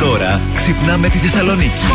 Τώρα 0.00 0.40
ξυπνάμε 0.54 1.08
τη 1.08 1.18
Θεσσαλονίκη. 1.18 1.86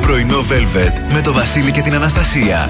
Πρωινό 0.00 0.38
Velvet 0.38 1.12
με 1.12 1.20
το 1.20 1.32
Βασίλη 1.32 1.72
και 1.72 1.80
την 1.80 1.94
Αναστασία. 1.94 2.68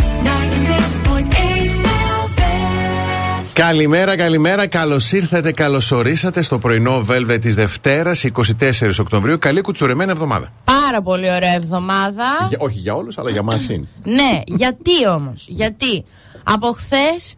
Καλημέρα, 3.52 4.16
καλημέρα. 4.16 4.66
Καλώς 4.66 5.12
ήρθατε, 5.12 5.52
καλώς 5.52 5.90
ορίσατε 5.90 6.42
στο 6.42 6.58
πρωινό 6.58 7.04
Velvet 7.08 7.38
της 7.40 7.54
Δευτέρας, 7.54 8.24
24 8.24 8.98
Οκτωβρίου. 9.00 9.38
Καλή 9.38 9.60
κουτσουρεμένη 9.60 10.10
εβδομάδα. 10.10 10.52
Πάρα 10.64 11.02
πολύ 11.02 11.30
ωραία 11.30 11.54
εβδομάδα. 11.54 12.24
Για, 12.48 12.58
όχι 12.60 12.78
για 12.78 12.94
όλους, 12.94 13.18
αλλά 13.18 13.30
για 13.30 13.42
μας 13.42 13.68
είναι. 13.68 13.88
ναι, 14.18 14.40
γιατί 14.44 15.06
όμως, 15.08 15.46
γιατί 15.48 16.04
από 16.42 16.66
χθες 16.72 17.34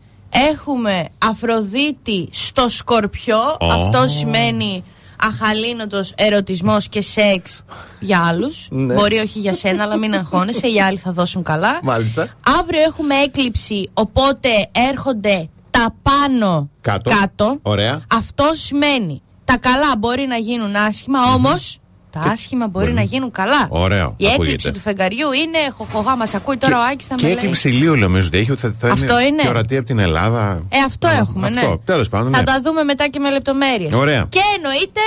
έχουμε 0.51 1.09
Αφροδίτη 1.19 2.29
στο 2.31 2.69
Σκορπιό. 2.69 3.57
Αυτό 3.61 4.09
σημαίνει 4.09 4.85
αχαλήνοτος 5.23 6.13
ερωτισμός 6.17 6.89
και 6.89 7.01
σεξ 7.01 7.63
για 8.01 8.25
άλλους 8.27 8.67
Ναι. 8.71 8.95
Μπορεί 8.95 9.19
όχι 9.19 9.39
για 9.39 9.55
σένα, 9.55 9.83
αλλά 9.83 9.97
μην 9.97 10.15
αγχώνεσαι. 10.15 10.67
Οι 10.67 10.81
άλλοι 10.81 10.99
θα 10.99 11.13
δώσουν 11.13 11.43
καλά. 11.43 11.79
Μάλιστα. 11.83 12.29
Αύριο 12.61 12.81
έχουμε 12.81 13.15
έκλειψη, 13.15 13.91
οπότε 13.95 14.49
έρχονται 14.73 15.49
τα 15.71 15.95
πάνω 16.03 16.71
Κάτω. 16.81 17.59
Ωραία. 17.63 18.03
Αυτό 18.15 18.45
σημαίνει 18.53 19.23
τα 19.45 19.57
καλά 19.57 19.97
μπορεί 19.99 20.27
να 20.27 20.37
γίνουν 20.37 20.77
άσχημα, 20.77 21.19
όμως 21.35 21.79
τα 22.13 22.21
άσχημα 22.21 22.67
μπορεί, 22.69 22.85
μπορεί 22.85 22.97
να 22.97 23.01
να- 23.01 23.07
γίνουν 23.07 23.31
καλά. 23.31 23.67
Ωραίο, 23.69 24.15
Η 24.17 24.25
ακούγεται. 24.27 24.43
έκλειψη 24.43 24.71
του 24.73 24.81
φεγγαριού 24.81 25.33
είναι 25.33 25.59
χοχοχά. 25.77 26.17
Μας 26.17 26.35
ακούει 26.35 26.57
τώρα 26.57 26.79
ο 26.79 26.83
Άκης 26.93 27.07
θα 27.07 27.15
Και 27.15 27.23
με 27.23 27.29
λέει. 27.29 27.37
έκλειψη 27.39 27.69
ηλίου 27.69 27.97
νομίζω 27.97 28.27
ότι 28.27 28.39
έχει. 28.39 28.51
ότι 28.51 28.61
Θα, 28.61 28.73
θα 28.79 28.91
Αυτό 28.91 29.21
είναι. 29.21 29.43
Και 29.43 29.49
ορατή 29.49 29.77
από 29.77 29.87
την 29.87 29.99
Ελλάδα. 29.99 30.59
Ε, 30.69 30.79
αυτό 30.87 31.09
έχουμε, 31.09 31.47
αυτό. 31.47 31.69
ναι. 31.69 31.77
Τέλος 31.85 32.09
πάντων, 32.09 32.33
Θα 32.33 32.39
ναι. 32.39 32.45
τα 32.45 32.61
δούμε 32.65 32.83
μετά 32.83 33.09
και 33.09 33.19
με 33.19 33.31
λεπτομέρειες. 33.31 33.93
Ωραία. 33.95 34.27
Και 34.29 34.41
εννοείται 34.57 35.01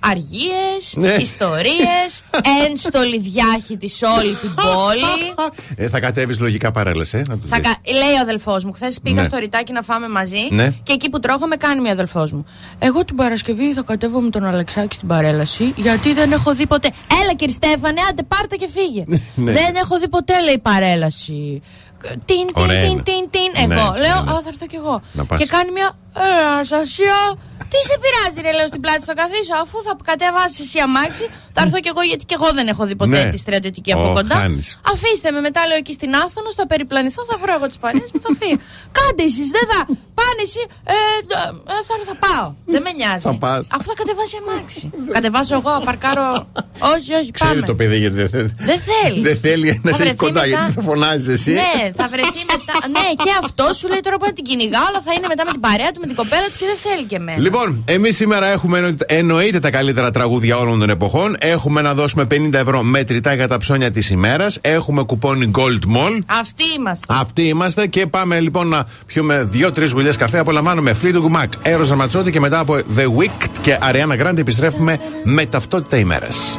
αργίες, 0.00 0.94
Ναι. 0.94 1.08
ιστορίες, 1.14 2.22
ένστολη 2.68 3.18
διάχυτη 3.18 3.88
σε 3.88 4.06
όλη 4.06 4.34
την 4.34 4.54
πόλη. 4.54 5.50
Ε, 5.76 5.88
θα 5.88 6.00
κατέβεις 6.00 6.38
λογικά 6.38 6.70
παρέλαση. 6.70 7.16
Ε, 7.18 7.22
να 7.28 7.38
το 7.38 7.46
Θα 7.46 7.56
δεις. 7.56 7.66
κα... 7.68 7.92
Λέει 7.92 8.12
ο 8.14 8.20
αδελφός 8.22 8.64
μου, 8.64 8.72
χθες 8.72 9.00
πήγα 9.02 9.20
Ναι. 9.22 9.26
στο 9.28 9.36
ρητάκι 9.38 9.72
να 9.72 9.82
φάμε 9.82 10.08
μαζί 10.08 10.48
Ναι. 10.50 10.70
και 10.82 10.92
εκεί 10.92 11.10
που 11.10 11.20
τρώγαμε 11.20 11.56
κάνει 11.56 11.80
μια 11.80 11.92
αδελφός 11.92 12.32
μου. 12.32 12.44
Εγώ 12.78 13.04
την 13.04 13.16
Παρασκευή 13.16 13.72
θα 13.72 13.82
κατέβω 13.82 14.20
με 14.20 14.30
τον 14.30 14.44
Αλεξάκη 14.44 14.94
στην 14.94 15.08
παρέλαση 15.08 15.72
γιατί 15.76 16.12
δεν 16.12 16.32
έχω 16.32 16.54
δει 16.54 16.66
ποτέ. 16.66 16.90
Έλα 17.22 17.34
κύριε 17.34 17.54
Στέφανε, 17.54 18.00
άντε 18.10 18.22
πάρτε 18.22 18.56
και 18.56 18.68
φύγε. 18.74 19.04
Ναι. 19.34 19.52
Δεν 19.52 19.74
έχω 19.82 19.98
δει 19.98 20.08
ποτέ, 20.08 20.42
λέει 20.44 20.58
παρέλαση. 20.58 21.62
Τιν, 22.02 22.16
τιν, 22.24 22.48
Ωραία 22.52 22.80
τιν, 22.82 22.90
είναι. 22.90 23.02
τιν, 23.02 23.30
τιν. 23.30 23.66
Ναι, 23.68 23.74
Εγώ 23.74 23.92
ναι, 23.92 23.98
λέω, 24.00 24.22
ναι. 24.22 24.30
Α, 24.30 24.34
θα 24.42 24.48
έρθω 24.48 24.66
κι 24.66 24.76
εγώ. 24.76 25.02
Να 25.12 25.24
πας. 25.24 25.38
Και 25.38 25.46
κάνει 25.46 25.70
μια. 25.70 25.92
Ε, 26.26 26.44
Αναστασία, 26.52 27.16
τι 27.72 27.78
σε 27.88 27.94
πειράζει, 28.02 28.38
ρε, 28.46 28.52
λέω 28.58 28.66
στην 28.72 28.80
πλάτη 28.84 29.02
στο 29.06 29.14
καθίσω, 29.20 29.54
αφού 29.64 29.76
θα 29.86 29.92
κατεβάσει 30.10 30.58
εσύ 30.66 30.78
αμάξι, 30.86 31.24
θα 31.54 31.60
έρθω 31.64 31.78
κι 31.84 31.90
εγώ 31.94 32.02
γιατί 32.10 32.24
κι 32.30 32.34
εγώ 32.38 32.48
δεν 32.58 32.66
έχω 32.72 32.82
δει 32.88 32.96
ποτέ 33.02 33.18
Ναι. 33.24 33.30
τη 33.32 33.38
στρατιωτική 33.44 33.90
από 33.96 34.06
Ω, 34.10 34.12
κοντά. 34.18 34.34
χάνεις. 34.42 34.68
Αφήστε 34.92 35.28
με 35.36 35.40
μετά, 35.46 35.60
λέω 35.68 35.76
εκεί 35.84 35.92
στην 35.98 36.10
Άθωνο, 36.22 36.48
θα 36.58 36.66
περιπλανηθώ, 36.72 37.20
θα 37.30 37.36
βρω 37.42 37.52
εγώ 37.58 37.66
τις 37.70 37.78
παρέε 37.84 38.06
μου, 38.12 38.20
θα 38.26 38.30
φύγω. 38.40 38.58
Κάντε 38.98 39.22
εσείς, 39.30 39.48
δεν 39.56 39.64
θα. 39.70 39.78
Πάνε 40.18 40.40
εσύ, 40.48 40.62
ε, 40.94 40.96
ε, 41.74 41.80
θα, 41.88 41.94
θα 42.10 42.14
πάω. 42.24 42.46
Δεν 42.72 42.80
με 42.86 42.90
νοιάζει. 42.98 43.24
Θα 43.30 43.34
πας. 43.44 43.62
Αφού 43.74 43.84
θα 43.90 43.96
κατεβάσει 44.00 44.34
αμάξι. 44.42 44.84
Κατεβάσω 45.16 45.54
εγώ, 45.60 45.70
απαρκάρω. 45.80 46.26
όχι, 46.94 47.10
όχι, 47.20 47.30
Ξέρει 47.38 47.52
πάμε. 47.54 47.66
το 47.70 47.74
παιδί 47.78 47.98
γιατί 48.04 48.16
δεν 48.16 48.30
θέλει. 48.30 48.54
Δεν 48.68 48.78
θέλει. 48.88 49.20
Δεν 49.28 49.36
θέλει 49.44 49.80
να 49.84 49.90
Θα 49.90 49.96
σε 49.96 50.02
έχει 50.02 50.12
βρεθεί 50.14 50.16
κοντά 50.24 50.40
μετά- 50.40 50.46
γιατί 50.46 50.72
θα 50.78 50.82
φωνάζεις 50.88 51.28
εσύ. 51.36 51.52
Ναι, 51.60 51.76
θα 52.00 52.06
βρεθεί 52.14 52.40
μετά. 52.54 52.76
ναι, 52.96 53.06
και 53.24 53.30
αυτό 53.42 53.64
σου 53.78 53.86
λέει 53.92 54.00
τώρα 54.06 54.16
που 54.18 54.24
να 54.26 54.32
την 54.38 54.44
κυνηγάω, 54.48 54.86
αλλά 54.90 55.00
θα 55.06 55.12
είναι 55.16 55.26
μετά 55.32 55.42
με 55.48 55.52
την 55.56 55.60
παρέα 55.68 55.90
του, 55.92 56.00
με 56.02 56.06
την 56.08 56.16
κοπέλα 56.16 56.42
του 56.46 56.52
και 56.58 56.64
δεν 56.66 56.92
θέλει 56.92 57.06
και 57.06 57.16
εμένα. 57.16 57.38
Λοιπόν, 57.38 57.82
εμείς 57.86 58.16
σήμερα 58.16 58.46
έχουμε 58.46 58.78
εννο- 58.78 59.02
εννοείται 59.06 59.60
τα 59.60 59.70
καλύτερα 59.70 60.10
τραγούδια 60.10 60.56
όλων 60.58 60.78
των 60.78 60.90
εποχών. 60.90 61.36
Έχουμε 61.38 61.80
να 61.82 61.94
δώσουμε 61.94 62.24
50 62.24 62.58
ευρώ 62.58 62.82
μέτρητά 62.82 63.34
για 63.34 63.48
τα 63.48 63.58
ψώνια 63.58 63.90
της 63.90 64.10
ημέρας. 64.10 64.58
Έχουμε 64.60 65.02
κουπόνι 65.02 65.50
Gold 65.54 65.96
Mall. 65.96 66.18
Αυτοί 66.26 66.64
είμαστε. 66.78 67.06
Αυτοί 67.08 67.42
είμαστε 67.42 67.86
και 67.86 68.06
πάμε 68.06 68.40
λοιπόν 68.40 68.68
να 68.68 68.86
πιούμε 69.06 69.42
δύο-τρεις 69.50 69.90
γουλιές 69.90 70.16
καφέ. 70.16 70.38
Απολαμβάνουμε 70.38 70.94
Fleetwood 71.02 71.42
Mac, 71.42 71.46
Έρωζα 71.62 71.94
Ματσότη 71.94 72.30
και 72.30 72.40
μετά 72.40 72.58
από 72.58 72.74
The 72.96 73.02
Wicked 73.04 73.50
και 73.62 73.78
Ariana 73.92 74.26
Grande 74.26 74.38
επιστρέφουμε 74.38 74.98
με 75.24 75.46
ταυτότητα 75.46 75.96
ημέρας. 75.96 76.58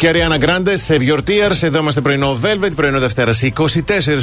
Και 0.00 0.10
Ariana 0.14 0.44
Grande 0.44 0.72
σε 0.74 0.96
Years. 1.00 1.62
Εδώ 1.62 1.78
είμαστε 1.78 2.00
πρωινό 2.00 2.38
Velvet, 2.42 2.70
πρωινό 2.76 2.98
Δευτέρα 2.98 3.32
24 3.32 3.52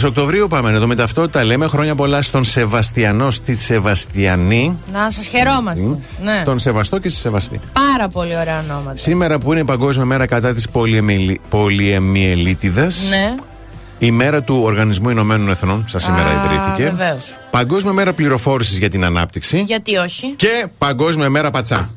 Οκτωβρίου. 0.06 0.48
Πάμε 0.48 0.72
εδώ 0.72 0.88
με 0.88 0.96
ταυτότητα. 0.96 1.44
Λέμε 1.44 1.68
χρόνια 1.68 1.96
πολλά 1.96 2.22
στον 2.22 2.44
Σεβαστιανό, 2.44 3.32
στη 3.32 3.56
Σεβαστιανή. 3.56 4.78
Να 4.92 5.10
σας 5.10 5.28
χαιρόμαστε. 5.28 5.98
Ναι. 6.24 6.36
Στον 6.36 6.60
Σεβαστό 6.60 7.00
και 7.00 7.10
στη 7.10 7.20
Σεβαστή. 7.20 7.60
Πάρα 7.74 8.08
πολύ 8.10 8.38
ωραία 8.38 8.60
ονόματα. 8.70 8.98
Σήμερα 8.98 9.38
που 9.38 9.52
είναι 9.52 9.62
η 9.62 9.64
Παγκόσμια 9.64 10.06
Μέρα 10.06 10.26
κατά 10.26 10.54
της 10.54 10.68
πολυεμιελίτιδας. 11.50 13.00
Ναι. 13.10 13.36
Η 14.00 14.12
μέρα 14.12 14.44
του 14.44 14.60
Οργανισμού 14.64 15.10
Ηνωμένων 15.10 15.50
Εθνών, 15.50 15.84
σαν 15.88 16.02
σήμερα 16.02 16.28
Α, 16.30 16.46
ιδρύθηκε. 16.46 16.94
βεβαίως. 16.98 17.36
Παγκόσμια 17.52 17.94
μέρα 17.94 18.14
πληροφόρησης 18.14 18.78
για 18.78 18.90
την 18.90 19.06
ανάπτυξη. 19.06 19.64
Γιατί 19.66 19.98
όχι; 19.98 20.34
Και 20.36 20.68
Παγκόσμια 20.78 21.30
μέρα 21.30 21.52
πατσά. 21.52 21.90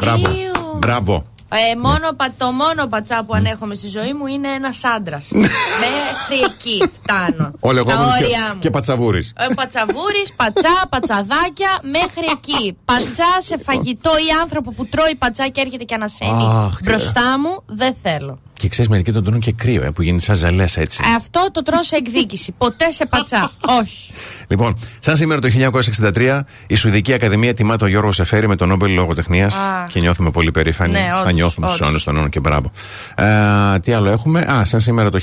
Μπράβο. 0.00 0.28
Ιου. 0.28 0.78
Μπράβο. 0.78 1.24
Ε, 1.72 1.76
μόνο, 1.82 2.12
πα- 2.16 2.34
το 2.38 2.52
μόνο 2.52 2.86
πατσά 2.86 3.24
που 3.24 3.34
ανέχομαι 3.34 3.74
στη 3.74 3.88
ζωή 3.88 4.12
μου 4.12 4.26
είναι 4.26 4.48
ένας 4.48 4.84
άντρας. 4.84 5.28
Μέχρι 5.82 6.44
εκεί 6.44 6.90
φτάνω. 7.02 7.50
Ο 7.60 7.68
Τα 7.68 7.72
λεγόμενο 7.74 8.02
όρια 8.04 8.28
και, 8.28 8.52
μου. 8.54 8.58
και 8.60 8.70
πατσαβούρη. 8.70 9.28
Ε, 9.36 9.54
Πατσαβούρη, 9.54 10.22
πατσά, 10.36 10.86
πατσαδάκια, 10.88 11.78
μέχρι 11.82 12.26
εκεί. 12.32 12.76
Πατσά 12.84 13.30
σε 13.40 13.58
φαγητό 13.58 14.10
ή 14.10 14.40
άνθρωπο 14.42 14.72
που 14.72 14.86
τρώει 14.86 15.14
πατσά 15.14 15.48
και 15.48 15.60
έρχεται 15.60 15.84
και 15.84 15.94
ανασένει 15.94 16.46
Αχ, 16.46 16.76
τι 16.76 16.82
μπροστά 16.82 17.38
μου, 17.38 17.62
δεν 17.66 17.94
θέλω. 18.02 18.38
Και 18.58 18.68
ξέρεις, 18.68 18.90
μερικοί 18.90 19.12
τον 19.12 19.24
τρώνε 19.24 19.38
και 19.38 19.52
κρύο, 19.52 19.82
ε, 19.84 19.90
που 19.90 20.02
γίνει 20.02 20.20
σαν 20.20 20.34
ζαλέ 20.36 20.64
έτσι. 20.74 21.00
Ε, 21.04 21.14
Αυτό 21.16 21.48
το 21.52 21.62
τρώω 21.62 21.82
σε 21.82 21.96
εκδίκηση. 21.96 22.52
Ποτέ 22.58 22.90
σε 22.90 23.06
πατσά. 23.06 23.50
Όχι. 23.80 24.12
Λοιπόν, 24.48 24.78
σαν 24.98 25.16
σήμερα 25.16 25.40
το 25.40 25.48
1963, 26.14 26.40
η 26.66 26.74
Σουηδική 26.74 27.12
Ακαδημία 27.12 27.54
τιμά 27.54 27.76
τον 27.76 27.88
Γιώργο 27.88 28.12
Σεφέρη 28.12 28.48
με 28.48 28.56
τον 28.56 28.68
Νόμπελ 28.68 28.92
Λογοτεχνίας 28.92 29.54
Αχ. 29.54 29.92
και 29.92 30.00
νιώθουμε 30.00 30.30
πολύ 30.30 30.50
περήφανοι. 30.50 30.92
Ναι, 30.92 31.08
Θα 31.12 31.20
όντως, 31.20 31.32
νιώθουμε 31.32 31.66
στους 31.66 31.78
όντως. 31.80 31.80
αιώνες 31.80 32.04
των 32.04 32.14
αιώνων 32.14 32.30
και 32.30 32.40
μπράβο. 32.40 32.70
Ε, 33.14 33.78
τι 33.78 33.92
άλλο 33.92 34.10
έχουμε; 34.10 34.40
Α, 34.40 34.64
σαν 34.64 34.80
σήμερα 34.80 35.10
το 35.10 35.20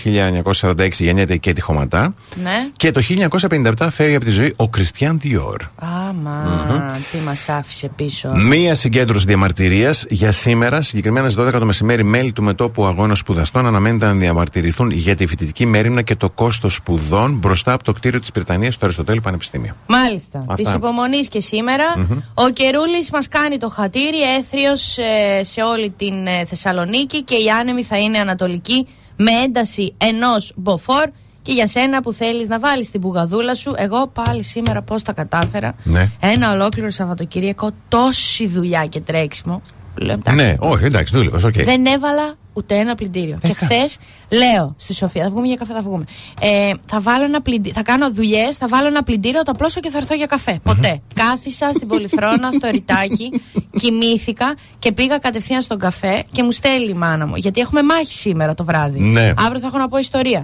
1946 0.53 0.89
γεννιέται 1.03 1.33
η 1.33 1.39
Κέτι 1.39 1.61
Χωματά. 1.61 2.13
Ναι. 2.43 2.67
Και 2.77 2.91
το 2.91 3.01
1957 3.01 3.87
φεύγει 3.91 4.15
από 4.15 4.25
τη 4.25 4.31
ζωή 4.31 4.53
ο 4.55 4.69
Κριστιαν 4.69 5.19
Διόρ. 5.19 5.61
Άμα, 5.75 6.99
τι 7.11 7.17
μας 7.17 7.49
άφησε 7.49 7.87
πίσω. 7.95 8.29
Μία 8.35 8.75
συγκέντρωση 8.75 9.25
διαμαρτυρίας 9.25 10.05
για 10.09 10.31
σήμερα, 10.31 10.81
συγκεκριμένα 10.81 11.29
στις 11.29 11.43
12 11.45 11.59
το 11.59 11.65
μεσημέρι, 11.65 12.03
μέλη 12.03 12.31
του 12.31 12.43
μετόπου 12.43 12.85
αγώνας 12.85 13.22
σπουδαστών 13.23 13.65
αναμένεται 13.65 14.05
να 14.05 14.13
διαμαρτυρηθούν 14.13 14.91
για 14.91 15.15
τη 15.15 15.27
φοιτητική 15.27 15.65
μέρημνα 15.65 16.01
και 16.01 16.15
το 16.15 16.29
κόστος 16.29 16.73
σπουδών 16.73 17.35
μπροστά 17.35 17.73
από 17.73 17.83
το 17.83 17.93
κτίριο 17.93 18.19
της 18.19 18.29
Βρετανίας 18.33 18.73
στο 18.73 18.85
Αριστοτέλη 18.85 19.21
Πανεπιστήμιο. 19.21 19.75
Μάλιστα. 19.87 20.37
Αυτά. 20.37 20.53
Της 20.53 20.73
υπομονής 20.73 21.27
και 21.27 21.39
σήμερα 21.39 22.07
Ο 22.33 22.49
καιρούλης 22.49 23.11
μας 23.11 23.27
κάνει 23.27 23.57
το 23.57 23.69
χατήρι, 23.69 24.21
αίθριος 24.37 24.97
σε 25.41 25.61
όλη 25.61 25.91
την 25.91 26.27
ε, 26.27 26.45
Θεσσαλονίκη 26.45 27.23
και 27.23 27.35
οι 27.35 27.49
άνεμοι 27.59 27.83
θα 27.83 27.97
είναι 27.97 28.17
ανατολική 28.17 28.87
με 29.15 29.31
ένταση 29.45 29.93
ενός 29.97 30.53
μποφόρ. 30.55 31.09
Και 31.41 31.51
για 31.51 31.67
σένα 31.67 32.01
που 32.01 32.13
θέλεις 32.13 32.47
να 32.47 32.59
βάλεις 32.59 32.91
την 32.91 33.01
μπουγαδούλα 33.01 33.55
σου, 33.55 33.73
εγώ 33.77 34.07
πάλι 34.07 34.43
σήμερα 34.43 34.81
πώς 34.81 35.01
τα 35.01 35.13
κατάφερα. 35.13 35.75
Ναι. 35.83 36.09
Ένα 36.19 36.51
ολόκληρο 36.51 36.89
Σαββατοκύριακο, 36.89 37.69
τόση 37.87 38.47
δουλειά 38.47 38.85
και 38.85 38.99
τρέξιμο. 38.99 39.61
Λέω, 39.95 40.13
εντάξει, 40.13 40.43
Ναι, 40.43 40.55
όχι, 40.59 40.85
εντάξει, 40.85 41.15
δούλευε, 41.15 41.47
οκ. 41.47 41.53
δεν 41.53 41.85
έβαλα 41.85 42.33
ούτε 42.53 42.75
ένα 42.75 42.95
πλυντήριο. 42.95 43.37
και 43.41 43.53
χθες 43.53 43.97
λέω 44.29 44.75
στη 44.77 44.93
Σοφία, 44.93 45.23
θα 45.23 45.29
βγούμε 45.29 45.47
για 45.47 45.55
καφέ, 45.55 45.73
θα 45.73 45.81
βγούμε. 45.81 46.05
Ε, 46.41 46.71
θα, 46.85 47.01
βάλω 47.01 47.23
ένα 47.23 47.41
πλυντι... 47.41 47.71
θα 47.71 47.81
κάνω 47.81 48.11
δουλειές, 48.11 48.57
θα 48.57 48.67
βάλω 48.67 48.87
ένα 48.87 49.03
πλυντήριο, 49.03 49.43
το 49.43 49.51
απλώσω 49.55 49.79
και 49.79 49.89
θα 49.89 49.97
έρθω 49.97 50.15
για 50.15 50.25
καφέ. 50.25 50.59
Ποτέ. 50.63 51.01
Κάθισα 51.15 51.69
στην 51.73 51.87
πολυθρόνα, 51.87 52.51
στο 52.51 52.69
ρητάκι, 52.71 53.41
κοιμήθηκα 53.79 54.55
και 54.79 54.91
πήγα 54.91 55.17
κατευθείαν 55.17 55.61
στον 55.61 55.79
καφέ 55.79 56.23
και 56.31 56.43
μου 56.43 56.51
στέλνει 56.51 56.89
η 56.89 56.93
μάνα 56.93 57.27
μου. 57.27 57.35
Γιατί 57.35 57.61
έχουμε 57.61 57.83
μάχη 57.83 58.13
σήμερα 58.13 58.53
το 58.53 58.63
βράδυ. 58.63 58.99
Ναι. 58.99 59.33
Αύριο 59.37 59.59
θα 59.59 59.67
έχω 59.67 59.77
να 59.77 59.87
πω 59.87 59.97
ιστορία. 59.97 60.43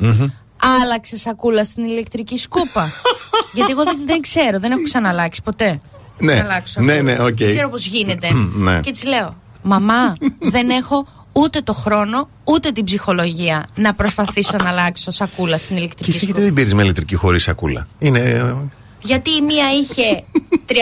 Άλλαξε 0.81 1.17
σακούλα 1.17 1.63
στην 1.63 1.83
ηλεκτρική 1.83 2.37
σκούπα. 2.37 2.91
Γιατί 3.53 3.71
εγώ 3.71 3.83
δεν, 3.83 3.97
δεν 4.05 4.21
ξέρω, 4.21 4.59
δεν 4.59 4.71
έχω 4.71 4.81
ξαναλλάξει 4.83 5.41
ποτέ. 5.41 5.79
Ναι. 6.19 6.33
Να 6.33 6.39
αλλάξω 6.43 6.81
Ναι, 6.81 6.93
σακούλα. 6.93 7.13
ναι, 7.15 7.23
οκ. 7.23 7.37
Δεν 7.37 7.49
ξέρω 7.49 7.69
πώς 7.69 7.85
γίνεται. 7.85 8.27
Ναι. 8.55 8.79
Και 8.79 8.91
της 8.91 9.03
λέω, 9.03 9.35
Μαμά, 9.61 10.17
δεν 10.39 10.69
έχω 10.69 11.07
ούτε 11.31 11.61
το 11.61 11.73
χρόνο, 11.73 12.29
ούτε 12.43 12.71
την 12.71 12.83
ψυχολογία 12.83 13.65
να 13.75 13.93
προσπαθήσω 13.93 14.55
να 14.63 14.69
αλλάξω 14.69 15.11
σακούλα 15.11 15.57
στην 15.57 15.75
Και 15.75 15.81
ηλεκτρική 15.81 16.09
εσύ 16.09 16.17
γιατί 16.25 16.31
σκούπα. 16.31 16.45
δεν 16.45 16.53
πήρες 16.53 16.73
με 16.73 16.83
ηλεκτρική 16.83 17.15
χωρίς 17.15 17.43
σακούλα; 17.43 17.87
Είναι. 17.99 18.19
ε, 18.19 18.53
Γιατί 19.01 19.29
η 19.29 19.41
μία 19.41 19.65
είχε 19.81 20.23
38 20.65 20.73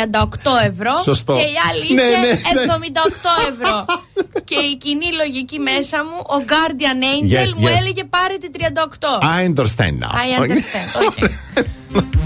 ευρώ 0.65 0.91
Σωστό. 1.03 1.33
και 1.33 1.39
η 1.41 1.55
άλλη 1.69 1.93
Ναι, 1.93 2.01
είχε 2.01 2.53
ναι, 2.53 2.65
ναι. 2.65 2.73
78 2.73 3.51
ευρώ. 3.51 3.85
και 4.43 4.55
η 4.55 4.77
κοινή 4.77 5.13
λογική 5.17 5.59
μέσα 5.59 6.03
μου, 6.03 6.17
ο 6.19 6.43
Guardian 6.47 7.03
Angel 7.15 7.43
Yes, 7.47 7.53
μου 7.57 7.67
yes. 7.67 7.77
έλεγε 7.79 8.03
πάρε 8.03 8.35
τη 8.37 8.47
38. 8.53 8.59
I 9.23 9.53
understand 9.55 9.95
now. 10.03 10.11
I 10.23 10.41
understand. 10.41 10.89
Okay. 11.07 12.25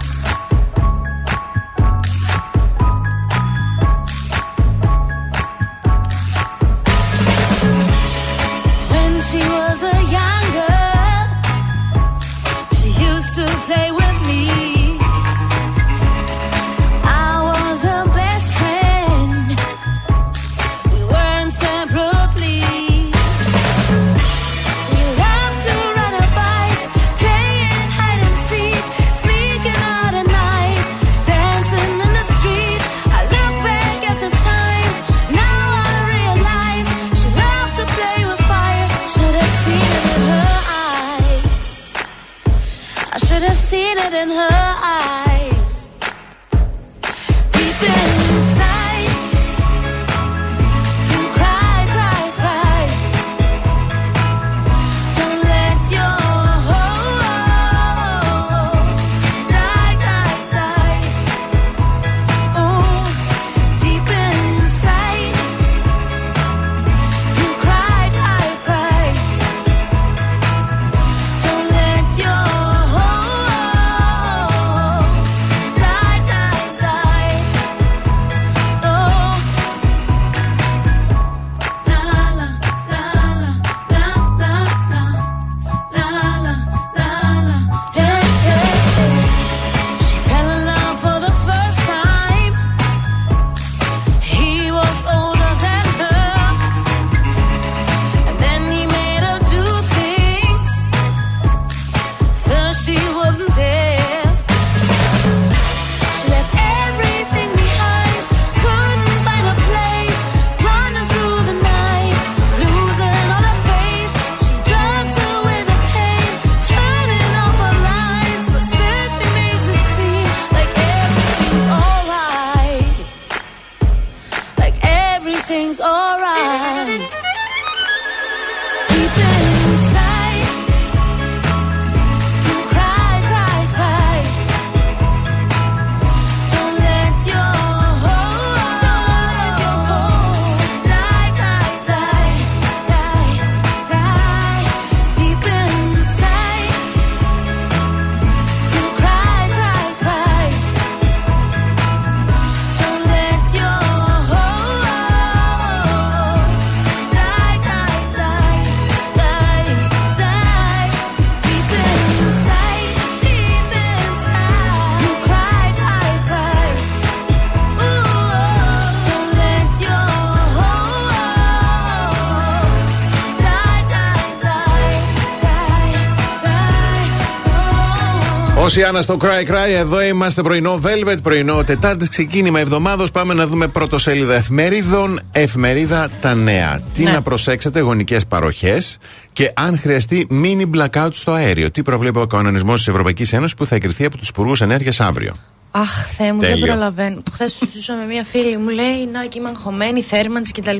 Die. 178.75 178.79
Oh. 178.79 178.81
Όσοι 178.81 178.83
Άννα 178.83 179.01
στο 179.01 179.17
Cry 179.21 179.51
Cry, 179.51 179.69
εδώ 179.69 180.01
είμαστε 180.01 180.41
πρωινό 180.41 180.79
Velvet, 180.83 181.17
πρωινό 181.23 181.63
Τετάρτης, 181.63 182.09
ξεκίνημα 182.09 182.59
εβδομάδος. 182.59 183.11
Πάμε 183.11 183.33
να 183.33 183.47
δούμε 183.47 183.67
πρώτο 183.67 183.97
σελίδα 183.97 184.33
εφημερίδων. 184.33 185.19
Εφημερίδα 185.31 186.09
Τα 186.21 186.35
Νέα. 186.35 186.79
Τι 186.93 187.03
Ναι. 187.03 187.11
να 187.11 187.21
προσέξετε, 187.21 187.79
γονικές 187.79 188.25
παροχές 188.25 188.97
και 189.33 189.51
αν 189.55 189.79
χρειαστεί 189.79 190.27
mini 190.31 190.65
blackout 190.75 191.09
στο 191.11 191.31
αέριο. 191.31 191.71
Τι 191.71 191.81
προβλέπει 191.81 192.19
ο 192.19 192.27
κανονισμός 192.27 192.77
της 192.77 192.87
Ευρωπαϊκής 192.87 193.33
Ένωσης 193.33 193.55
που 193.55 193.65
θα 193.65 193.75
εγκριθεί 193.75 194.05
από 194.05 194.17
τους 194.17 194.29
Υπουργούς 194.29 194.61
Ενέργειας 194.61 194.99
αύριο; 194.99 195.33
Αχ, 195.71 196.07
Θεέ 196.17 196.33
μου, 196.33 196.39
Τέλειο. 196.39 196.57
δεν 196.57 196.67
προλαβαίνω. 196.69 197.23
Χθες 197.31 197.53
συζητούσα 197.53 197.95
με 197.95 198.05
μία 198.05 198.23
φίλη 198.23 198.57
μου, 198.57 198.69
λέει 198.69 199.07
Να 199.11 199.25
και 199.25 199.39
είμαι 199.39 199.49
αγχωμένη, 199.49 200.01
θέρμανση 200.01 200.51
κτλ. 200.51 200.77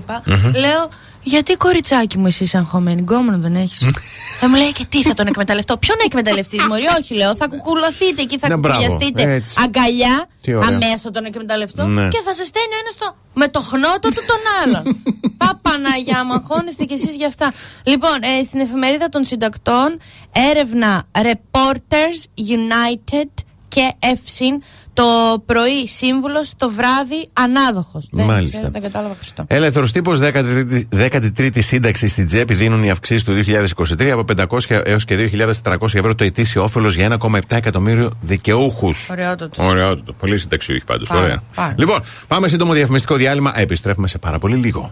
Λέω, 0.59 0.87
Γιατί 1.23 1.55
κοριτσάκι 1.55 2.17
μου 2.17 2.25
εσύ 2.27 2.43
είσαι 2.43 2.57
αγχωμένη, 2.57 3.01
γκόμενο 3.01 3.37
δεν 3.37 3.55
έχεις. 3.55 3.85
Θα 4.43 4.49
μου 4.49 4.55
λέει 4.55 4.71
και 4.71 4.85
τι 4.89 5.01
θα 5.01 5.13
τον 5.13 5.27
εκμεταλλευτώ; 5.27 5.77
Ποιον 5.77 5.97
να 5.97 6.03
εκμεταλλευτείς, 6.03 6.65
Μωρή, 6.67 6.83
όχι 6.99 7.13
λέω. 7.13 7.35
Θα 7.35 7.47
κουκουλωθείτε 7.47 8.21
εκεί, 8.21 8.37
θα 8.39 8.47
Ναι, 8.47 8.55
μπράβο. 8.57 8.79
κουκουλιαστείτε. 8.81 9.33
Έτσι. 9.33 9.55
Αγκαλιά, 9.63 10.27
Τι 10.41 10.53
ωραία. 10.53 10.67
αμέσως 10.69 11.11
τον 11.13 11.25
εκμεταλλευτώ 11.25 11.83
Ναι. 11.87 12.07
και 12.07 12.21
θα 12.25 12.33
σε 12.33 12.45
στέλνει 12.45 12.73
ο 12.75 12.79
ένας 12.83 12.95
το. 12.99 13.15
με 13.33 13.47
το 13.47 13.59
χνότο 13.61 14.09
του 14.09 14.23
τον 14.31 14.41
άλλον. 14.63 15.01
Παπαναγιά, 15.43 16.25
μου 16.25 16.33
αγχώνεστε 16.33 16.83
κι 16.83 16.93
εσείς 16.93 17.15
γι' 17.15 17.25
αυτά. 17.25 17.53
Λοιπόν, 17.83 18.17
ε, 18.21 18.43
στην 18.43 18.59
εφημερίδα 18.59 19.09
των 19.09 19.25
συντακτών, 19.25 19.99
έρευνα 20.31 21.03
Reporters 21.11 22.19
United 22.57 23.29
και 23.71 23.93
ΕΦΣΙΝ 23.99 24.63
το 24.93 25.03
πρωί 25.45 25.87
σύμβουλος, 25.87 26.53
το 26.57 26.71
βράδυ 26.71 27.29
ανάδοχος. 27.33 28.07
Μάλιστα. 28.11 28.69
Δεν 28.69 28.81
κατάλαβα 28.81 29.15
Χριστό. 29.15 29.43
Ελεύθερο 29.47 29.89
τύπος, 29.89 30.19
13η 30.19 31.61
σύνταξη 31.61 32.07
στην 32.07 32.27
τσέπη 32.27 32.53
δίνουν 32.53 32.83
οι 32.83 32.89
αυξήσεις 32.89 33.23
του 33.23 33.33
2023 33.33 34.09
από 34.09 34.23
500 34.23 34.81
έως 34.83 35.05
και 35.05 35.15
2.400 35.15 35.77
ευρώ 35.93 36.15
το 36.15 36.23
ετήσιο 36.23 36.63
όφελος 36.63 36.95
για 36.95 37.05
1,7 37.05 37.39
εκατομμύριο 37.49 38.11
δικαιούχους. 38.21 39.09
Ωραιότατο. 39.09 39.63
Ωραιότατο. 39.67 40.13
Πολύ 40.13 40.37
συνταξιούχοι 40.37 40.83
πάντως. 40.83 41.07
Πάρα, 41.07 41.21
Ωραία. 41.21 41.43
πάρα. 41.55 41.75
Λοιπόν, 41.77 42.03
πάμε 42.27 42.47
σύντομο 42.47 42.73
διαφημιστικό 42.73 43.15
διάλειμμα. 43.15 43.59
Επιστρέφουμε 43.59 44.07
σε 44.07 44.17
πάρα 44.17 44.39
πολύ 44.39 44.55
λίγο. 44.55 44.89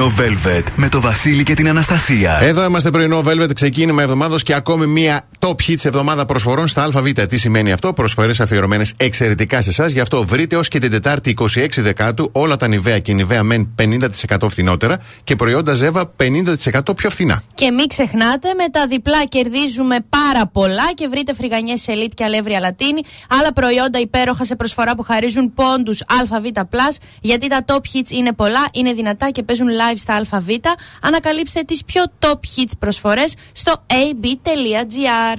Πρωινό 0.00 0.14
Velvet 0.18 0.62
με 0.76 0.88
το 0.88 1.00
Βασίλη 1.00 1.42
και 1.42 1.54
την 1.54 1.68
Αναστασία. 1.68 2.38
Εδώ 2.42 2.64
είμαστε 2.64 2.90
πρωινό 2.90 3.22
Velvet, 3.26 3.54
ξεκίνημα 3.54 4.02
εβδομάδος 4.02 4.42
και 4.42 4.54
ακόμη 4.54 4.86
μία 4.86 5.28
top 5.38 5.54
hits 5.66 5.84
εβδομάδας 5.84 6.24
προσφορών 6.24 6.68
στα 6.68 6.82
ΑΒ. 6.82 7.10
Τι 7.28 7.36
σημαίνει 7.36 7.72
αυτό, 7.72 7.92
προσφορές 7.92 8.40
αφιερωμένες 8.40 8.94
εξαιρετικά 8.96 9.62
σε 9.62 9.70
εσάς. 9.70 9.92
Γι' 9.92 10.00
αυτό 10.00 10.24
βρείτε 10.24 10.56
ως 10.56 10.68
και 10.68 10.78
την 10.78 10.90
Τετάρτη 10.90 11.36
26 11.40 11.66
Δεκάτου 11.76 12.28
όλα 12.32 12.56
τα 12.56 12.68
νηβαία 12.68 12.98
και 12.98 13.12
νηβαία 13.12 13.42
μεν 13.42 13.74
50% 13.78 14.48
φθηνότερα 14.48 14.98
και 15.24 15.36
προϊόντα 15.36 15.72
ζεύα 15.72 16.12
50% 16.16 16.96
πιο 16.96 17.10
φθηνά. 17.10 17.42
Και 17.54 17.70
μην 17.70 17.86
ξεχνάτε, 17.86 18.54
με 18.56 18.68
τα 18.70 18.86
διπλά 18.86 19.24
κερδίζουμε 19.24 19.96
πάρα 20.08 20.46
πολλά 20.46 20.92
και 20.94 21.08
βρείτε 21.08 21.34
φρυγανιές 21.34 21.84
Elite 21.86 22.12
και 22.14 22.24
αλεύρια 22.24 22.60
Λατίνη. 22.60 23.00
Άλλα 23.40 23.52
προϊόντα 23.52 24.00
υπέροχα 24.00 24.44
σε 24.44 24.56
προσφορά 24.56 24.94
που 24.94 25.02
χαρίζουν 25.02 25.54
πόντους 25.54 26.02
ΑΒ. 26.20 26.46
Γιατί 27.20 27.48
τα 27.48 27.64
top 27.66 27.96
hits 27.96 28.10
είναι 28.10 28.32
πολλά, 28.32 28.68
είναι 28.72 28.92
δυνατά 28.92 29.30
και 29.30 29.42
παίζουν 29.42 29.68
live 29.68 29.89
στα 29.98 30.14
ΑΒ. 30.30 30.48
Ανακαλύψτε 31.02 31.62
τις 31.62 31.84
πιο 31.84 32.04
top 32.18 32.38
hits 32.56 32.72
προσφορές 32.78 33.34
στο 33.52 33.72
ab.gr. 33.86 35.38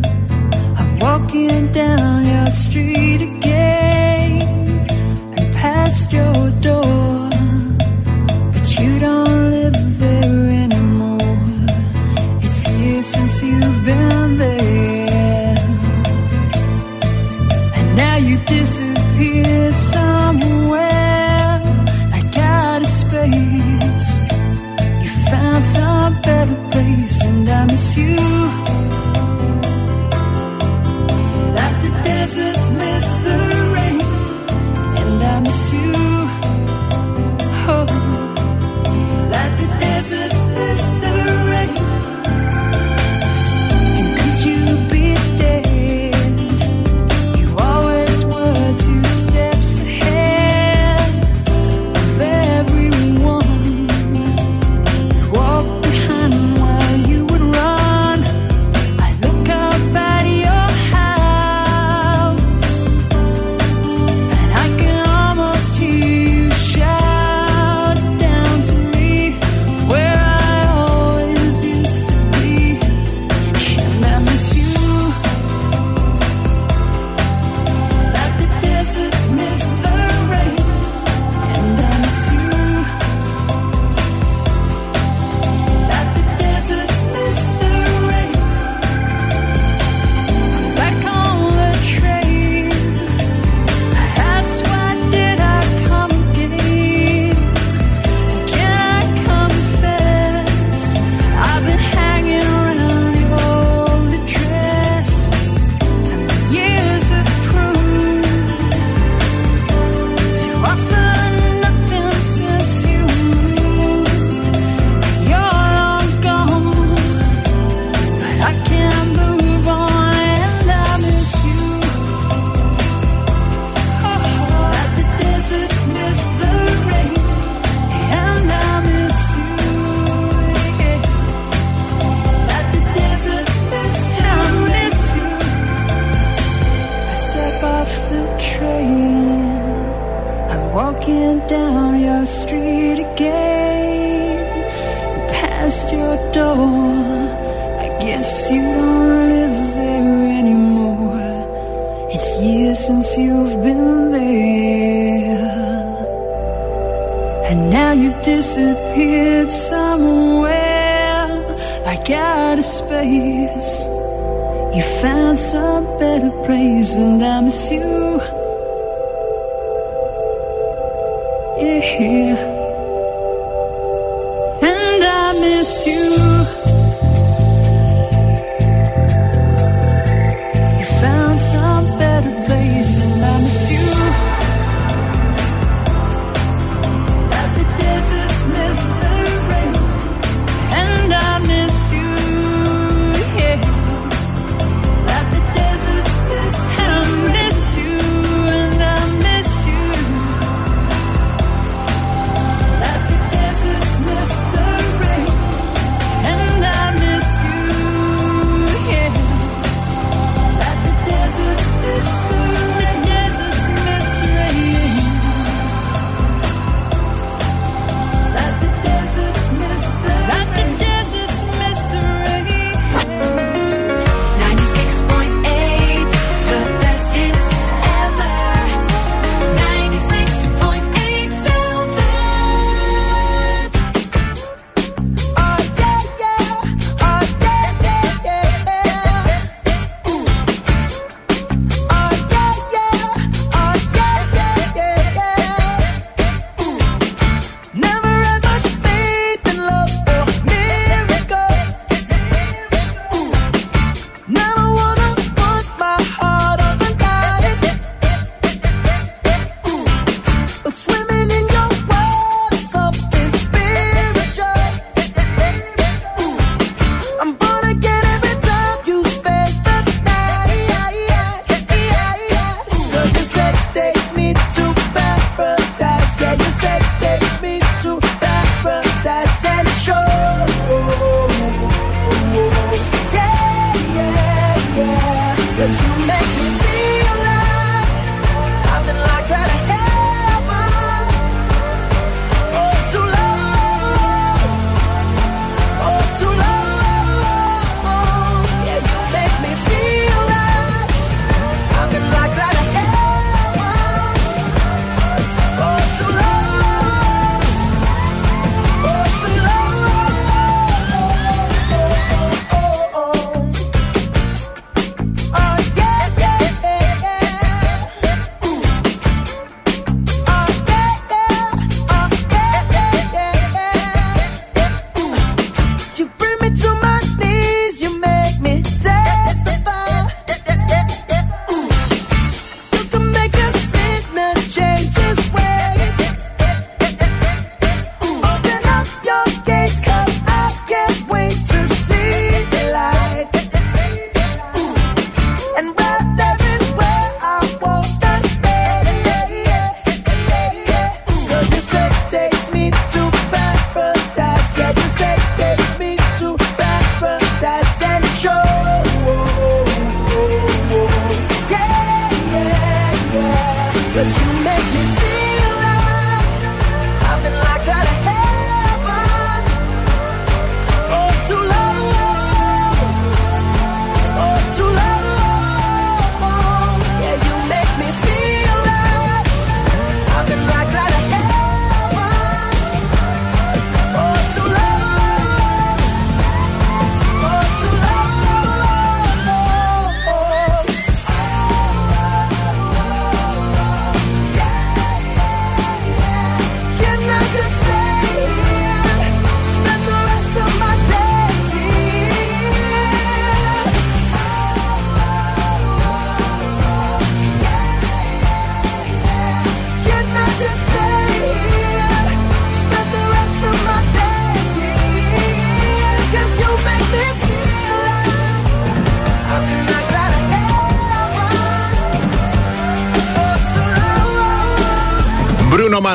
walking 1.01 1.71
down 1.71 2.25
your 2.25 2.45
street 2.51 3.21
again 3.21 4.41
and 5.35 5.53
past 5.55 6.13
your 6.13 6.51
door. 6.61 6.90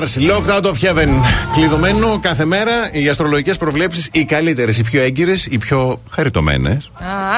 Mars, 0.01 0.17
Locked 0.17 0.51
Out 0.51 0.65
of 0.65 0.75
Heaven. 0.83 1.09
Κλειδωμένο 1.53 2.19
κάθε 2.21 2.45
μέρα 2.45 2.93
οι 2.93 3.09
αστρολογικές 3.09 3.57
προβλέψεις, 3.57 4.09
οι 4.13 4.25
καλύτερες, 4.25 4.79
οι 4.79 4.83
πιο 4.83 5.03
έγκυρες, 5.03 5.47
οι 5.47 5.59
πιο 5.59 6.01
χαριτωμένες. 6.11 6.91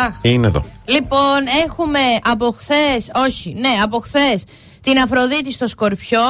Αχ. 0.07 0.17
Είναι 0.23 0.47
εδώ. 0.47 0.65
Λοιπόν, 0.85 1.41
έχουμε 1.65 1.99
από 2.25 2.55
χθες, 2.59 3.11
όχι, 3.27 3.55
ναι, 3.59 3.69
από 3.83 3.99
χθες 3.99 4.45
την 4.81 4.99
Αφροδίτη 4.99 5.53
στο 5.53 5.67
σκορπιο 5.67 6.21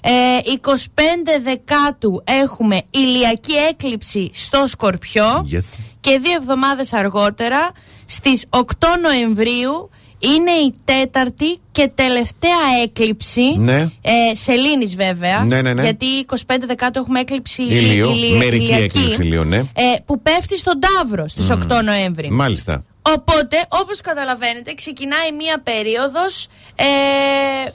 Ε, 0.00 0.10
25 0.44 1.40
Δεκάτου 1.42 2.22
έχουμε 2.24 2.80
ηλιακή 2.90 3.52
έκλειψη 3.70 4.30
στο 4.32 4.66
Σκορπιό. 4.66 5.46
Yes. 5.52 5.78
Και 6.00 6.18
δύο 6.22 6.34
εβδομάδες 6.34 6.92
αργότερα, 6.92 7.70
στις 8.06 8.44
8 8.50 8.60
Νοεμβρίου, 9.02 9.90
είναι 10.18 10.50
η 10.50 10.74
τέταρτη 10.84 11.58
και 11.72 11.90
τελευταία 11.94 12.56
έκλειψη. 12.82 13.58
Ναι. 13.58 13.80
Ε, 14.02 14.34
σελήνης 14.34 14.96
βέβαια. 14.96 15.44
Ναι, 15.44 15.62
ναι, 15.62 15.72
ναι. 15.74 15.82
Γιατί 15.82 16.06
25 16.46 16.56
Δεκάτου 16.66 16.98
έχουμε 16.98 17.20
έκλειψη 17.20 17.62
Ηλίου, 17.62 18.10
ηλι- 18.10 18.36
μερική 18.36 18.64
ηλιακή, 18.64 18.82
έκλειψη 18.98 19.22
ηλίου, 19.22 19.44
ναι. 19.44 19.56
ε, 19.56 19.64
που 20.06 20.20
πέφτει 20.20 20.58
στον 20.58 20.80
Ταύρο 20.80 21.28
στις 21.28 21.50
8 21.50 21.82
Νοέμβρη. 21.84 22.30
Μάλιστα. 22.30 22.84
Οπότε, 23.14 23.56
όπως 23.68 24.00
καταλαβαίνετε, 24.00 24.74
ξεκινάει 24.74 25.32
μία 25.38 25.60
περίοδος. 25.62 26.46
Ε, 26.78 26.84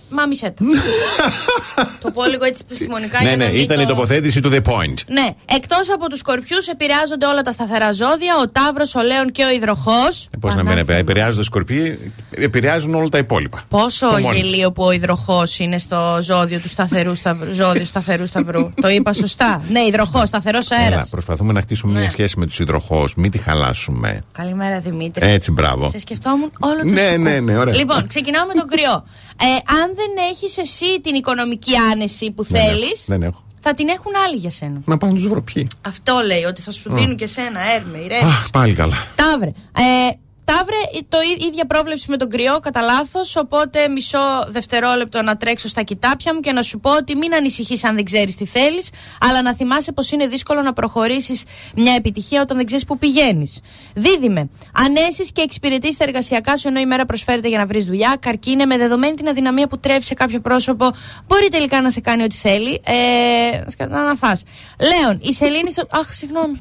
μαμισέτα. 0.10 0.64
το 2.02 2.12
πω 2.12 2.24
λίγο 2.26 2.46
έτσι 2.46 2.62
επιστημονικά 2.66 3.18
ναι, 3.22 3.28
για 3.28 3.38
ναι, 3.38 3.46
να 3.46 3.52
μην 3.52 3.62
ήταν 3.62 3.76
το... 3.78 3.82
η 3.84 3.86
τοποθέτηση 3.86 4.42
του 4.42 4.50
The 4.54 4.62
Point. 4.62 4.94
Ναι, 5.08 5.28
εκτός 5.46 5.90
από 5.94 6.10
τους 6.10 6.20
σκορπιούς 6.20 6.68
επηρεάζονται 6.68 7.26
όλα 7.26 7.42
τα 7.42 7.52
σταθερά 7.52 7.92
ζώδια, 7.92 8.34
ο 8.42 8.50
Ταύρος, 8.50 8.96
ο 8.96 9.02
Λέων 9.02 9.32
και 9.32 9.44
ο 9.44 9.50
Υδροχός. 9.52 10.30
Πώς 10.40 10.56
να 10.56 10.64
μην 10.64 10.78
επηρε- 10.78 11.00
επηρεάζονται 11.00 11.44
σκορπιοί, 11.44 12.14
επηρεάζουν 12.36 12.96
όλα 12.96 13.10
τα 13.10 13.18
υπόλοιπα. 13.18 13.64
Πόσο 13.70 14.06
Από 14.06 14.20
μόνοι 14.20 14.42
τους. 14.42 14.50
γελίο 14.52 14.72
που 14.72 14.84
ο 14.84 14.92
υδροχός 14.92 15.60
είναι 15.60 15.78
στο 15.78 16.20
ζώδιο 16.22 16.60
του 16.60 16.70
σταθερού 16.70 17.16
σταυρού. 17.16 17.54
Ζώδιο 17.54 17.86
σταθερού 17.86 18.26
σταυρού. 18.28 18.70
το 18.82 18.90
είπα 18.90 19.14
σωστά. 19.14 19.62
Ναι, 19.70 19.80
υδροχός, 19.80 20.28
σταθερός 20.28 20.70
Έλα, 20.70 20.82
αέρας. 20.82 21.10
προσπαθούμε 21.10 21.54
να 21.54 21.62
χτίσουμε 21.62 21.92
μια 21.92 22.02
Ναι. 22.02 22.10
σχέση 22.10 22.40
με 22.40 22.46
τους 22.46 22.60
υδροχούς, 22.60 23.16
μην 23.16 23.32
τη 23.32 23.38
χαλάσουμε. 23.38 24.24
Καλημέρα 24.32 24.80
Δημήτρη. 24.80 25.21
Έτσι, 25.24 25.52
μπράβο. 25.52 25.90
Σε 25.90 26.00
σκεφτόμουν 26.00 26.52
όλο 26.60 26.78
το 26.78 26.84
Ναι, 26.86 27.10
σουκού. 27.10 27.22
ναι, 27.22 27.40
ναι, 27.40 27.58
ωραία. 27.58 27.76
Λοιπόν, 27.76 28.08
ξεκινάω 28.08 28.46
με 28.46 28.54
τον 28.54 28.68
κρυό. 28.68 29.06
Ε, 29.42 29.46
αν 29.82 29.92
δεν 29.96 30.10
έχεις 30.32 30.58
εσύ 30.58 31.02
την 31.02 31.16
οικονομική 31.16 31.76
άνεση 31.92 32.32
που 32.32 32.44
Δεν 32.44 32.62
θέλεις, 32.62 32.92
έχω, 32.92 33.04
Δεν 33.06 33.24
έχω. 33.24 33.44
θα 33.60 33.74
την 33.74 33.88
έχουν 33.88 34.12
άλλοι 34.28 34.36
για 34.38 34.50
σένα. 34.50 34.82
Να 34.86 34.98
πάνε 34.98 35.14
τους 35.14 35.28
βρωπιοί. 35.28 35.68
Αυτό 35.88 36.22
λέει, 36.26 36.44
ότι 36.44 36.62
θα 36.62 36.72
σου 36.72 36.94
δίνουν 36.94 37.16
και 37.16 37.28
σένα, 37.28 37.60
έρμε, 37.76 37.98
ηρέμηση. 37.98 38.26
Αχ, 38.26 38.50
πάλι 38.50 38.74
καλά. 38.74 38.96
Ταύρε. 39.16 39.48
Ε, 39.78 40.16
Ταύρε, 40.58 41.04
το 41.10 41.18
ί- 41.22 41.46
ίδια 41.46 41.66
πρόβλεψη 41.66 42.06
με 42.10 42.18
τον 42.18 42.30
κρυό, 42.30 42.60
κατά 42.60 42.82
λάθος. 42.82 43.36
Οπότε 43.36 43.88
μισό 43.88 44.18
δευτερόλεπτο 44.48 45.22
να 45.22 45.38
τρέξω 45.38 45.68
στα 45.68 45.82
κοιτάπια 45.82 46.34
μου 46.34 46.40
και 46.40 46.52
να 46.52 46.62
σου 46.62 46.80
πω 46.80 46.96
ότι 46.96 47.16
μην 47.16 47.34
ανησυχείς 47.34 47.84
αν 47.84 47.96
δεν 47.96 48.04
ξέρεις 48.04 48.36
τι 48.36 48.46
θέλεις, 48.46 48.90
αλλά 49.20 49.42
να 49.42 49.54
θυμάσαι 49.56 49.92
πως 49.92 50.12
είναι 50.12 50.28
δύσκολο 50.28 50.62
να 50.62 50.74
προχωρήσεις 50.74 51.44
μια 51.76 51.94
επιτυχία 51.94 52.42
όταν 52.42 52.58
δεν 52.58 52.66
ξέρεις 52.66 52.86
που 52.86 52.98
πηγαίνεις. 52.98 53.60
Δίδυμε. 53.94 54.50
Ανέσει 54.74 55.32
και 55.32 55.42
εξυπηρετείς 55.42 55.98
τα 55.98 56.04
εργασιακά 56.04 56.58
σου 56.58 56.68
ενώ 56.68 56.80
η 56.80 56.86
μέρα 56.86 57.06
προσφέρεται 57.06 57.48
για 57.48 57.58
να 57.58 57.66
βρεις 57.66 57.86
δουλειά. 57.86 58.18
Καρκίνε 58.20 58.66
με 58.66 58.78
δεδομένη 58.78 59.16
την 59.16 59.28
αδυναμία 59.28 59.68
που 59.68 59.80
τρέφεις 59.80 60.06
σε 60.06 60.14
κάποιο 60.14 60.40
πρόσωπο, 60.40 60.92
μπορεί 61.28 61.48
τελικά 61.50 61.82
να 61.82 61.90
σε 61.90 62.00
κάνει 62.00 62.24
ό,τι 62.24 62.36
θέλει. 62.36 62.82
Ε, 62.86 63.86
να 63.88 64.00
αναφάς. 64.00 64.44
Λέων, 64.80 65.20
η 65.22 65.34
σελήνη 65.34 65.72
στο. 65.72 65.88
Αχ, 65.90 66.14
συγγνώμη. 66.14 66.58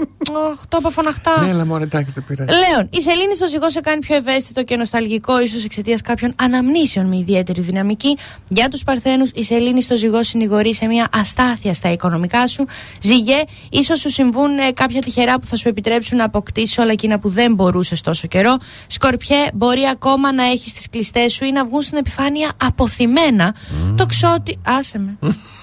Αχ, 0.52 0.66
το 0.68 0.76
είπα 0.80 0.90
φωναχτά. 0.90 1.40
Ναι, 1.40 1.50
αλλά 1.50 1.66
μόνο 1.66 1.82
εντάξει, 1.82 2.12
δεν 2.14 2.24
πειράζει. 2.26 2.50
Λέων, 2.50 2.88
η 2.92 3.02
σελήνη 3.02 3.34
στο 3.34 3.48
ζυγό 3.48 3.70
σε 3.70 3.79
κάνει 3.80 4.00
πιο 4.00 4.16
ευαίσθητο 4.16 4.64
και 4.64 4.76
νοσταλγικό, 4.76 5.40
ίσως 5.40 5.64
εξαιτίας 5.64 6.00
κάποιων 6.00 6.32
αναμνήσεων 6.36 7.06
με 7.06 7.16
ιδιαίτερη 7.16 7.60
δυναμική. 7.60 8.16
Για 8.48 8.68
τους 8.68 8.84
Παρθένους, 8.84 9.30
η 9.34 9.44
σελήνη 9.44 9.82
στο 9.82 9.96
ζυγό 9.96 10.22
συνηγορεί 10.22 10.74
σε 10.74 10.86
μια 10.86 11.08
αστάθεια 11.12 11.74
στα 11.74 11.92
οικονομικά 11.92 12.46
σου. 12.46 12.66
Ζυγέ, 13.02 13.42
ίσως 13.70 14.00
σου 14.00 14.10
συμβούν 14.10 14.58
ε, 14.58 14.72
κάποια 14.72 15.00
τυχερά 15.00 15.38
που 15.38 15.46
θα 15.46 15.56
σου 15.56 15.68
επιτρέψουν 15.68 16.18
να 16.18 16.24
αποκτήσει 16.24 16.80
όλα 16.80 16.92
εκείνα 16.92 17.18
που 17.18 17.28
δεν 17.28 17.54
μπορούσες 17.54 18.00
τόσο 18.00 18.28
καιρό. 18.28 18.56
Σκορπιέ, 18.86 19.48
μπορεί 19.54 19.82
ακόμα 19.90 20.32
να 20.32 20.44
έχεις 20.44 20.72
τις 20.72 20.88
κλειστές 20.88 21.32
σου 21.32 21.44
ή 21.44 21.50
να 21.50 21.64
βγουν 21.64 21.82
στην 21.82 21.98
επιφάνεια 21.98 22.52
αποθυμένα. 22.64 23.54
Το 23.96 24.06
ξότι. 24.06 24.58
Άσε 24.62 24.98
με. 24.98 25.18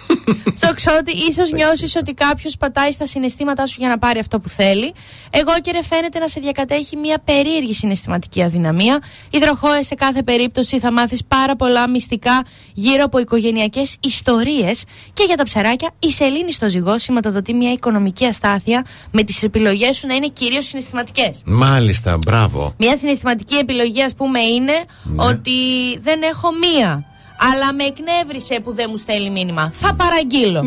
Το 0.60 0.74
ξότι 0.76 1.12
ίσως 1.30 1.52
νιώσεις 1.52 1.96
ότι 1.96 2.14
κάποιος 2.14 2.58
πατάει 2.58 2.92
στα 2.92 3.06
συναισθήματά 3.06 3.66
σου 3.66 3.76
για 3.80 3.88
να 3.88 3.98
πάρει 3.98 4.20
αυτό 4.20 4.40
που 4.40 4.50
θέλει. 4.50 4.94
Εγώ 5.30 5.52
κύριε 5.62 5.84
φαίνεται 5.84 6.20
να 6.20 6.28
σε 6.28 6.40
διακατέχει 6.40 6.96
μια 6.98 7.20
περίεργη 7.26 7.74
συναισθηματική 7.74 8.44
αδυναμία. 8.44 9.00
Υδροχόε 9.30 9.84
σε 9.84 9.96
κάθε 9.96 10.24
περίπτωση 10.24 10.80
θα 10.80 10.92
μάθεις 10.92 11.24
πάρα 11.28 11.56
πολλά 11.56 11.90
μυστικά 11.90 12.44
γύρω 12.74 13.04
από 13.04 13.20
οικογενειακές 13.20 13.98
ιστορίες. 14.04 14.84
Και 15.14 15.24
για 15.28 15.36
τα 15.36 15.44
ψαράκια, 15.44 15.90
η 16.00 16.12
σελήνη 16.12 16.52
στο 16.52 16.70
ζυγό 16.70 16.98
σηματοδοτεί 17.00 17.54
μια 17.54 17.72
οικονομική 17.72 18.26
αστάθεια 18.26 18.86
με 19.12 19.24
τις 19.24 19.44
επιλογές 19.44 19.98
σου 19.98 20.08
να 20.08 20.14
είναι 20.16 20.28
κυρίως 20.28 20.66
συναισθηματικές. 20.68 21.42
Μάλιστα, 21.46 22.18
μπράβο. 22.18 22.74
Μια 22.78 22.98
συναισθηματική 22.98 23.56
επιλογή, 23.56 24.02
ας 24.04 24.16
πούμε, 24.16 24.40
είναι 24.40 24.74
Ναι. 25.04 25.24
ότι 25.26 25.52
δεν 26.00 26.22
έχω 26.22 26.50
μία. 26.52 27.06
Αλλά 27.54 27.74
με 27.74 27.84
εκνεύρισε 27.84 28.60
που 28.60 28.74
δεν 28.74 28.86
μου 28.90 28.98
στέλνει 28.98 29.30
μήνυμα. 29.30 29.72
Θα 29.74 29.96
παραγγείλω. 29.96 30.64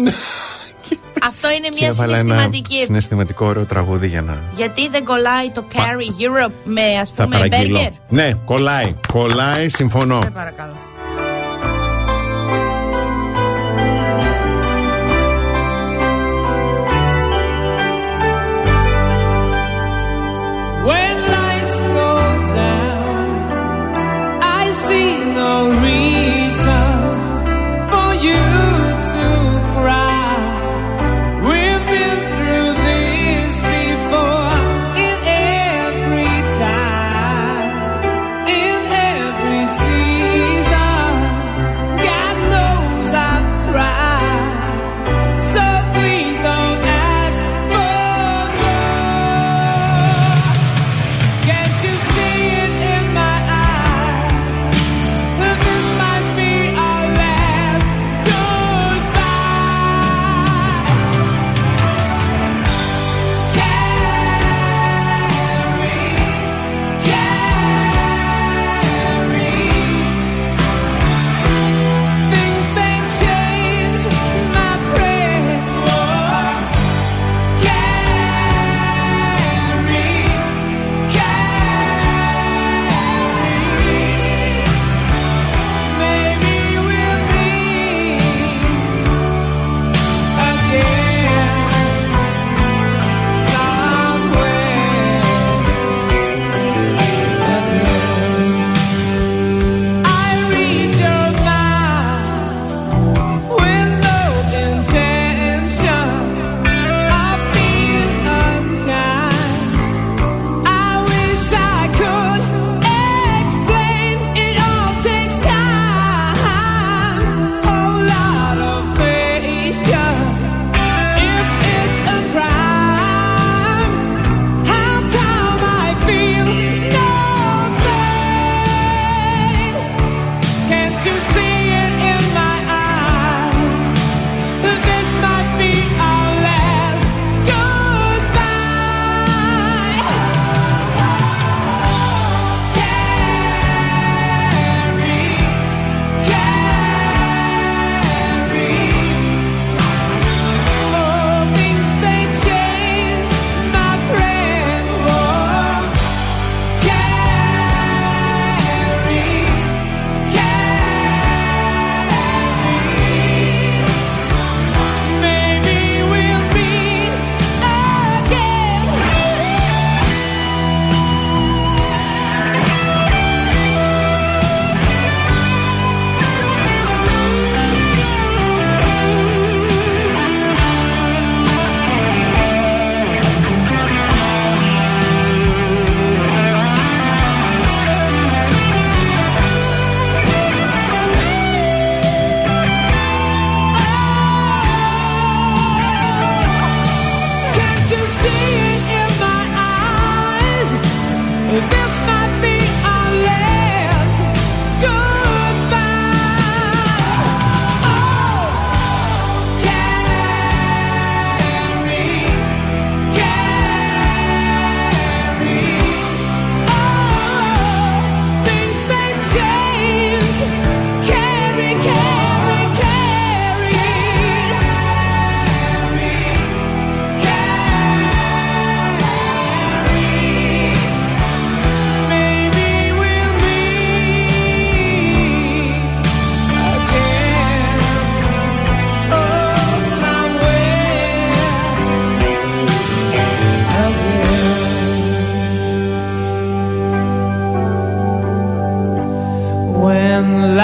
Αυτό 1.23 1.51
είναι 1.51 1.69
Και 1.69 1.77
μια 1.79 1.89
έβαλα 1.89 2.17
συναισθηματική. 2.17 2.75
ένα 2.77 2.85
συναισθηματικό 2.85 3.47
ωραίο 3.47 3.65
τραγούδι 3.65 4.09
για 4.09 4.23
να. 4.23 4.43
Γιατί 4.55 4.89
δεν 4.89 5.05
κολλάει 5.05 5.51
το 5.51 5.65
Carry 5.75 6.23
Europe 6.23 6.53
με 6.65 6.83
ας 7.01 7.11
Θα 7.15 7.25
πούμε 7.25 7.37
παραγγείλω. 7.37 7.79
μπέργκερ. 7.79 7.93
Ναι, 8.09 8.33
κολλάει. 8.45 8.95
Κολλάει, 9.13 9.69
συμφωνώ. 9.69 10.19
Σε 10.23 10.31
παρακαλώ. 10.31 10.77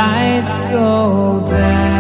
lights 0.07 0.61
go 0.71 1.41
down. 1.51 1.96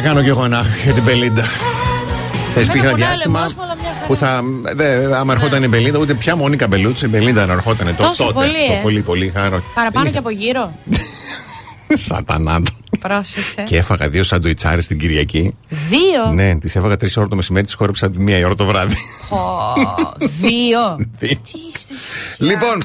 να 0.00 0.06
κάνω 0.06 0.22
κι 0.22 0.28
εγώ 0.28 0.44
ένα 0.44 0.64
για 0.84 0.92
την 0.92 1.04
Πελίντα. 1.04 1.44
Θα 2.54 2.60
υπήρχε 2.60 2.86
ένα 2.86 2.92
διάστημα 2.92 3.48
που 4.06 4.16
θα. 4.16 4.42
Δε, 4.74 5.04
άμα 5.04 5.24
ναι. 5.24 5.32
ερχόταν 5.32 5.62
η 5.62 5.68
Μπελίντα, 5.68 5.98
ούτε 5.98 6.14
πια 6.14 6.36
Μονίκα 6.36 6.66
Μπελούτση, 6.66 7.06
η 7.06 7.08
Μπελίντα 7.12 7.46
να 7.46 7.52
ερχόταν 7.52 7.96
το, 7.96 8.10
τότε. 8.16 8.32
Πολύ, 8.32 8.66
το 8.68 8.72
ε; 8.72 8.80
πολύ, 8.82 9.00
πολύ 9.00 9.32
χαρό. 9.34 9.62
Παραπάνω 9.74 10.10
και 10.10 10.18
από 10.18 10.30
γύρω. 10.30 10.72
Σατανάτο. 12.06 12.70
Πρόσεξε. 13.00 13.62
Και 13.64 13.76
έφαγα 13.76 14.08
δύο 14.08 14.24
σαντουιτσάρες 14.24 14.86
την 14.86 14.98
Κυριακή. 14.98 15.54
Δύο; 15.68 16.32
Ναι, 16.32 16.54
τις 16.54 16.76
έφαγα 16.76 16.96
τρεις 16.96 17.16
ώρε 17.16 17.28
το 17.28 17.36
μεσημέρι, 17.36 17.66
τις 17.66 17.74
χόρεψα 17.74 18.10
τη 18.10 18.20
μία 18.20 18.46
ώρα 18.46 18.54
το 18.54 18.64
βράδυ. 18.64 18.96
Oh, 19.30 20.26
δύο. 20.40 20.96
δύο. 21.18 21.40
Λοιπόν, 22.38 22.82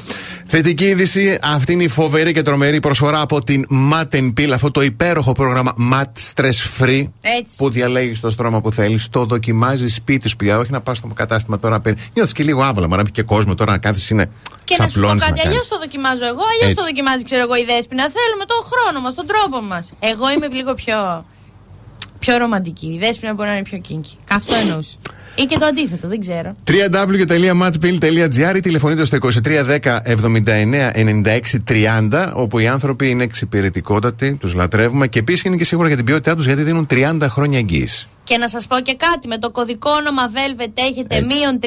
θετική 0.62 0.84
είδηση. 0.84 1.38
Αυτή 1.42 1.72
είναι 1.72 1.82
η 1.82 1.88
φοβερή 1.88 2.32
και 2.32 2.42
τρομερή 2.42 2.80
προσφορά 2.80 3.20
από 3.20 3.44
την 3.44 3.66
Mat 3.92 4.32
Peel, 4.38 4.50
αυτό 4.54 4.70
το 4.70 4.82
υπέροχο 4.82 5.32
πρόγραμμα 5.32 5.72
Mat 5.92 6.32
Stress 6.34 6.82
Free. 6.82 7.08
Έτσι. 7.20 7.56
Που 7.56 7.70
διαλέγει 7.70 8.18
το 8.18 8.30
στρώμα 8.30 8.60
που 8.60 8.72
θέλεις, 8.72 9.08
το 9.08 9.24
δοκιμάζει 9.24 9.88
σπίτι 9.88 10.28
σου 10.28 10.36
πια. 10.36 10.58
Όχι 10.58 10.70
να 10.70 10.80
πας 10.80 10.96
στο 10.96 11.06
κατάστημα 11.06 11.58
τώρα. 11.58 11.82
Νιώθεις 12.14 12.32
και 12.32 12.42
λίγο 12.42 12.62
άβολα, 12.62 12.88
μα 12.88 12.96
να 12.96 13.02
πει 13.02 13.10
και 13.10 13.22
κόσμο 13.22 13.54
τώρα 13.54 13.72
να 13.72 13.78
κάθεσαι 13.78 14.14
είναι. 14.14 14.30
Και 14.64 14.76
να 14.78 14.86
σου 14.88 14.92
πω 14.92 15.00
ξαπλώνεις 15.00 15.24
κάτι, 15.24 15.34
κάνεις. 15.34 15.50
αλλιώς 15.50 15.68
το 15.68 15.78
δοκιμάζω 15.78 16.26
εγώ, 16.26 16.42
αλλιώς 16.52 16.70
Έτσι. 16.70 16.74
το 16.74 16.82
δοκιμάζει, 16.82 17.22
ξέρω 17.22 17.42
εγώ, 17.42 17.56
η 17.56 17.64
δέσπινα. 17.64 18.02
Θέλουμε 18.02 18.44
τον 18.52 18.60
χρόνο 18.70 19.00
μας, 19.00 19.14
τον 19.14 19.26
τρόπο 19.26 19.60
μας. 19.70 19.92
Εγώ 20.00 20.30
είμαι 20.30 20.48
λίγο 20.48 20.74
πιο. 20.74 21.24
πιο 22.18 22.36
ρομαντική. 22.36 22.86
Η 22.86 22.98
δέσπινα 22.98 23.34
μπορεί 23.34 23.48
να 23.48 23.54
είναι 23.54 23.68
πιο 23.70 23.80
kinky. 23.88 24.14
Αυτό 24.30 24.54
εννοούσα. 24.54 24.96
Ή 25.38 25.44
και 25.44 25.58
το 25.58 25.66
αντίθετο, 25.66 26.08
δεν 26.08 26.20
ξέρω. 26.20 26.52
www.matpil.gr 26.66 28.56
ή 28.56 28.60
τηλεφωνείτε 28.60 29.04
στο 29.04 29.18
2310 29.22 29.78
79 29.78 30.90
96 30.94 31.40
30, 32.10 32.32
όπου 32.34 32.58
οι 32.58 32.66
άνθρωποι 32.66 33.10
είναι 33.10 33.24
εξυπηρετικότατοι, 33.24 34.34
τους 34.34 34.54
λατρεύουμε 34.54 35.06
και 35.06 35.18
επίσης 35.18 35.44
είναι 35.44 35.56
και 35.56 35.64
σίγουρα 35.64 35.88
για 35.88 35.96
την 35.96 36.06
ποιότητά 36.06 36.36
τους 36.36 36.46
γιατί 36.46 36.62
δίνουν 36.62 36.86
30 36.90 37.18
χρόνια 37.22 37.58
εγγύηση. 37.58 38.08
Και 38.24 38.36
να 38.36 38.48
σας 38.48 38.66
πω 38.66 38.80
και 38.80 38.94
κάτι, 38.94 39.28
με 39.28 39.38
το 39.38 39.50
κωδικό 39.50 39.90
όνομα 39.90 40.30
Velvet 40.30 40.72
έχετε 40.74 41.16
Έτσι. 41.16 41.34
μείον 41.34 41.58
30% 41.62 41.66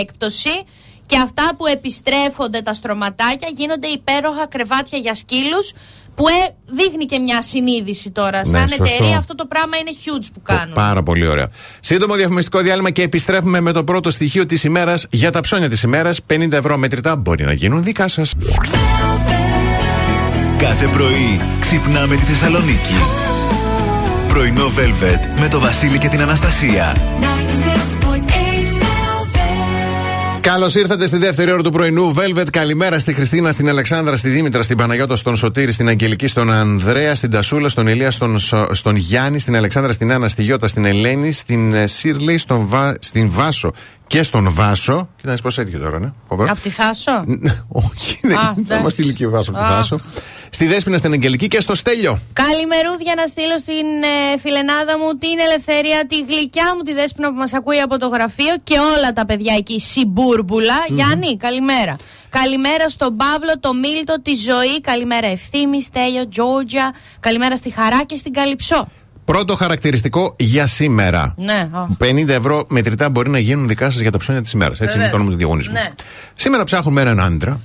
έκπτωση 0.00 0.64
και 1.06 1.18
αυτά 1.18 1.54
που 1.56 1.66
επιστρέφονται 1.66 2.62
τα 2.62 2.74
στρωματάκια 2.74 3.48
γίνονται 3.56 3.86
υπέροχα 3.86 4.46
κρεβάτια 4.46 4.98
για 4.98 5.14
σκύλους 5.14 5.72
που 6.14 6.28
ε, 6.28 6.32
δείχνει 6.66 7.04
και 7.04 7.18
μια 7.18 7.42
συνείδηση 7.42 8.10
τώρα. 8.10 8.38
Ναι, 8.46 8.58
Σαν 8.58 8.68
σωστό. 8.68 8.84
εταιρεία 8.84 9.18
αυτό 9.18 9.34
το 9.34 9.46
πράγμα 9.46 9.76
είναι 9.76 9.90
huge 10.04 10.26
που 10.34 10.42
κάνουν. 10.42 10.74
Πάρα 10.74 11.02
πολύ 11.02 11.26
ωραία. 11.26 11.48
Σύντομο 11.80 12.14
διαφημιστικό 12.14 12.58
διάλειμμα 12.60 12.90
και 12.90 13.02
επιστρέφουμε 13.02 13.60
με 13.60 13.72
το 13.72 13.84
πρώτο 13.84 14.10
στοιχείο 14.10 14.46
της 14.46 14.64
ημέρας 14.64 15.06
για 15.10 15.30
τα 15.30 15.40
ψώνια 15.40 15.68
της 15.68 15.82
ημέρας. 15.82 16.20
50 16.32 16.52
ευρώ 16.52 16.76
μετρητά 16.76 17.16
μπορεί 17.16 17.44
να 17.44 17.52
γίνουν 17.52 17.82
δικά 17.82 18.08
σας. 18.08 18.32
Κάθε 20.58 20.86
πρωί 20.86 21.40
ξυπνάμε 21.60 22.16
τη 22.16 22.22
Θεσσαλονίκη. 22.24 22.94
Πρωινό 24.28 24.66
Velvet 24.66 25.40
με 25.40 25.48
το 25.48 25.60
Βασίλη 25.60 25.98
και 25.98 26.08
την 26.08 26.20
Αναστασία. 26.20 26.96
96.8 30.44 30.46
Velvet. 30.46 30.50
Καλώς 30.50 30.74
ήρθατε 30.74 31.06
στη 31.06 31.16
δεύτερη 31.16 31.52
ώρα 31.52 31.62
του 31.62 31.70
πρωινού. 31.70 32.14
Velvet, 32.16 32.46
καλημέρα 32.50 32.98
στη 32.98 33.14
Χριστίνα, 33.14 33.52
στην 33.52 33.68
Αλεξάνδρα, 33.68 34.16
στη 34.16 34.28
Δήμητρα, 34.28 34.62
στην 34.62 34.76
Παναγιώτα, 34.76 35.16
στον 35.16 35.36
Σωτήρη, 35.36 35.72
στην 35.72 35.88
Αγγελική, 35.88 36.26
στον 36.26 36.52
Ανδρέα, 36.52 37.14
στην 37.14 37.30
Τασούλα, 37.30 37.68
στον 37.68 37.86
Ηλία, 37.86 38.10
στον, 38.10 38.38
Σο- 38.38 38.74
στον 38.74 38.96
Γιάννη, 38.96 39.38
στην 39.38 39.56
Αλεξάνδρα, 39.56 39.92
στην 39.92 40.12
Άννα, 40.12 40.28
στη 40.28 40.42
Γιώτα, 40.42 40.68
στην 40.68 40.84
Ελένη, 40.84 41.32
στην 41.32 41.74
ε, 41.74 41.86
Σίρλι, 41.86 42.38
στον 42.38 42.66
Βα, 42.66 42.94
στην 43.00 43.30
Βάσο 43.30 43.72
και 44.06 44.22
στον 44.22 44.50
Βάσο. 44.54 45.08
Κοίτα, 45.20 45.36
πώς 45.42 45.58
έτυχε 45.58 45.78
τώρα, 45.78 46.00
ναι. 46.00 46.12
Φοβερό. 46.28 46.48
Απ' 46.52 46.60
τη 46.60 46.68
Θάσο; 46.68 47.24
Όχι, 47.68 48.18
ναι, 48.22 48.34
Α, 48.34 48.38
θα 48.38 48.54
εντάξει. 48.58 48.82
μα 48.82 48.88
στείλει 48.88 49.14
και 49.14 49.26
ο 49.26 49.30
Βάσος 49.30 49.48
από 49.48 49.58
τη 49.58 49.94
Αχ. 49.94 50.00
Βάσο. 50.54 50.64
Στη 50.64 50.66
Δέσποινα, 50.66 50.96
στην 50.98 51.12
Αγγελική 51.12 51.46
και 51.46 51.60
στο 51.60 51.74
Στέλιο. 51.74 52.18
Καλημερούδια 52.32 53.14
να 53.16 53.26
στείλω 53.26 53.58
στην 53.58 53.86
ε, 54.34 54.38
φιλενάδα 54.38 54.98
μου 54.98 55.10
την 55.18 55.38
ελευθερία, 55.46 56.06
τη 56.06 56.16
γλυκιά 56.28 56.74
μου 56.76 56.82
τη 56.82 56.92
δέσποινα 56.94 57.28
που 57.28 57.34
μας 57.34 57.52
ακούει 57.54 57.80
από 57.80 57.98
το 57.98 58.08
γραφείο 58.08 58.54
και 58.62 58.76
όλα 58.96 59.12
τα 59.12 59.26
παιδιά 59.26 59.54
εκεί 59.58 59.80
συμπούρμπουλα. 59.80 60.78
Γιάννη, 60.88 61.36
καλημέρα. 61.36 61.96
Καλημέρα 62.28 62.88
στον 62.88 63.16
Παύλο, 63.16 63.54
το 63.60 63.74
Μίλτο, 63.74 64.22
τη 64.22 64.34
Ζωή. 64.34 64.80
Καλημέρα 64.80 65.26
Ευθύμη, 65.26 65.82
Στέλιο, 65.82 66.28
Τζόρτζια. 66.28 66.94
Καλημέρα 67.20 67.56
στη 67.56 67.70
Χαρά 67.70 68.04
και 68.04 68.16
στην 68.16 68.32
Καλυψό. 68.32 68.88
Πρώτο 69.24 69.56
χαρακτηριστικό 69.56 70.34
για 70.38 70.66
σήμερα. 70.66 71.34
Ναι, 71.36 71.68
α. 71.72 71.86
50 71.98 72.28
ευρώ 72.28 72.66
μετρητά 72.68 73.10
μπορεί 73.10 73.30
να 73.30 73.38
γίνουν 73.38 73.68
δικά 73.68 73.90
σας 73.90 74.00
για 74.00 74.10
τα 74.10 74.18
ψώνια 74.18 74.42
της 74.42 74.52
ημέρας. 74.52 74.80
Έτσι 74.80 74.96
είναι 74.96 75.04
Βεβαίως. 75.04 75.10
το 75.10 75.16
όνομα 75.16 75.30
του 75.30 75.36
διαγωνισμού. 75.36 75.72
Ναι. 75.72 75.88
Σήμερα 76.34 76.64
ψάχνουμε 76.64 77.00
έναν 77.00 77.20
άντρα, 77.20 77.60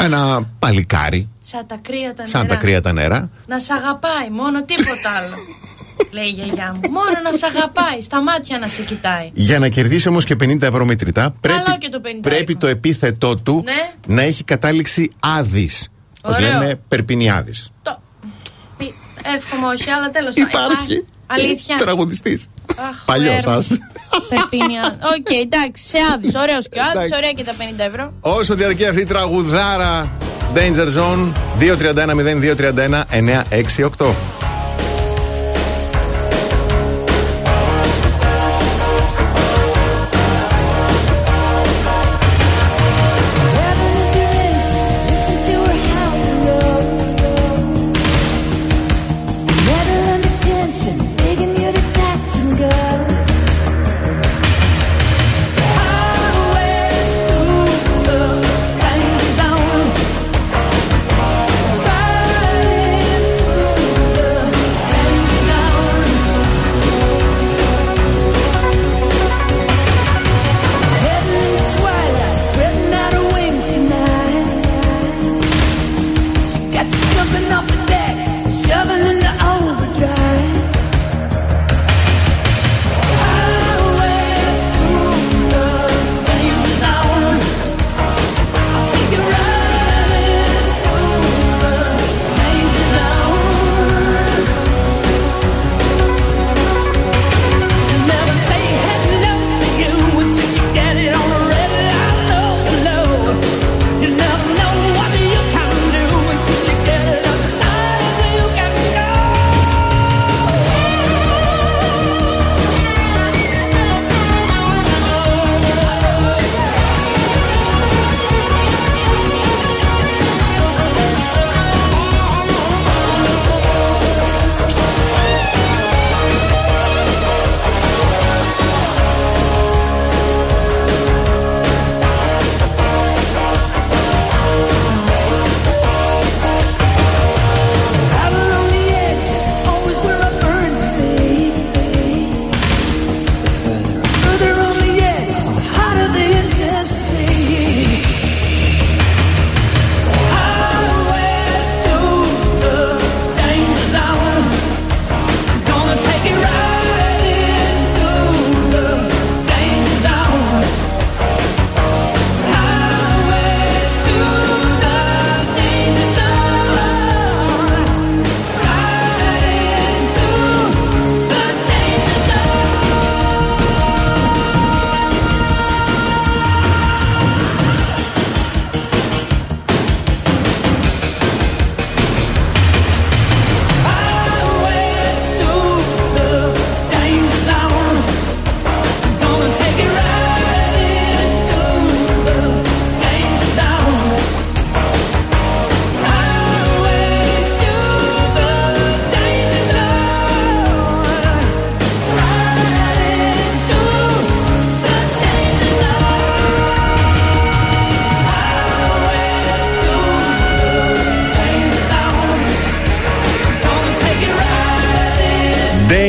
ένα 0.00 0.48
παλικάρι, 0.58 1.28
Σαν 1.40 1.66
τα 1.66 1.76
κρύα 1.82 2.14
τα 2.14 2.26
σαν 2.26 2.42
νερά. 2.42 2.54
τα 2.54 2.60
κρύα 2.60 2.80
τα 2.80 2.92
νερά. 2.92 3.30
Να 3.46 3.58
σ' 3.58 3.70
αγαπάει, 3.70 4.30
μόνο 4.30 4.64
τίποτα 4.64 5.10
άλλο. 5.18 5.34
Λέει 6.12 6.24
η 6.26 6.28
γιαγιά 6.30 6.74
μου. 6.74 6.90
Μόνο 6.90 7.10
να 7.22 7.32
σ' 7.32 7.42
αγαπάει, 7.42 8.00
στα 8.00 8.22
μάτια 8.22 8.58
να 8.58 8.68
σε 8.68 8.82
κοιτάει. 8.82 9.30
Για 9.34 9.58
να 9.58 9.68
κερδίσει 9.68 10.08
όμως 10.08 10.24
και 10.24 10.34
50 10.34 10.62
ευρώ 10.62 10.84
μετρητά, 10.84 11.34
πρέπει, 11.40 11.78
και 11.78 11.88
το 11.88 12.00
50 12.04 12.06
πρέπει 12.20 12.56
το 12.56 12.66
επίθετό 12.66 13.36
του 13.36 13.62
Ναι. 13.64 14.14
να 14.14 14.22
έχει 14.22 14.44
κατάληξη 14.44 15.10
άδης. 15.20 15.88
Πώ 16.22 16.28
Ωραίο. 16.28 16.40
λέμε, 16.58 16.80
περπινιάδης. 16.88 17.70
Το... 17.82 17.98
Πι- 18.76 18.94
Εύχομαι 19.36 19.66
όχι, 19.66 19.90
αλλά 19.90 20.10
τέλος 20.10 20.34
πάντων. 20.34 20.48
Υπάρχει. 20.70 21.04
Αλήθεια. 21.26 21.76
Τραγουδιστής. 21.76 22.46
Αχ, 22.76 23.04
Παλιός, 23.04 23.34
ο 23.34 23.36
Έρμος. 23.36 23.56
ας. 23.56 23.66
Περπίνια. 24.28 24.98
Οκ, 25.16 25.30
εντάξει, 25.42 25.88
σε 25.88 25.98
άδει. 26.14 26.30
Ωραίος 26.38 26.68
και 26.68 26.78
ο 26.78 26.82
άδει, 26.82 26.92
Εντάξει. 26.96 27.12
ωραία 27.16 27.32
και 27.32 27.44
τα 27.44 27.52
50 27.52 27.84
ευρώ. 27.84 28.12
Όσο 28.20 28.54
διαρκεί 28.54 28.86
αυτή 28.86 29.00
η 29.00 29.04
τραγουδάρα 29.04 30.10
Danger 30.54 30.86
Zone 30.98 31.32
231 31.58 32.14
0231 32.14 33.04
968. 33.10 34.14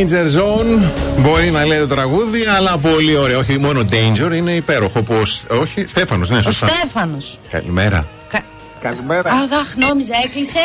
Danger 0.04 0.26
Zone. 0.40 0.92
Μπορεί 1.18 1.52
να 1.52 1.66
λέει 1.66 1.80
το 1.80 1.88
τραγούδι, 1.88 2.46
αλλά 2.46 2.78
πολύ 2.78 3.18
ωραίο. 3.18 3.40
Όχι 3.40 3.58
μόνο 3.58 3.86
Danger, 3.92 4.36
είναι 4.36 4.52
υπέροχο. 4.52 5.00
Όπως, 5.00 5.44
όχι, 5.50 5.86
Στέφανος, 5.88 6.30
ναι, 6.30 6.38
Ο 6.38 6.42
σωστά. 6.42 6.68
Στέφανος. 6.68 7.40
Καλημέρα. 7.50 8.08
Καλημέρα. 8.82 9.32
Αχ, 9.32 9.60
αχ, 9.60 9.76
νόμιζα, 9.76 10.14
έκλεισε. 10.26 10.60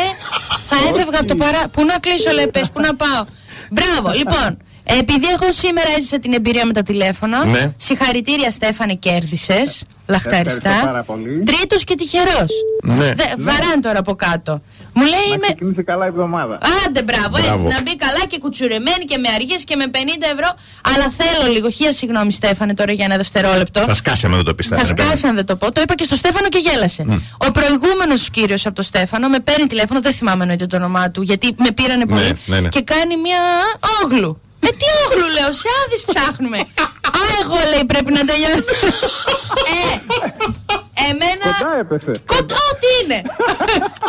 Θα 0.63 0.75
έφευγα 0.89 1.19
από 1.19 1.27
το 1.27 1.35
παρά. 1.35 1.67
Πού 1.71 1.85
να 1.85 1.99
κλείσω, 1.99 2.31
λέει, 2.31 2.47
πες, 2.47 2.69
πού 2.69 2.79
να 2.79 2.95
πάω. 2.95 3.25
Μπράβο, 3.71 4.17
λοιπόν. 4.17 4.57
Επειδή 4.99 5.25
εγώ 5.39 5.51
σήμερα 5.51 5.89
έζησα 5.97 6.19
την 6.19 6.33
εμπειρία 6.33 6.65
με 6.65 6.73
τα 6.73 6.81
τηλέφωνα. 6.83 7.45
Ναι. 7.45 7.73
Συγχαρητήρια, 7.77 8.51
Στέφανε, 8.51 8.93
κέρδισες. 8.93 9.83
Λαχταριστά. 10.07 10.69
Ευχαριστώ 10.69 10.85
πάρα 10.91 11.03
πολύ. 11.03 11.43
Τρίτος 11.43 11.83
και 11.83 11.95
τυχερός. 11.95 12.51
Ναι. 12.83 13.11
Βαράν 13.37 13.81
τώρα 13.81 13.99
από 13.99 14.15
κάτω. 14.15 14.61
Μου 14.93 15.03
λέει 15.03 15.27
Να 15.29 15.33
είμαι. 15.35 15.45
ξεκινήσει 15.45 15.83
καλά 15.83 16.05
η 16.05 16.07
εβδομάδα. 16.07 16.57
Άντε, 16.85 17.01
μπράβο, 17.03 17.29
Μπράβο. 17.29 17.53
έτσι. 17.67 17.75
Να 17.75 17.81
μπει 17.81 17.95
καλά 17.95 18.25
και 18.27 18.37
κουτσουρεμένη 18.37 19.03
και 19.05 19.17
με 19.17 19.27
αργίε 19.35 19.55
και 19.63 19.75
με 19.75 19.85
50 19.91 19.97
ευρώ. 20.33 20.49
Αλλά 20.93 21.13
θέλω 21.17 21.51
λίγο. 21.53 21.69
Χίλια 21.69 21.91
συγγνώμη, 21.91 22.31
Στέφανε, 22.31 22.73
τώρα 22.73 22.91
για 22.91 23.05
ένα 23.05 23.17
δευτερόλεπτο. 23.17 23.79
Θα 23.79 23.93
σκάσει 23.93 24.25
άμα 24.25 24.35
δεν 24.35 24.45
το 24.45 24.53
πει. 24.55 24.63
Θα 24.63 24.83
σκάσει 24.85 25.27
αν 25.27 25.35
δεν 25.35 25.45
το 25.45 25.55
πω. 25.55 25.71
Το 25.71 25.81
είπα 25.81 25.95
και 25.95 26.03
στο 26.03 26.15
Στέφανο 26.15 26.47
και 26.49 26.57
γέλασε. 26.57 27.05
Ο 27.47 27.51
προηγούμενος 27.51 28.29
κύριος 28.29 28.65
από 28.65 28.75
το 28.75 28.81
Στέφανο 28.81 29.27
με 29.29 29.39
παίρνει 29.39 29.67
τηλέφωνο, 29.67 30.01
δεν 30.01 30.13
θυμάμαι 30.13 30.41
εννοείται 30.41 30.65
το 30.65 30.75
όνομά 30.75 31.11
του, 31.11 31.21
γιατί 31.21 31.55
με 31.57 31.71
πήρανε 31.71 32.05
πολύ. 32.05 32.33
ναι, 32.45 32.59
ναι. 32.59 32.69
Και 32.69 32.81
κάνει 32.81 33.17
μια 33.17 33.39
όγλου. 34.03 34.41
Με 34.63 34.69
τι 34.79 34.85
όγλου 35.03 35.27
λέω, 35.37 35.51
σε 35.61 35.67
άδεις 35.81 36.01
ψάχνουμε. 36.11 36.57
Α, 37.19 37.21
εγώ 37.41 37.57
λέει 37.71 37.85
πρέπει 37.91 38.11
να 38.17 38.23
τελειώνει. 38.29 38.63
ε, 39.73 39.77
εμένα. 41.09 41.45
Κοντά 41.57 41.71
έπεσε. 41.79 42.11
Κοντά, 42.33 42.55
ό,τι 42.71 42.87
είναι. 43.01 43.19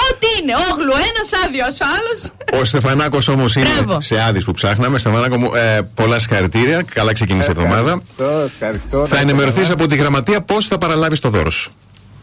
ό,τι 0.08 0.26
είναι. 0.38 0.52
Όγλου 0.70 0.94
ένας, 1.10 1.28
άδειος 1.44 1.74
ο 1.84 1.86
άλλος. 1.96 2.18
Ο 2.60 2.64
Στεφανάκος 2.64 3.28
όμως 3.28 3.56
είναι 3.56 3.68
Μπράβο. 3.76 4.00
σε 4.00 4.20
άδεις 4.22 4.44
που 4.44 4.52
ψάχναμε. 4.52 4.98
Στεφανάκο 4.98 5.36
μου, 5.38 5.50
ε, 5.54 5.80
πολλά 5.94 6.18
συγχαρητήρια. 6.18 6.82
Καλά 6.94 7.12
ξεκίνησε 7.12 7.50
η 7.50 7.54
εβδομάδα. 7.56 8.02
Ευχαριστώ, 8.18 8.48
ευχαριστώ. 8.54 9.06
Θα 9.06 9.18
ενημερωθείς 9.18 9.70
από 9.70 9.86
τη 9.86 9.96
γραμματεία 9.96 10.40
πώς 10.42 10.66
θα 10.66 10.78
παραλάβεις 10.78 11.20
το 11.20 11.28
δώρο 11.28 11.50
σου. 11.50 11.72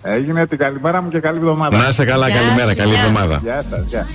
Έγινε 0.03 0.47
την 0.47 0.57
καλημέρα 0.57 1.01
μου 1.01 1.09
και 1.09 1.19
καλή 1.19 1.37
εβδομάδα. 1.37 1.77
Να 1.77 1.87
είσαι 1.89 2.05
καλά, 2.05 2.27
Γεια 2.29 2.39
καλημέρα, 2.39 2.69
σου, 2.69 2.75
καλή 2.75 2.89
γεια. 2.91 2.99
εβδομάδα. 2.99 3.39
Γεια 3.43 3.63
σας, 3.69 3.83
γεια. 3.87 4.07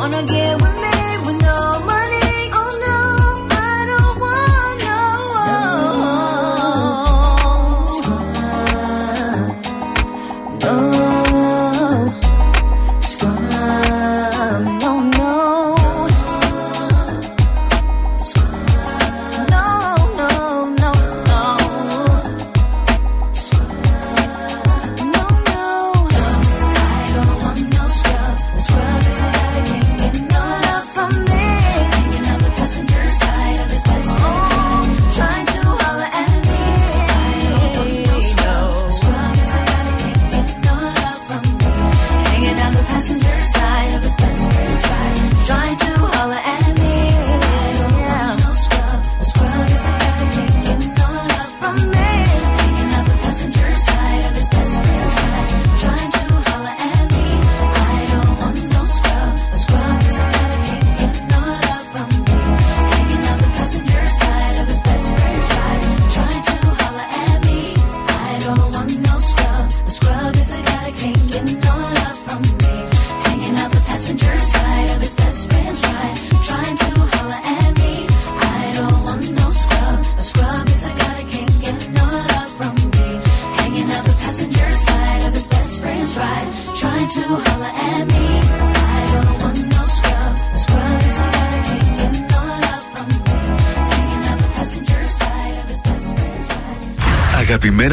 Wanna 0.00 0.22
get 0.22 0.69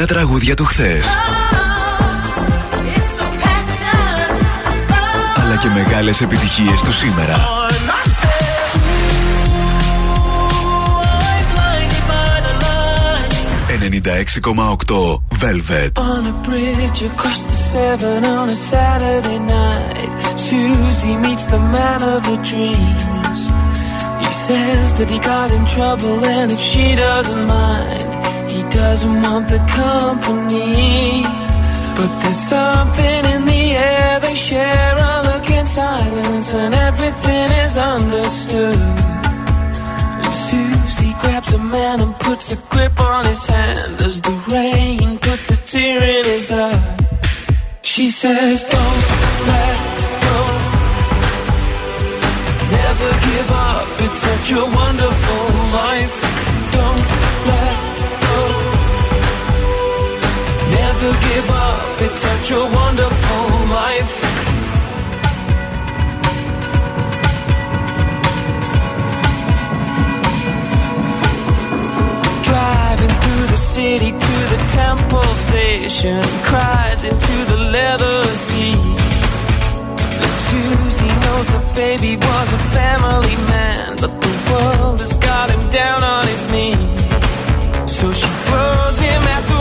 τραγούδια 0.07 0.55
του 0.55 0.65
χθες 0.65 1.05
It's 1.05 1.19
a 3.19 3.21
passion. 3.43 5.43
αλλά 5.43 5.55
και 5.55 5.67
μεγάλες 5.67 6.21
επιτυχίες 6.21 6.81
του 6.81 6.93
σήμερα. 6.93 7.35
96,8 13.69 15.21
Velvet. 15.39 15.97
On 15.97 16.25
a 16.25 16.31
bridge 16.47 17.03
across 17.03 17.43
the 17.43 17.51
Severn 17.71 18.25
on 18.25 18.49
a 18.49 18.55
Saturday 18.55 19.39
night, 19.39 20.01
Susie 20.35 21.15
meets 21.15 21.45
the 21.47 21.59
man 21.59 22.01
of 22.15 22.25
her 22.25 22.41
dreams. 22.51 23.39
He 24.23 24.31
says 24.47 24.93
that 24.97 25.09
he 25.13 25.19
got 25.19 25.51
in 25.51 25.65
trouble, 25.65 26.23
and 26.25 26.51
if 26.51 26.59
she 26.59 26.95
doesn't 26.95 27.45
mind, 27.45 28.01
he 28.03 28.06
doesn't 28.77 29.21
want 29.23 29.49
the 29.49 29.61
company. 29.83 31.23
But 31.97 32.11
there's 32.21 32.43
something 32.55 33.21
in 33.33 33.41
the 33.53 33.63
air, 33.91 34.19
they 34.19 34.35
share 34.35 34.95
a 35.11 35.13
look 35.29 35.49
in 35.49 35.65
silence, 35.65 36.53
and 36.53 36.73
everything 36.75 37.49
is 37.65 37.75
understood. 37.77 38.79
And 40.23 40.33
Susie 40.47 41.15
grabs 41.21 41.53
a 41.53 41.57
man 41.57 42.01
and 42.05 42.13
puts 42.19 42.51
a 42.51 42.57
grip 42.71 42.99
on 42.99 43.25
his 43.25 43.47
hand 43.47 43.99
as 44.01 44.21
the 44.21 44.35
rain 44.53 45.17
puts 45.17 45.49
a 45.49 45.57
tear 45.71 45.97
in 46.15 46.25
his 46.25 46.51
eye. 46.51 46.97
She 47.81 48.11
says, 48.11 48.61
Don't 48.73 49.03
let 49.51 49.81
go. 50.25 50.39
Never 52.77 53.11
give 53.27 53.49
up, 53.69 53.87
it's 54.05 54.19
such 54.27 54.47
a 54.51 54.63
wonderful 54.81 55.45
life. 55.81 56.26
Never 60.99 61.19
give 61.21 61.49
up, 61.51 62.01
it's 62.01 62.17
such 62.17 62.51
a 62.51 62.59
wonderful 62.59 63.47
life. 63.69 64.15
Driving 72.43 73.15
frustration 75.09 76.23
cries 76.43 77.03
into 77.03 77.35
the 77.51 77.57
leather 77.71 78.25
seat. 78.33 78.75
And 80.09 80.31
Susie 80.47 81.13
knows 81.23 81.49
her 81.49 81.73
baby 81.75 82.15
was 82.15 82.53
a 82.53 82.61
family 82.73 83.35
man, 83.53 83.97
but 84.01 84.19
the 84.19 84.33
world 84.51 84.99
has 84.99 85.13
got 85.13 85.51
him 85.51 85.69
down 85.69 86.03
on 86.03 86.25
his 86.25 86.51
knees. 86.51 87.97
So 87.97 88.11
she 88.13 88.27
throws 88.47 88.99
him 88.99 89.21
at 89.35 89.43
the 89.47 89.56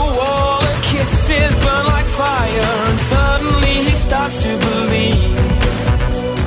kisses 1.07 1.55
burn 1.65 1.87
like 1.87 2.07
fire, 2.07 2.71
and 2.89 2.99
suddenly 2.99 3.75
he 3.89 3.95
starts 3.95 4.43
to 4.43 4.53
believe. 4.59 5.39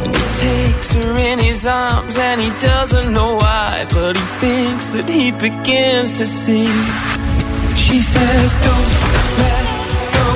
And 0.04 0.16
he 0.16 0.26
takes 0.48 0.94
her 0.94 1.18
in 1.18 1.40
his 1.40 1.66
arms, 1.66 2.18
and 2.18 2.42
he 2.42 2.50
doesn't 2.60 3.14
know 3.14 3.36
why, 3.36 3.86
but 3.90 4.18
he 4.18 4.26
thinks 4.44 4.90
that 4.90 5.08
he 5.10 5.32
begins 5.32 6.18
to 6.20 6.26
see. 6.26 6.68
She 7.76 8.00
says, 8.00 8.48
Don't 8.68 8.92
let 9.44 9.68
go. 10.16 10.28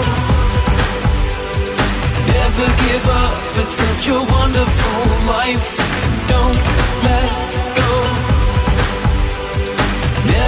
Never 2.37 2.67
give 2.85 3.05
up, 3.23 3.33
it's 3.61 3.75
such 3.85 4.07
a 4.07 4.19
wonderful 4.37 5.01
life. 5.35 5.67
Don't 6.33 6.59
let 7.07 7.49
go. 7.77 8.02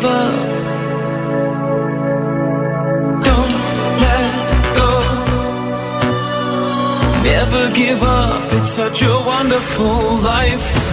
give 0.00 0.10
up. 0.10 0.34
Don't 3.22 3.54
let 4.04 4.50
go. 4.76 4.92
Never 7.22 7.74
give 7.74 8.02
up. 8.02 8.52
It's 8.52 8.70
such 8.70 9.02
a 9.02 9.14
wonderful 9.26 10.16
life. 10.20 10.89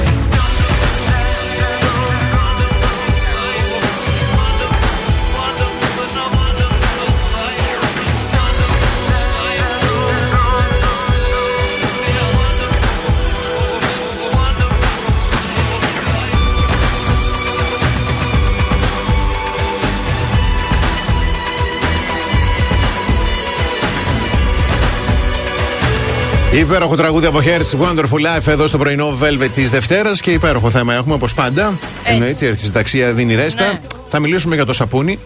Υπέροχο 26.52 26.96
τραγούδι 26.96 27.26
από 27.26 27.40
Hairs 27.44 27.80
Wonderful 27.80 28.38
Life 28.38 28.48
εδώ 28.48 28.68
στο 28.68 28.78
πρωινό 28.78 29.18
Velvet 29.22 29.50
της 29.56 29.70
Δευτέρας 29.70 30.22
και 30.22 30.32
υπέροχο 30.32 30.70
θέμα 30.70 30.94
έχουμε 30.94 31.14
όπως 31.14 31.34
πάντα. 31.34 31.80
Εννοείται, 32.04 32.46
η 32.46 32.48
αρχισυνταξία 32.48 33.14
δίνει 33.14 33.36
ρέστα. 33.36 33.66
Ναι. 33.66 33.80
Θα 34.10 34.20
μιλήσουμε 34.20 34.56
για 34.56 34.66
το 34.66 34.74
σαπούνι 34.74 35.20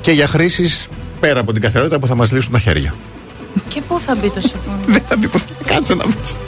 και 0.00 0.12
για 0.12 0.26
χρήσεις 0.26 0.88
πέρα 1.20 1.40
από 1.40 1.52
την 1.52 1.62
καθαρότητα 1.62 1.98
που 1.98 2.06
θα 2.06 2.14
μας 2.14 2.32
λύσουν 2.32 2.52
τα 2.52 2.58
χέρια. 2.58 2.94
Και 3.68 3.80
πού 3.88 4.00
θα 4.00 4.16
μπει 4.20 4.30
το 4.30 4.40
σαπούνι; 4.40 4.84
Δεν 4.92 5.02
θα 5.08 5.18
πει 5.18 5.28
πως 5.28 5.44
κάτσε 5.66 5.94
να 5.94 6.06
μας. 6.06 6.38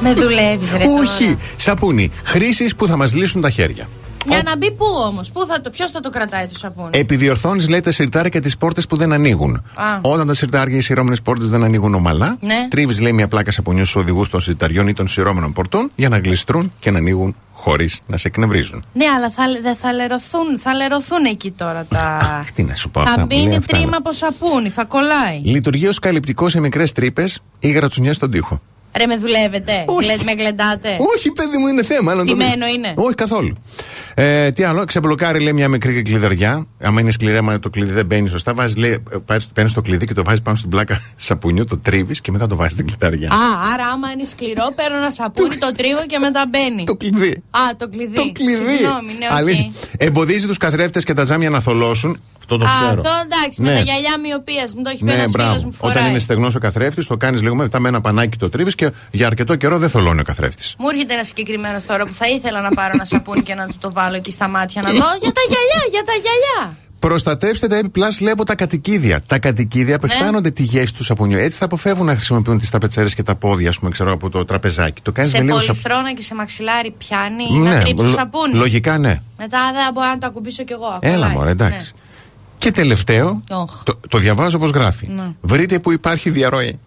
Με 0.00 0.12
δουλεύεις, 0.12 0.72
ρε. 0.72 0.84
Όχι, 1.00 1.24
τώρα. 1.24 1.38
σαπούνι. 1.56 2.10
Χρήσεις 2.24 2.74
που 2.74 2.86
θα 2.86 2.96
μας 2.96 3.14
λύσουν 3.14 3.40
τα 3.40 3.50
χέρια. 3.50 3.88
Για 4.26 4.42
να 4.44 4.56
μπει 4.56 4.70
πού 4.70 4.86
όμως, 5.06 5.32
ποιος 5.72 5.90
θα 5.90 6.00
το 6.00 6.10
κρατάει 6.10 6.46
το 6.46 6.58
σαπούνι; 6.58 6.88
Επιδιορθώνεις, 6.92 7.68
λέει, 7.68 7.80
τα 7.80 7.90
σιρτάρια 7.90 8.28
και 8.28 8.40
τις 8.40 8.56
πόρτες 8.56 8.86
που 8.86 8.96
δεν 8.96 9.12
ανοίγουν. 9.12 9.54
Α. 9.56 9.98
Όταν 10.00 10.26
τα 10.26 10.34
σιρτάρια 10.34 10.74
ή 10.74 10.78
οι 10.78 10.80
σειρώμενες 10.80 11.22
πόρτες 11.22 11.48
δεν 11.48 11.62
ανοίγουν 11.64 11.94
ομαλά, 11.94 12.36
Ναι. 12.40 12.66
τρίβεις, 12.70 13.00
λέει, 13.00 13.12
μια 13.12 13.28
πλάκα 13.28 13.50
σαπουνιού 13.52 13.84
στου 13.84 14.00
οδηγούς 14.00 14.28
των 14.28 14.40
σιρταριών 14.40 14.88
ή 14.88 14.92
των 14.92 15.08
σειρώμενων 15.08 15.52
πορτών 15.52 15.90
για 15.94 16.08
να 16.08 16.18
γλιστρούν 16.18 16.72
και 16.80 16.90
να 16.90 16.98
ανοίγουν 16.98 17.36
χωρίς 17.52 18.00
να 18.06 18.16
σε 18.16 18.28
εκνευρίζουν. 18.28 18.84
Ναι, 18.92 19.04
αλλά 19.16 19.30
θα, 19.30 19.42
δεν 19.62 19.76
θα 19.76 19.92
λερωθούν, 19.92 20.58
θα 20.58 20.74
λερωθούν 20.74 21.24
εκεί 21.24 21.50
τώρα 21.50 21.86
τα. 21.88 22.16
Αχ, 22.40 22.52
τι 22.52 22.62
να 22.62 22.74
σου 22.74 22.90
πω. 22.90 23.02
θα 23.02 23.10
αυτά, 23.10 23.26
λέει 23.30 23.40
μπίνει 23.42 23.56
αυτά. 23.56 23.76
τρίμα 23.76 23.96
από 23.96 24.12
σαπούνι, 24.12 24.68
θα 24.68 24.84
κολλάει. 24.84 25.38
Λειτουργεί 25.44 25.86
ως 25.86 25.98
καλυπτικός 25.98 26.52
σε 26.52 26.60
μικρές 26.60 26.92
τρύπες 26.92 27.40
ή 27.58 27.70
γρατσουνιές 27.70 28.16
στον 28.16 28.30
τοίχο. 28.30 28.60
Ρε, 28.98 29.06
με 29.06 29.16
δουλεύετε; 29.16 29.84
Όχι. 29.86 30.04
Γλε- 30.06 30.22
με 30.24 30.32
γλεντάτε; 30.32 30.88
Όχι, 31.16 31.30
παιδί 31.32 31.56
μου, 31.56 31.66
είναι 31.66 31.82
θέμα. 31.82 32.14
να 32.14 32.18
το 32.20 32.26
Στημένο 32.26 32.64
δεις. 32.66 32.74
είναι; 32.74 32.92
Όχι, 32.96 33.14
καθόλου. 33.14 33.54
Ε, 34.14 34.50
τι 34.52 34.62
άλλο, 34.62 34.84
ξεμπλοκάρει 34.84 35.40
λέει 35.40 35.52
μια 35.52 35.68
μικρή 35.68 36.02
κλειδαριά. 36.02 36.66
Αν 36.82 36.96
είναι 36.96 37.10
σκληρή, 37.10 37.36
άμα 37.36 37.58
το 37.58 37.70
κλειδί 37.70 37.92
δεν 37.92 38.06
μπαίνει 38.06 38.28
σωστά, 38.28 38.54
βάζεις, 38.54 38.76
λέει, 38.76 39.02
παίρνεις 39.52 39.72
το 39.72 39.82
κλειδί 39.82 40.06
και 40.06 40.14
το 40.14 40.24
βάζεις 40.24 40.42
πάνω 40.42 40.56
στην 40.56 40.70
πλάκα 40.70 41.00
σαπουνιού, 41.16 41.64
το 41.64 41.78
τρίβεις 41.78 42.20
και 42.20 42.30
μετά 42.30 42.46
το 42.46 42.56
βάζεις 42.56 42.72
στην 42.72 42.86
κλειδαριά. 42.86 43.28
Α, 43.30 43.36
άρα 43.72 43.86
άμα 43.86 44.10
είναι 44.10 44.24
σκληρό, 44.24 44.72
παίρνω 44.76 44.96
ένα 44.96 45.10
σαπούνι, 45.10 45.56
το 45.56 45.72
τρίβω 45.76 46.06
και 46.06 46.18
μετά 46.18 46.44
μπαίνει. 46.48 46.84
Το 46.84 46.94
κλειδί. 46.94 47.42
Α, 47.50 47.76
το 47.76 47.88
κλειδί. 47.88 48.14
Το 48.14 48.32
κλειδί. 48.32 48.56
Συγγνώμη, 48.76 49.12
ναι, 49.18 49.26
οκ. 49.30 49.36
Αλήθεια. 49.36 49.70
Εμποδίζει 49.96 50.46
τους 50.46 50.56
καθρέφτες 50.56 51.04
και 51.04 51.12
τα 51.12 51.24
τζάμια 51.24 51.50
να 51.50 51.60
θολώσουν. 51.60 52.22
Αυτό 52.38 52.58
το 52.58 52.64
Α, 52.66 52.68
ξέρω. 52.70 53.00
αυτό 53.00 53.10
εντάξει, 53.24 53.62
Ναι. 53.62 53.70
με 53.70 53.76
τα 53.76 53.82
γυαλιά 53.82 54.18
μοιοπίας. 54.22 54.74
Μου 54.74 54.82
το 54.82 54.90
έχει 54.90 54.98
πει 54.98 55.04
Ναι, 55.04 55.12
ένας 55.12 55.30
φίλος 55.30 55.46
μπράβο. 55.46 55.64
μου 55.64 55.72
φοράει. 55.72 55.96
Όταν 55.96 56.08
είναι 56.10 56.18
στεγνός 56.18 56.54
ο 56.54 56.58
καθρέφτης, 56.58 57.06
το 57.06 57.16
κάνεις 57.16 57.42
λίγο 57.42 57.54
μετά 57.54 57.80
με 57.80 57.88
ένα 57.88 58.00
πανάκι 58.00 58.36
το 58.38 58.48
τρίβεις 58.48 58.74
και 58.86 58.92
για 59.10 59.26
αρκετό 59.26 59.56
καιρό 59.56 59.78
δεν 59.78 59.88
θολώνει 59.88 60.20
ο 60.20 60.24
καθρέφτης. 60.24 60.74
Μου 60.78 60.88
έρχεται 60.88 61.14
ένα 61.14 61.24
συγκεκριμένος 61.24 61.84
τώρα 61.84 62.06
που 62.06 62.12
θα 62.12 62.28
ήθελα 62.28 62.60
να 62.60 62.68
πάρω 62.70 62.90
ένα 62.94 63.04
σαπούνι 63.04 63.42
και 63.42 63.54
να 63.54 63.66
του 63.66 63.74
το 63.80 63.92
βάλω 63.92 64.16
εκεί 64.16 64.30
στα 64.30 64.48
μάτια 64.48 64.82
να 64.82 64.88
δω. 64.90 64.96
Για 64.96 65.32
τα 65.32 65.40
γυαλιά, 65.48 65.82
για 65.90 66.02
τα 66.04 66.12
γυαλιά. 66.12 66.76
Προστατεύστε 66.98 67.66
τα 67.66 67.76
επιπλάς 67.76 68.20
λέει 68.20 68.32
από 68.32 68.44
τα 68.44 68.54
κατοικίδια. 68.54 69.20
Τα 69.26 69.38
κατοικίδια 69.38 69.96
απεχθάνονται 69.96 70.50
τη 70.50 70.62
γεύση 70.62 70.94
τους 70.94 71.06
σαπουνιού. 71.06 71.38
Έτσι 71.38 71.58
θα 71.58 71.64
αποφεύγουν 71.64 72.06
να 72.06 72.14
χρησιμοποιούν 72.14 72.58
τις 72.58 72.70
ταπετσέρες 72.70 73.14
και 73.14 73.22
τα 73.22 73.34
πόδια, 73.34 73.68
ας 73.68 73.78
πούμε, 73.78 73.90
ξέρω, 73.90 74.12
από 74.12 74.30
το 74.30 74.44
τραπεζάκι. 74.44 75.02
Το 75.02 75.12
κάνεις 75.12 75.30
Σε 75.30 75.38
με 75.38 75.44
λίγο 75.44 75.56
πολυθρόνα 75.66 76.12
και 76.12 76.22
σε 76.22 76.34
μαξιλάρι 76.34 76.90
πιάνει 76.98 77.50
Ναι, 77.58 77.70
να 77.74 77.80
τρίψει 77.80 78.04
λο- 78.04 78.10
σαπούνι. 78.12 78.54
Λογικά 78.54 78.98
ναι. 78.98 79.20
Μετά 79.38 79.58
δεν 79.74 79.92
μπορώ 79.92 80.06
να 80.06 80.18
το 80.18 80.26
ακουμπήσω 80.26 80.62
κι 80.64 80.72
εγώ. 80.72 80.98
Έλα 81.00 81.14
κολλάει. 81.14 81.32
μωρέ, 81.34 81.50
εντάξει. 81.50 81.92
Ναι. 81.94 82.02
Και 82.58 82.70
τελευταίο, 82.70 83.42
Οχ. 83.50 83.82
το, 83.82 84.00
το 84.08 84.18
διαβάζω 84.18 84.56
όπως 84.56 84.70
γράφει. 84.70 85.06
Ναι. 85.06 85.22
Βρείτε 85.40 85.78
που 85.78 85.92
υπάρχει 85.92 86.30
διαρροή. 86.30 86.78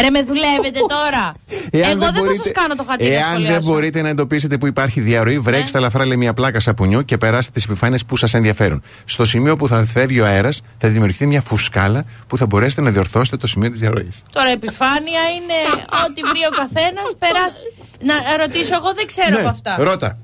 Ρε, 0.00 0.10
με 0.10 0.22
δουλεύετε 0.22 0.78
τώρα. 0.88 1.34
Εγώ 1.70 1.98
δεν, 1.98 2.24
θα 2.24 2.34
σας 2.42 2.52
κάνω 2.52 2.74
το 2.74 2.84
χατί 2.88 3.04
να 3.04 3.14
Εάν 3.14 3.32
δεν 3.32 3.40
σχολιάσω. 3.40 3.68
μπορείτε 3.70 4.02
να 4.02 4.08
εντοπίσετε 4.08 4.58
που 4.58 4.66
υπάρχει 4.66 5.00
διαρροή, 5.00 5.38
βρέξτε 5.38 5.78
ελαφρά 5.78 6.06
λέει 6.06 6.16
μια 6.16 6.32
πλάκα 6.32 6.60
σαπουνιού 6.60 7.04
και 7.04 7.18
περάστε 7.18 7.50
τις 7.54 7.64
επιφάνειες 7.64 8.04
που 8.04 8.16
σας 8.16 8.34
ενδιαφέρουν. 8.34 8.82
Στο 9.04 9.24
σημείο 9.24 9.56
που 9.56 9.68
θα 9.68 9.84
φεύγει 9.86 10.20
ο 10.20 10.26
αέρας, 10.26 10.60
θα 10.78 10.88
δημιουργηθεί 10.88 11.26
μια 11.26 11.40
φουσκάλα 11.40 12.04
που 12.26 12.36
θα 12.36 12.46
μπορέσετε 12.46 12.80
να 12.80 12.90
διορθώσετε 12.90 13.36
το 13.36 13.46
σημείο 13.46 13.70
της 13.70 13.80
διαρροής. 13.80 14.22
Τώρα 14.32 14.48
επιφάνεια 14.50 15.20
είναι 15.36 15.58
ό,τι 16.06 16.20
βρει 16.22 16.40
ο 16.52 16.56
καθένας. 16.56 17.08
Περάστε. 17.18 17.58
Να 18.02 18.36
ρωτήσω, 18.36 18.74
εγώ 18.74 18.92
δεν 18.94 19.06
ξέρω 19.06 19.38
από 19.38 19.48
αυτά. 19.48 19.74
Ναι, 19.78 19.84
Ρώτα. 19.84 20.18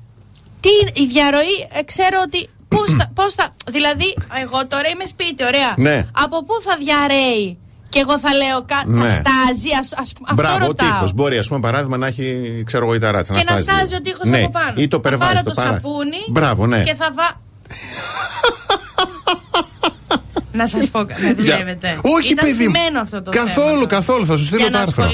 Τι 0.59 0.69
είναι 0.81 0.91
η 0.93 1.05
διαρροή, 1.13 1.55
ε, 1.73 1.83
ξέρω 1.83 2.17
ότι. 2.25 2.49
Πώς 2.67 2.89
θα, 2.97 3.11
πώς 3.13 3.33
θα, 3.33 3.55
δηλαδή, 3.71 4.15
εγώ 4.43 4.67
τώρα 4.67 4.87
είμαι 4.93 5.05
σπίτι, 5.05 5.45
ωραία. 5.45 5.73
Ναι. 5.77 6.07
Από 6.11 6.43
πού 6.43 6.53
θα 6.63 6.77
διαρρέει; 6.79 7.57
Και 7.93 7.99
εγώ 7.99 8.19
θα 8.19 8.33
λέω, 8.33 8.65
κα... 8.65 8.83
ναι. 8.85 8.99
θα 8.99 9.07
στάζει. 9.07 9.69
Ας, 9.79 9.93
ας, 10.01 10.11
Μπράβο, 10.33 10.55
αυτό 10.55 10.69
ο 10.69 10.73
τείχος. 10.73 11.13
Μπορεί, 11.13 11.37
ας 11.37 11.47
πούμε, 11.47 11.59
παράδειγμα 11.59 11.97
να 11.97 12.07
έχει, 12.07 12.63
ξέρω 12.65 12.85
εγώ, 12.85 12.93
η 12.93 12.99
ταράτσα. 12.99 13.33
Και 13.33 13.43
να, 13.47 13.53
να 13.53 13.57
στάζει 13.59 13.95
ο 13.95 14.01
τείχος 14.01 14.29
ναι. 14.29 14.37
από 14.37 14.49
πάνω. 14.49 14.73
Ή 14.75 14.87
το 14.87 15.01
θα 15.03 15.17
πάρω 15.17 15.43
το, 15.43 15.53
σαπούνι. 15.55 16.17
Μπράβο, 16.27 16.67
ναι. 16.67 16.83
Και 16.83 16.95
θα 16.95 17.11
βα... 17.13 17.41
να 20.59 20.67
σας 20.67 20.89
πω, 20.89 21.05
δεν 21.05 21.35
δουλεύετε. 21.35 21.99
Όχι, 22.01 22.31
Ήταν 22.31 22.45
παιδί. 22.45 22.71
αυτό 23.01 23.21
το 23.21 23.31
καθόλου, 23.31 23.73
θέμα, 23.73 23.85
καθόλου. 23.85 24.25
Θα 24.25 24.37
σου 24.37 24.45
στείλω 24.45 24.71
το 24.71 24.77
άρθρο. 24.77 25.09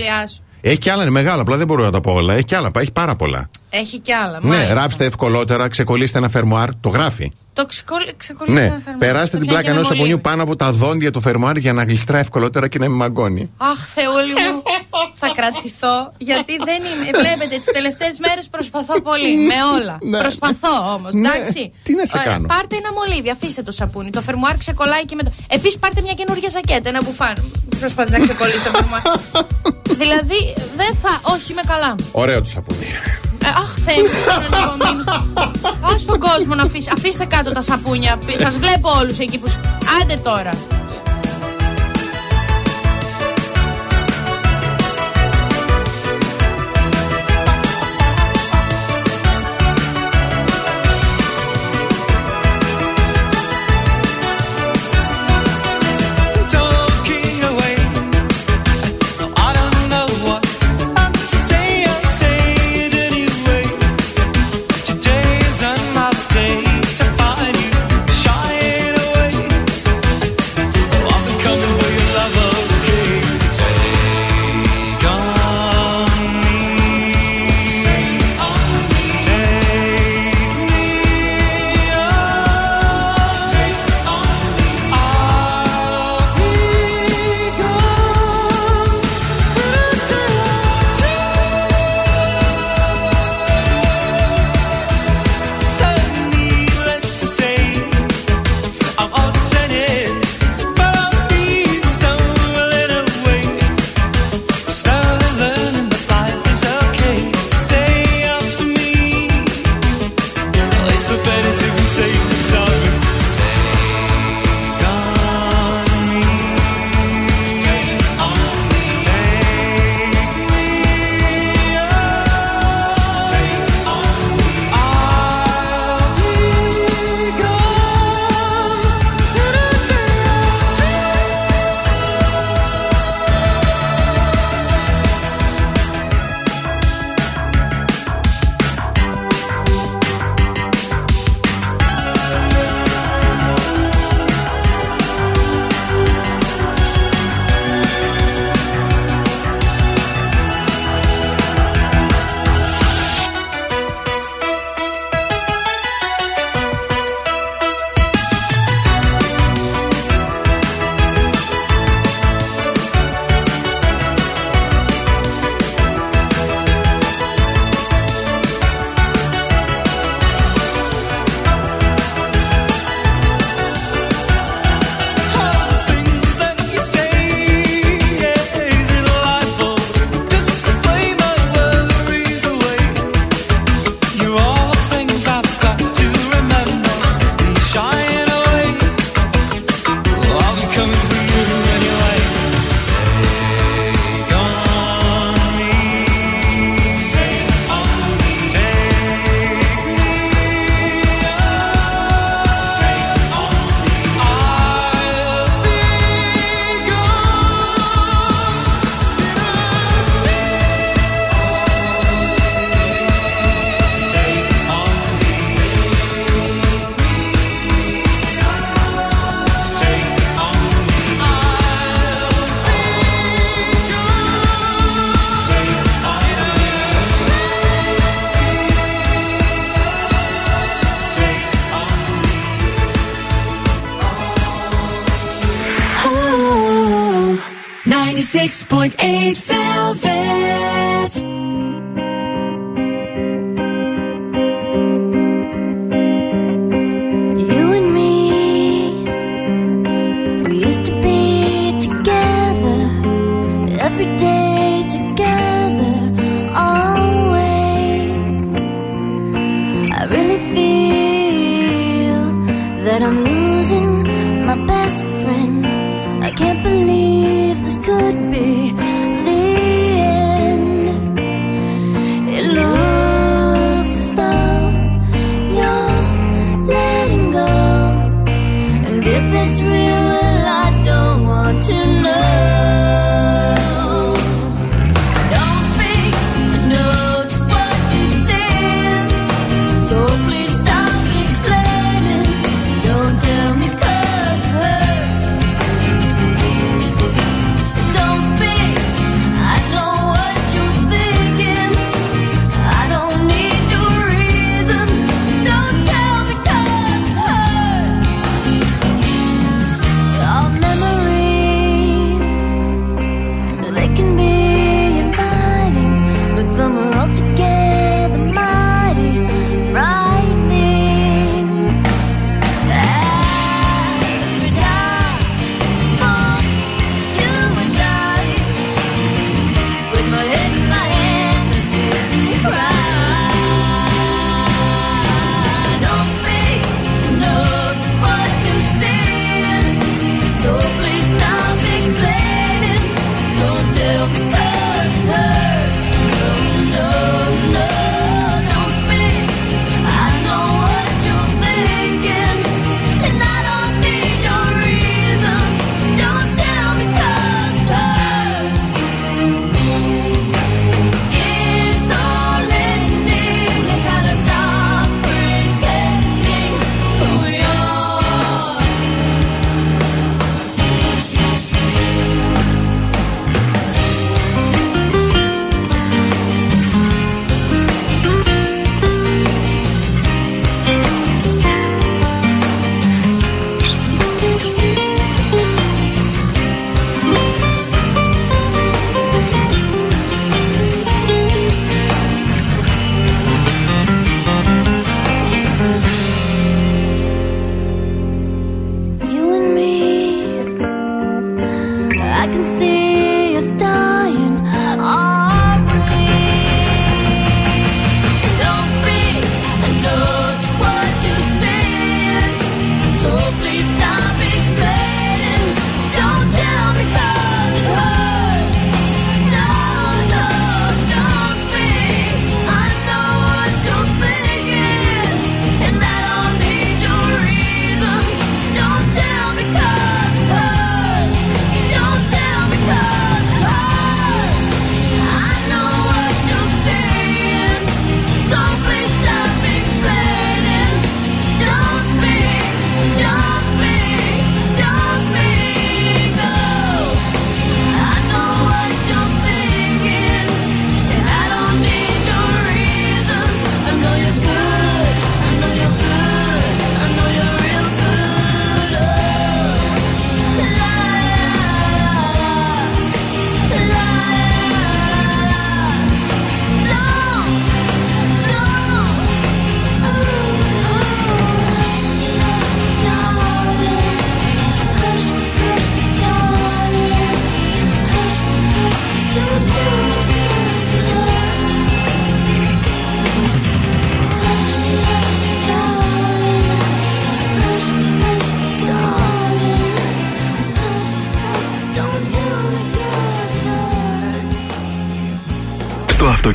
Έχει 0.62 0.78
κι 0.78 0.90
άλλα, 0.90 1.02
είναι 1.02 1.12
μεγάλα, 1.12 1.42
απλά 1.42 1.58
δεν 1.58 1.68
μπορώ 1.68 1.84
να 1.84 1.92
τα 1.92 2.02
πω 2.02 2.12
όλα. 2.12 2.34
Έχει 2.34 2.44
και 2.44 2.56
άλλα, 2.56 2.72
έχει 2.76 2.92
πάρα 2.92 3.16
πολλά. 3.16 3.50
Έχει 3.70 4.00
και 4.00 4.16
άλλα. 4.16 4.40
Ναι, 4.42 4.74
ράψτε 4.74 5.06
ευκολότερα, 5.06 5.68
ξεκολλήστε 5.68 6.18
ένα 6.18 6.30
φερμουάρ, 6.30 6.76
το 6.76 6.90
γράφει. 6.90 7.32
Το 7.54 7.66
ξεκολλήσαμε 8.18 8.62
ναι. 8.62 8.82
φερμάρι. 8.84 8.98
Περάστε 8.98 9.38
την 9.38 9.48
πλάκα 9.48 9.70
ενός 9.70 9.88
σαπουνιού 9.88 10.20
πάνω 10.22 10.44
από 10.44 10.56
τα 10.56 10.72
δόντια 10.72 11.12
του 11.12 11.22
φερμάρι 11.22 11.60
για 11.60 11.74
να 11.74 11.84
γλιστρά 11.84 12.18
ευκολότερα 12.18 12.68
και 12.68 12.80
να 12.80 12.88
μην 12.88 12.98
μαγκώνει. 12.98 13.50
Αχ, 13.58 13.88
Θεούλη 13.96 14.34
μου, 14.34 14.64
θα 15.16 15.32
κρατηθώ. 15.36 16.14
Γιατί 16.18 16.54
δεν 16.66 16.82
είμαι. 16.90 17.06
Ε, 17.14 17.22
βλέπετε, 17.22 17.56
τις 17.58 17.72
τελευταίες 17.74 18.20
μέρες 18.20 18.50
προσπαθώ 18.50 19.02
πολύ. 19.02 19.36
Με 19.38 19.54
όλα. 19.80 19.98
Ναι. 20.02 20.20
Προσπαθώ 20.20 20.94
όμως, 20.96 21.14
ναι. 21.14 21.28
εντάξει. 21.28 21.72
Τι 21.84 21.96
να 21.96 22.06
σε 22.06 22.18
Ωραία. 22.18 22.32
κάνω; 22.32 22.48
Πάρτε 22.48 22.76
ένα 22.76 22.92
μολύβι, 22.94 23.30
αφήστε 23.30 23.62
το 23.62 23.72
σαπούνι. 23.72 24.10
Το 24.10 24.22
φερμουάρ 24.22 24.58
ξεκολλάει 24.58 25.06
και 25.06 25.16
το. 25.16 25.32
Επίσης 25.48 25.78
πάρτε 25.78 26.02
μια 26.02 26.14
καινούργια 26.14 26.50
ζακέτα, 26.50 26.90
ένα 26.90 27.02
μπουφάν. 27.04 27.36
Προσπαθεί 27.80 28.12
να 28.12 28.20
ξεκολλήσει 28.20 28.64
το 28.64 28.72
φερμουάρ. 28.78 29.02
δηλαδή 30.02 30.54
δεν 30.76 30.92
θα. 31.02 31.34
Όχι, 31.34 31.54
με 31.54 31.62
καλά. 31.68 31.96
Ωραίο 32.12 32.42
το 32.42 32.50
σαπούνι. 32.50 32.86
Ε, 33.46 33.48
αχ, 33.48 33.76
θέλει 33.86 34.08
να. 34.80 35.88
Α 35.88 35.96
τον 36.06 36.20
κόσμο 36.20 36.56
να 36.56 36.64
αφήσει. 36.64 36.90
Αφήστε 36.98 37.26
κάτω 37.26 37.52
τα 37.52 37.62
σαπούνια. 37.62 38.20
Σας 38.38 38.58
βλέπω 38.58 38.90
όλους 39.00 39.20
εκεί 39.20 39.38
που. 39.38 39.52
Άντε 40.02 40.16
τώρα. 40.16 40.52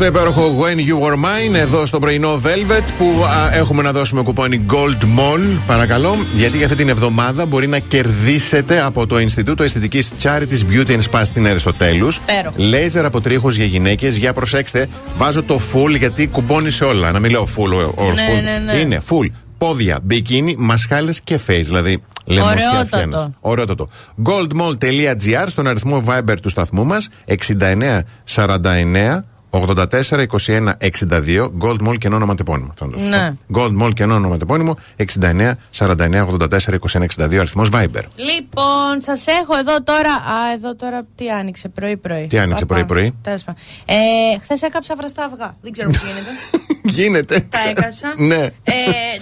Στο 0.00 0.08
υπέροχο 0.08 0.56
When 0.60 0.76
You 0.78 1.06
Were 1.06 1.14
Mine 1.14 1.54
εδώ 1.54 1.86
στο 1.86 1.98
πρωινό 1.98 2.40
Velvet 2.44 2.82
που 2.98 3.24
α, 3.24 3.54
έχουμε 3.54 3.82
να 3.82 3.92
δώσουμε 3.92 4.22
κουπόνι 4.22 4.66
Gold 4.70 5.02
Mall 5.18 5.58
παρακαλώ 5.66 6.16
γιατί 6.34 6.56
για 6.56 6.66
αυτή 6.66 6.78
την 6.78 6.88
εβδομάδα 6.88 7.46
μπορεί 7.46 7.66
να 7.66 7.78
κερδίσετε 7.78 8.82
από 8.82 9.06
το 9.06 9.18
Ινστιτούτο 9.18 9.62
Αισθητικής 9.62 10.10
Charities 10.22 10.72
Beauty 10.72 10.88
and 10.90 11.00
Spa 11.10 11.20
στην 11.24 11.46
Αριστοτέλους 11.46 12.16
Υπέροχο. 12.16 12.54
Λέιζερ 12.56 13.04
από 13.04 13.20
τρίχους 13.20 13.56
για 13.56 13.64
γυναίκες 13.64 14.16
για 14.16 14.32
προσέξτε 14.32 14.88
βάζω 15.16 15.42
το 15.42 15.60
full 15.72 15.98
γιατί 15.98 16.26
κουμπώνει 16.26 16.70
σε 16.70 16.84
όλα 16.84 17.12
να 17.12 17.18
μην 17.18 17.30
λέω 17.30 17.48
full, 17.56 17.72
or, 17.72 18.04
or 18.04 18.14
Ναι, 18.14 18.26
full. 18.38 18.42
ναι, 18.42 18.72
ναι. 18.72 18.78
είναι 18.78 19.00
full 19.08 19.26
πόδια, 19.58 19.98
μπικίνι, 20.02 20.54
μασχάλες 20.58 21.20
και 21.20 21.40
face 21.46 21.60
δηλαδή 21.62 22.02
λαιμός 22.24 22.54
και 22.54 22.60
Ωραιότατο. 22.66 22.96
αφιένας. 22.96 23.28
Ωραιότατο. 23.40 23.88
Goldmall.gr 24.24 25.44
στον 25.46 25.66
αριθμό 25.66 26.02
Viber 26.06 26.34
του 26.42 26.48
σταθμού 26.48 26.84
μας 26.84 27.08
6949 27.26 29.24
84 29.50 30.26
21 30.46 30.72
62 31.10 31.50
Gold 31.60 31.88
Mall 31.88 31.98
και 31.98 32.06
ενώ 32.06 32.16
ονοματεπώνυμο. 32.16 32.72
Θα 32.74 32.88
το 32.88 32.96
δώσω. 32.96 33.08
Ναι. 33.08 33.32
Gold 33.54 33.82
Mall 33.82 33.92
και 33.94 34.02
ενώ 34.02 34.14
ονοματεπώνυμο 34.14 34.76
69 35.20 35.52
49 35.78 36.26
84 36.26 36.48
21 36.92 37.06
62 37.16 37.36
αριθμός 37.36 37.68
Viber. 37.72 38.02
Λοιπόν, 38.16 39.00
σας 39.00 39.26
έχω 39.26 39.56
εδώ 39.58 39.82
τώρα. 39.82 40.12
Α, 40.12 40.52
εδώ 40.54 40.76
τώρα 40.76 41.02
τι 41.14 41.30
άνοιξε 41.30 41.68
πρωί-πρωί. 41.68 42.26
Τι 42.26 42.38
άνοιξε 42.38 42.64
Παπα. 42.66 42.84
πρωί-πρωί; 42.84 43.14
Τέλος 43.22 43.42
πάντων. 43.44 43.62
Ε, 43.84 43.94
Χθες 44.42 44.62
έκαψα 44.62 44.94
βραστά 44.96 45.24
αυγά. 45.24 45.56
Δεν 45.62 45.72
ξέρω 45.72 45.90
πώς 45.90 46.00
γίνεται. 46.02 46.30
Γίνεται. 47.00 47.40
Τα 47.50 47.58
έκαψα. 47.68 48.12
ναι. 48.16 48.34
Ε, 48.44 48.50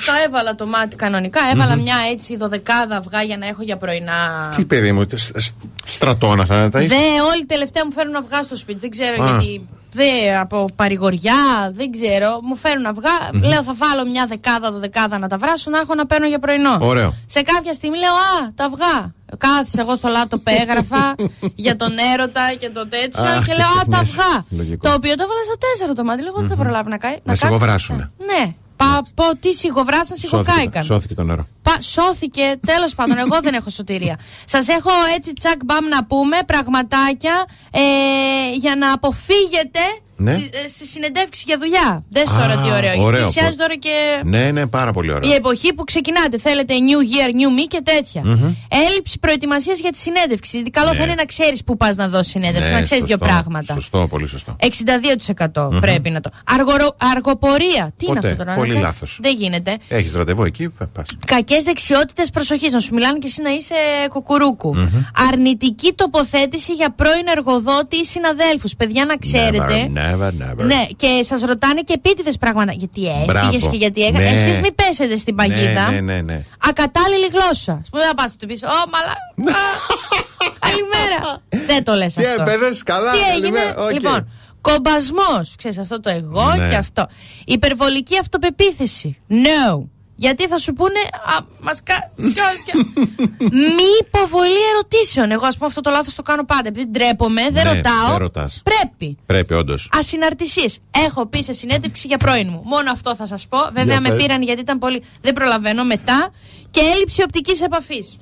το 0.07 0.13
έβαλα 0.27 0.55
το 0.55 0.67
μάτι 0.67 0.97
κανονικά. 0.97 1.41
Έβαλα 1.53 1.77
μια 1.77 1.97
έτσι 2.13 2.37
δωδεκάδα 2.37 2.97
αυγά 2.97 3.23
για 3.23 3.37
να 3.37 3.47
έχω 3.47 3.63
για 3.63 3.77
πρωινά. 3.77 4.53
Τι 4.57 4.65
παιδί 4.65 4.93
μου, 4.93 5.05
σ- 5.15 5.39
σ- 5.39 5.55
στρατόνα 5.85 6.45
θα 6.45 6.69
τα 6.69 6.81
είσαι; 6.83 6.95
Δε, 6.95 7.21
όλοι 7.33 7.47
τελευταία 7.47 7.85
μου 7.85 7.93
φέρουν 7.93 8.17
αυγά 8.17 8.43
στο 8.43 8.57
σπίτι. 8.57 8.79
Δεν 8.79 8.91
ξέρω 8.91 9.23
Α. 9.25 9.27
γιατί. 9.29 9.69
Δε, 9.99 10.39
από 10.39 10.69
παρηγοριά, 10.77 11.43
δεν 11.73 11.91
ξέρω. 11.91 12.41
Μου 12.43 12.57
φέρουν 12.57 12.87
αυγά. 12.87 13.17
Λέω 13.49 13.63
θα 13.63 13.75
βάλω 13.83 14.11
μια 14.11 14.27
δεκάδα, 14.27 14.73
δωδεκάδα 14.73 15.19
να 15.19 15.29
τα 15.29 15.37
βράσω 15.39 15.71
να 15.71 15.79
έχω 15.79 15.95
να 15.95 16.07
παίρνω 16.07 16.27
για 16.27 16.39
πρωινό. 16.39 16.79
Ωραίο. 16.81 17.15
Σε 17.27 17.43
κάποια 17.43 17.73
στιγμή 17.73 17.99
λέω 17.99 18.13
Α, 18.13 18.53
τα 18.55 18.65
αυγά. 18.65 19.13
Κάθισα 19.39 19.81
εγώ 19.81 19.97
στο 19.97 20.09
λάπτοπ, 20.09 20.47
έγραφα 20.49 21.15
για 21.65 21.77
τον 21.77 21.91
έρωτα 22.15 22.53
και 22.59 22.71
το 22.71 22.89
τέτοιο 22.89 23.23
Αχ, 23.23 23.39
και 23.39 23.51
τι 23.51 23.57
λέω 23.57 23.67
Α, 23.67 23.85
τα 23.91 23.99
μέσα. 23.99 24.23
αυγά. 24.23 24.45
Λογικό. 24.51 24.89
Το 24.89 24.95
οποίο 24.95 25.15
το 25.15 25.23
έβαλα 25.27 25.43
στα 25.49 25.57
τέσσερα 25.65 25.93
το 25.93 26.05
μάτι. 26.05 26.21
Λέω 26.23 26.33
εγώ 26.37 26.41
δεν 26.41 26.57
θα 26.57 26.63
προλάβει 26.63 26.91
να 26.91 26.99
κάει. 26.99 27.13
Να 27.13 27.19
κάτσει. 27.25 27.45
σιγοβράσουνε. 27.47 28.11
Ναι. 28.27 28.55
Πα, 28.79 29.03
πω, 29.15 29.37
τι 29.41 29.53
σιγοβράσαν, 29.55 30.17
Σώθηκε, 30.17 30.29
σιγοκάηκαν. 30.51 30.85
σώθηκε 30.85 31.15
το 31.15 31.23
νερό. 31.23 31.47
Πα, 31.63 31.81
σώθηκε, 31.81 32.59
τέλος 32.67 32.95
πάντων, 32.95 33.19
εγώ 33.19 33.39
δεν 33.43 33.55
έχω 33.55 33.71
σωτηρία. 33.71 34.19
Σας 34.45 34.69
έχω 34.69 34.91
έτσι 35.17 35.33
τσακ 35.33 35.65
μπαμ 35.65 35.87
να 35.87 36.05
πούμε 36.05 36.37
πραγματάκια 36.47 37.45
ε, 37.71 37.81
για 38.61 38.77
να 38.77 38.93
αποφύγετε 38.93 39.81
Ναι. 40.21 40.33
Στι 40.39 40.69
στις 40.71 40.91
συνεντεύξεις 40.91 41.45
για 41.47 41.59
δουλειά. 41.59 42.05
Δες 42.09 42.25
τώρα 42.25 42.53
Α, 42.53 42.63
τι 42.63 42.71
ωραίο. 42.73 43.03
ωραίο, 43.03 43.23
Πλησιάζει 43.23 43.51
πω. 43.57 43.57
τώρα 43.63 43.77
και 43.77 44.21
Ναι, 44.25 44.51
ναι, 44.51 44.67
πάρα 44.67 44.93
πολύ 44.93 45.13
ωραίο. 45.13 45.31
η 45.31 45.35
εποχή 45.35 45.75
που 45.75 45.85
ξεκινάτε. 45.85 46.39
Θέλετε 46.39 46.75
new 46.89 47.01
year, 47.15 47.31
new 47.31 47.61
me 47.61 47.67
και 47.69 47.81
τέτοια. 47.85 48.23
Έλλειψη 48.89 49.19
προετοιμασίας 49.19 49.81
για 49.81 49.91
τη 49.91 49.99
συνέντευξη. 49.99 50.51
Δηλαδή, 50.51 50.71
καλό 50.71 50.91
Ναι. 50.91 50.97
θα 50.97 51.03
είναι 51.03 51.15
να 51.15 51.25
ξέρεις 51.25 51.65
που 51.65 51.77
πας 51.77 51.97
να 51.97 52.09
δώσεις 52.09 52.31
συνέντευξη, 52.33 52.71
Ναι, 52.73 52.77
να 52.77 52.83
ξέρεις 52.83 53.05
δύο 53.05 53.17
σωστό, 53.21 53.33
πράγματα. 53.35 53.75
Σωστό, 53.75 54.07
πολύ 54.11 54.27
σωστό. 54.29 54.57
62% 54.59 55.69
πρέπει 55.81 56.11
να 56.11 56.21
το. 56.21 56.31
Αργορο, 56.45 56.97
αργοπορία. 57.15 57.93
Τι 57.97 58.05
είναι 58.07 58.15
Ποτέ. 58.15 58.31
αυτό 58.31 58.45
τώρα, 58.45 58.57
Πολύ 58.57 58.69
να 58.69 58.75
κάνεις; 58.75 58.89
λάθος. 58.89 59.19
Δεν 59.23 59.35
γίνεται. 59.37 59.77
Έχεις 59.89 60.13
ραντεβού 60.13 60.43
εκεί, 60.45 60.69
πας. 60.69 61.07
Κακές 61.27 61.63
δεξιότητες 61.63 62.31
προσοχής. 62.31 62.73
Να 62.73 62.81
σου 62.81 62.95
μιλάνε 62.95 63.19
και 63.19 63.27
εσύ 63.27 63.43
να 63.43 63.51
είσαι 63.51 63.75
κουκουρούκου. 64.09 64.75
Αρνητική 65.31 65.93
τοποθέτηση 65.95 66.73
για 66.73 66.91
πρώην 66.91 67.27
εργοδότη 67.37 67.97
ή 67.97 68.05
συναδέλφους. 68.05 68.75
Παιδιά, 68.77 69.05
να 69.05 69.17
ξέρετε. 69.17 69.89
Never, 70.11 70.31
never, 70.31 70.61
never. 70.61 70.65
Ναι, 70.65 70.87
και 70.97 71.21
σας 71.25 71.41
ρωτάνε 71.41 71.81
και 71.81 71.93
επίτηδες 71.93 72.39
πράγματα. 72.39 72.73
Γιατί 72.73 73.07
έφυγες 73.09 73.27
Μπράβο. 73.27 73.71
και 73.71 73.77
γιατί 73.77 74.03
έκανες. 74.05 74.33
Ναι. 74.33 74.41
Εσείς 74.41 74.61
μην 74.61 74.75
πέσετε 74.75 75.17
στην 75.17 75.35
παγίδα. 75.35 75.91
Ναι, 75.91 76.01
ναι, 76.01 76.13
ναι, 76.13 76.21
ναι. 76.21 76.45
Ακατάλληλη 76.69 77.27
γλώσσα. 77.33 77.73
Ας 77.73 77.81
πούμε, 77.91 78.03
δεν 78.03 78.15
πας 78.17 78.37
του 78.37 78.47
πεις, 78.47 78.63
Ω, 78.63 78.67
μαλά. 78.93 79.57
Α, 79.59 79.63
Καλημέρα. 80.61 81.43
δεν 81.67 81.85
το 81.85 81.93
λες 81.95 82.17
αυτό. 82.19 82.35
Τι 82.35 82.43
έπαθες, 82.43 82.83
καλά, 82.83 83.13
Τι 83.13 83.19
έγινε; 83.19 83.33
καλημέρα, 83.59 83.85
οκ. 83.85 83.93
Λοιπόν, 83.93 84.31
κομπασμός. 84.61 85.55
Ξέρεις 85.59 85.79
αυτό 85.79 86.01
το 86.01 86.11
εγώ 86.11 86.55
Ναι. 86.57 86.69
και 86.69 86.75
αυτό. 86.77 87.07
Υπερβολική 87.45 88.19
αυτοπεποίθηση. 88.19 89.17
No. 89.31 89.83
Γιατί 90.21 90.47
θα 90.49 90.59
σου 90.59 90.73
πούνε. 90.73 90.99
Α, 91.37 91.45
μας 91.61 91.83
κα. 91.83 92.13
σιώσια. 92.17 92.75
Μη 93.51 93.85
υποβολή 94.01 94.69
ερωτήσεων. 94.75 95.31
Εγώ, 95.31 95.47
ας 95.47 95.55
πούμε, 95.55 95.67
αυτό 95.67 95.81
το 95.81 95.91
λάθος 95.91 96.15
το 96.15 96.23
κάνω 96.23 96.45
πάντα. 96.45 96.69
Επειδή 96.69 96.87
ντρέπομαι, 96.91 97.43
δεν 97.51 97.65
Ναι, 97.67 97.73
ρωτάω. 97.73 98.09
δεν 98.09 98.17
ρωτάς. 98.17 98.63
Πρέπει. 98.65 99.17
Πρέπει, 99.27 99.55
όντως. 99.55 99.89
Ασυναρτησίες. 99.93 100.79
Έχω 101.07 101.27
πει 101.27 101.43
σε 101.43 101.53
συνέντευξη 101.53 102.07
για 102.07 102.17
πρώην 102.17 102.49
μου. 102.51 102.63
Μόνο 102.65 102.91
αυτό 102.91 103.15
θα 103.15 103.27
σας 103.27 103.47
πω. 103.49 103.59
Βέβαια 103.73 103.85
Για 103.85 104.01
με 104.01 104.09
πες. 104.09 104.23
πήραν 104.23 104.43
γιατί 104.43 104.61
ήταν 104.61 104.79
πολύ. 104.79 105.03
Δεν 105.21 105.33
προλαβαίνω 105.33 105.85
μετά. 105.85 106.29
Και 106.71 106.81
έλλειψη 106.95 107.23
οπτικής 107.23 107.63
επαφής. 107.63 108.17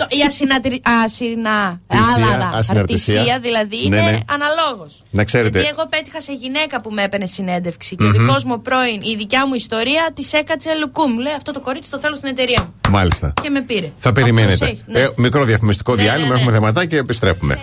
Το, 0.00 0.06
η 0.08 0.20
ασυνατρι... 0.26 0.82
ασυνα... 1.04 1.80
Τησία, 1.86 2.04
άλλα, 2.14 2.50
ασυναρτησία. 2.54 3.14
αρτησία 3.20 3.38
δηλαδή 3.40 3.76
Ναι, 3.88 3.96
είναι 3.96 4.10
ναι. 4.10 4.18
αναλόγως. 4.34 5.02
Να 5.10 5.24
ξέρετε. 5.24 5.58
Γιατί 5.60 5.74
εγώ 5.78 5.88
πέτυχα 5.88 6.20
σε 6.20 6.32
γυναίκα 6.32 6.80
που 6.80 6.90
με 6.90 7.02
έπαιρνε 7.02 7.26
συνέντευξη 7.26 7.96
και 7.96 8.04
ο 8.04 8.10
δικός 8.10 8.44
μου 8.44 8.62
πρώην, 8.62 9.00
η 9.02 9.14
δικιά 9.16 9.46
μου 9.46 9.54
ιστορία 9.54 10.10
τη 10.14 10.28
έκατσε 10.38 10.70
λουκούμ. 10.80 11.18
Λέει 11.18 11.32
αυτό 11.36 11.52
το 11.52 11.60
κορίτσι 11.60 11.90
το 11.90 11.98
θέλω 11.98 12.14
στην 12.14 12.28
εταιρεία 12.28 12.60
μου. 12.62 12.74
Μάλιστα. 12.90 13.32
Και 13.42 13.50
με 13.50 13.60
πήρε. 13.62 13.90
Θα 13.98 14.08
Αυτός 14.08 14.12
περιμένετε. 14.12 14.64
έχει, 14.64 14.82
ναι. 14.86 14.98
Ε, 14.98 15.08
μικρό 15.16 15.44
διαφημιστικό 15.44 15.94
Ναι, 15.94 16.02
διάλειμμα, 16.02 16.28
ναι, 16.28 16.34
ναι. 16.34 16.40
έχουμε 16.40 16.52
θεματάκι 16.52 16.86
και 16.86 16.96
επιστρέφουμε. 16.96 17.58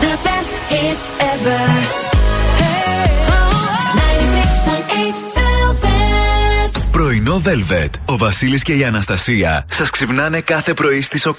The 0.00 0.14
best 0.26 0.54
hits 0.72 1.06
ever. 1.32 2.07
Πρωινό 7.28 7.42
Velvet. 7.46 7.90
Ο 8.04 8.16
Βασίλης 8.16 8.62
και 8.62 8.72
η 8.72 8.84
Αναστασία 8.84 9.66
σας 9.70 9.90
ξυπνάνε 9.90 10.40
κάθε 10.40 10.74
πρωί 10.74 11.02
στις 11.02 11.26
8. 11.26 11.32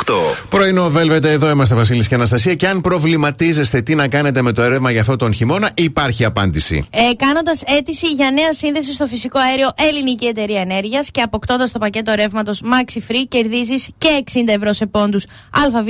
Πρωινό 0.49 0.91
Velvet, 0.95 1.24
εδώ 1.24 1.49
είμαστε 1.49 1.76
Βασίλης 1.76 2.07
και 2.07 2.16
Αναστασία. 2.16 2.56
Και 2.56 2.68
αν 2.68 2.82
προβληματίζεστε 2.82 3.82
τι 3.82 3.95
να 3.95 4.07
κάνετε 4.07 4.41
με 4.41 4.52
το 4.52 4.68
ρεύμα 4.68 4.91
για 4.91 5.02
αυτό 5.02 5.16
τον 5.16 5.34
χειμώνα, 5.34 5.72
υπάρχει 5.74 6.26
απάντηση. 6.26 6.88
Ε, 6.90 6.99
Κάνοντας 7.16 7.61
αίτηση 7.66 8.07
για 8.07 8.32
νέα 8.32 8.53
σύνδεση 8.53 8.94
στο 8.94 9.06
φυσικό 9.06 9.40
αέριο 9.40 9.70
Ελληνική 9.76 10.26
Εταιρεία 10.26 10.61
Ενέργειας 10.61 11.11
και 11.11 11.22
αποκτώντας 11.22 11.72
το 11.72 11.80
πακέτο 11.80 12.14
ρεύματος 12.16 12.61
Maxi 12.64 12.98
Free, 13.11 13.26
κερδίζεις 13.28 13.90
και 13.98 14.24
60 14.34 14.53
ευρώ 14.53 14.74
σε 14.74 14.86
πόντους 14.86 15.26
ΑΒ 15.52 15.88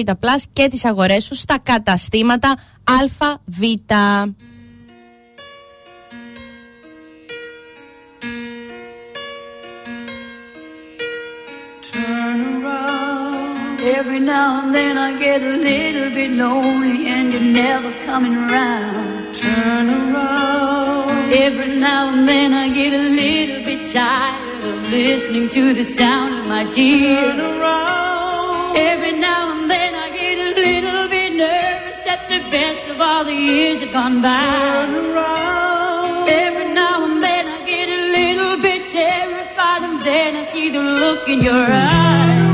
και 0.54 0.68
τις 0.68 0.86
αγορές 0.86 1.24
σου 1.24 1.36
στα 1.36 1.58
καταστήματα 1.64 2.56
ΑΒ. 2.84 3.38
Every 13.82 14.20
now 14.20 14.61
and 14.61 14.76
then 14.76 14.98
I 14.98 15.18
get 15.18 15.41
a 15.41 15.57
little 15.57 16.10
bit 16.11 16.32
lonely 16.32 17.07
and 17.07 17.34
you're 17.34 17.41
never 17.41 17.91
coming 18.06 18.36
around. 18.36 19.34
Turn 19.34 19.90
around. 19.90 21.34
Every 21.34 21.80
now 21.80 22.10
and 22.11 22.28
then 22.28 22.53
I 22.53 22.70
get 22.70 22.94
a 22.94 23.10
little 23.10 23.64
bit 23.66 23.91
tired 23.91 24.64
of 24.64 24.90
listening 24.90 25.49
to 25.49 25.74
the 25.74 25.84
sound 25.84 26.40
of 26.40 26.45
my 26.45 26.66
tears. 26.66 27.36
Turn 27.36 27.40
around. 27.40 28.78
Every 28.78 29.14
now 29.18 29.52
and 29.53 29.72
then 29.72 29.95
I 29.95 30.10
get 30.11 30.38
a 30.38 30.53
little 30.61 31.07
bit 31.10 31.34
nervous 31.34 31.98
that 32.06 32.28
the 32.30 32.40
best 32.52 32.88
of 32.91 33.02
all 33.02 33.24
the 33.24 33.34
years 33.34 33.82
have 33.82 33.91
gone 33.91 34.22
by. 34.22 34.32
Turn 34.32 34.94
around. 34.94 35.69
And 40.20 40.38
I 40.38 40.46
see 40.46 40.70
the 40.70 40.82
look 40.82 41.28
in 41.30 41.41
your 41.41 41.56
eyes. 41.56 42.49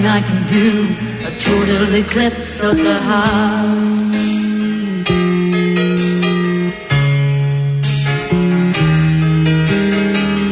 Nothing 0.00 0.06
I 0.06 0.26
can 0.26 0.46
do, 0.46 0.96
a 1.26 1.38
total 1.38 1.94
eclipse 1.94 2.60
of 2.62 2.76
the 2.76 2.98
heart. 3.00 4.16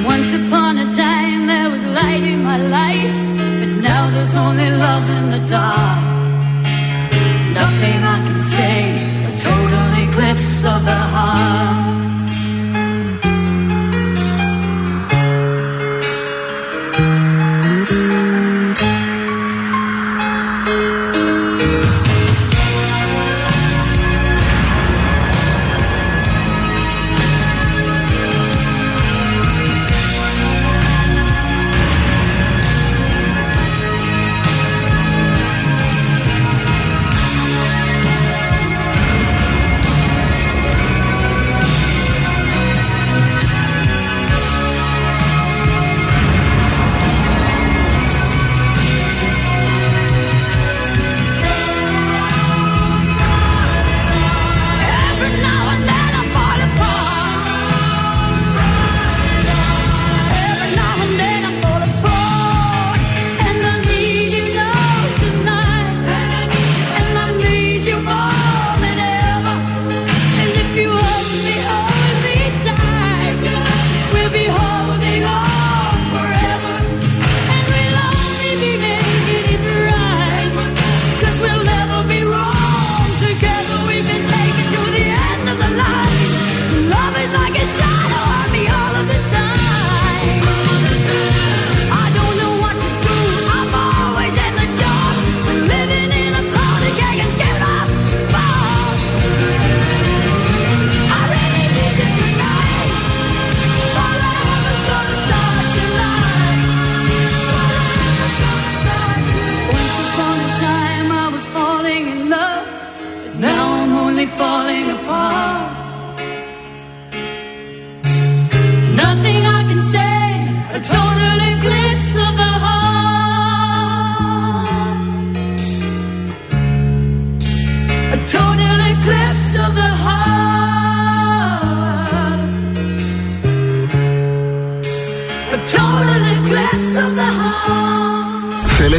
Once 0.04 0.34
upon 0.34 0.78
a 0.78 0.92
time 0.94 1.46
there 1.46 1.70
was 1.70 1.82
light 1.82 2.24
in 2.24 2.42
my 2.42 2.58
life, 2.58 3.14
but 3.60 3.80
now 3.80 4.10
there's 4.10 4.34
only 4.34 4.70
love 4.70 5.08
in 5.10 5.30
the 5.30 5.48
dark. 5.48 5.87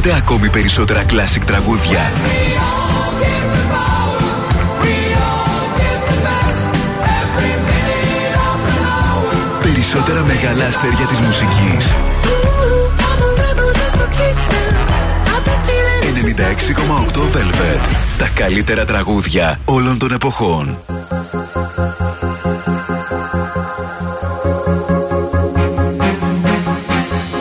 Θέλετε 0.09 0.27
ακόμη 0.27 0.49
περισσότερα 0.49 1.03
classic 1.03 1.41
τραγούδια. 1.45 1.99
Περισσότερα 9.61 10.23
μεγάλα 10.23 10.65
αστέρια 10.65 11.05
της 11.05 11.19
μουσικής. 11.19 11.95
96,8 17.15 17.21
Velvet. 17.21 17.89
Τα 18.17 18.29
καλύτερα 18.35 18.85
τραγούδια 18.85 19.59
όλων 19.65 19.97
των 19.97 20.11
εποχών. 20.11 20.77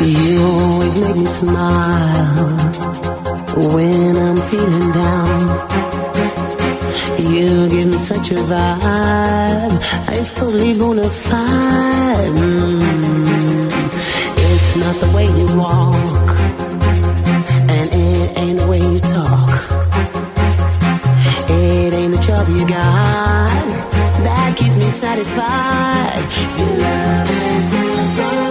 You 0.00 0.40
always 0.40 0.96
make 0.96 1.16
me 1.16 1.26
smile 1.26 2.57
when 3.74 4.16
I'm 4.16 4.36
feeling 4.36 4.92
down. 4.92 5.40
You 7.18 7.68
give 7.68 7.86
me 7.86 7.92
such 7.92 8.30
a 8.30 8.34
vibe, 8.34 9.74
it's 10.16 10.30
totally 10.30 10.78
bona 10.78 11.08
fide. 11.08 12.32
Mm. 12.32 13.68
It's 14.50 14.76
not 14.76 14.94
the 15.02 15.10
way 15.16 15.26
you 15.38 15.46
walk, 15.56 15.94
and 17.74 17.86
it 17.92 18.38
ain't 18.38 18.58
the 18.60 18.66
way 18.68 18.80
you 18.80 19.00
talk. 19.00 19.50
It 21.50 21.92
ain't 21.92 22.12
the 22.14 22.22
job 22.22 22.48
you 22.48 22.66
got 22.68 23.88
that 24.24 24.56
keeps 24.56 24.76
me 24.76 24.90
satisfied. 24.90 26.24
You 26.58 26.66
love 26.82 27.28
me 27.72 27.94
so 28.16 28.47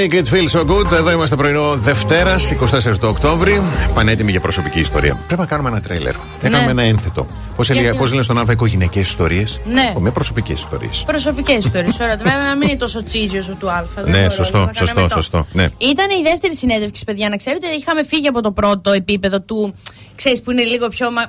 game 0.00 0.10
Sonic, 0.10 0.12
it 0.12 0.28
feels 0.28 0.52
so 0.52 0.64
good. 0.64 0.92
Εδώ 0.92 1.10
είμαστε 1.10 1.36
πρωινό 1.36 1.76
Δευτέρας, 1.76 2.50
24 2.50 2.98
του 2.98 3.08
Οκτώβρη. 3.08 3.62
Πανέτοιμοι 3.94 4.30
για 4.30 4.40
προσωπική 4.40 4.80
ιστορία. 4.80 5.14
Πρέπει 5.26 5.40
να 5.40 5.46
κάνουμε 5.46 5.68
ένα 5.68 5.80
τρέιλερ. 5.80 6.14
Έκαναμε 6.42 6.70
ένα 6.70 6.82
ένθετο. 6.82 7.26
Πώς 7.56 7.70
Γιατί; 7.70 7.96
πώς 7.98 8.10
λένε 8.10 8.22
στον 8.22 8.38
Α, 8.38 8.44
οικογενειακέ 8.50 9.00
ιστορίες. 9.00 9.60
Ναι. 9.64 9.92
Με 9.98 10.10
προσωπικέ 10.10 10.52
ιστορίε. 10.52 10.88
Προσωπικές 11.06 11.56
ιστορίες. 11.64 12.00
Ωραία, 12.00 12.16
το 12.16 12.22
βέβαια 12.24 12.48
να 12.48 12.56
μην 12.56 12.68
είναι 12.68 12.78
τόσο 12.78 13.04
τσίζιο 13.04 13.56
του 13.58 13.70
Α. 13.70 13.84
δεν 13.94 14.04
Ναι, 14.10 14.18
μπορώ, 14.18 14.30
σωστό, 14.30 14.58
να 14.58 14.64
κάνω 14.64 14.76
σωστό, 14.78 15.00
εμετό. 15.00 15.14
σωστό, 15.14 15.46
ναι. 15.52 15.68
Ήταν 15.78 16.10
η 16.10 16.22
δεύτερη 16.22 16.56
συνέντευξη, 16.56 17.04
παιδιά, 17.04 17.28
να 17.28 17.36
ξέρετε. 17.36 17.66
Είχαμε 17.66 18.04
φύγει 18.04 18.26
από 18.26 18.40
το 18.42 18.52
πρώτο 18.52 18.90
επίπεδο 18.92 19.40
του. 19.40 19.74
Ξέρεις 20.16 20.42
που 20.42 20.50
είναι 20.50 20.62
λίγο 20.62 20.88
πιο. 20.88 21.10
Μα... 21.10 21.22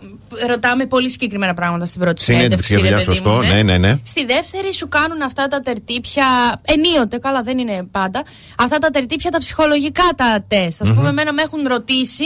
Ρωτάμε 0.48 0.86
πολύ 0.86 1.10
συγκεκριμένα 1.10 1.54
πράγματα 1.54 1.86
στην 1.86 2.02
πρώτη 2.02 2.22
Συνέντευξη 2.22 2.74
συνέντευξη. 2.74 2.74
για 2.74 2.82
δουλειά, 2.82 2.98
ρε 2.98 3.04
παιδί 3.06 3.18
σωστό. 3.18 3.56
μου, 3.56 3.56
Ναι, 3.56 3.64
ναι, 3.64 3.78
ναι. 3.88 4.00
Στη 4.06 4.26
δεύτερη 4.26 4.74
σου 4.74 4.88
κάνουν 4.90 5.22
αυτά 5.22 5.48
τα 5.48 5.60
τερτύπια. 5.60 6.26
Ενίοτε, 6.62 7.18
καλά, 7.18 7.42
δεν 7.44 7.58
είναι 7.58 7.84
πάντα. 7.92 8.24
Αυτά 8.58 8.78
τα 8.78 8.90
τερτύπια, 8.90 9.32
τα 9.32 9.38
ψυχολογικά 9.38 10.04
τα 10.16 10.44
τεστ. 10.48 10.82
Α 10.82 10.94
πούμε, 10.94 11.10
εμένα 11.10 11.34
με 11.34 11.42
έχουν 11.42 11.68
ρωτήσει. 11.68 12.24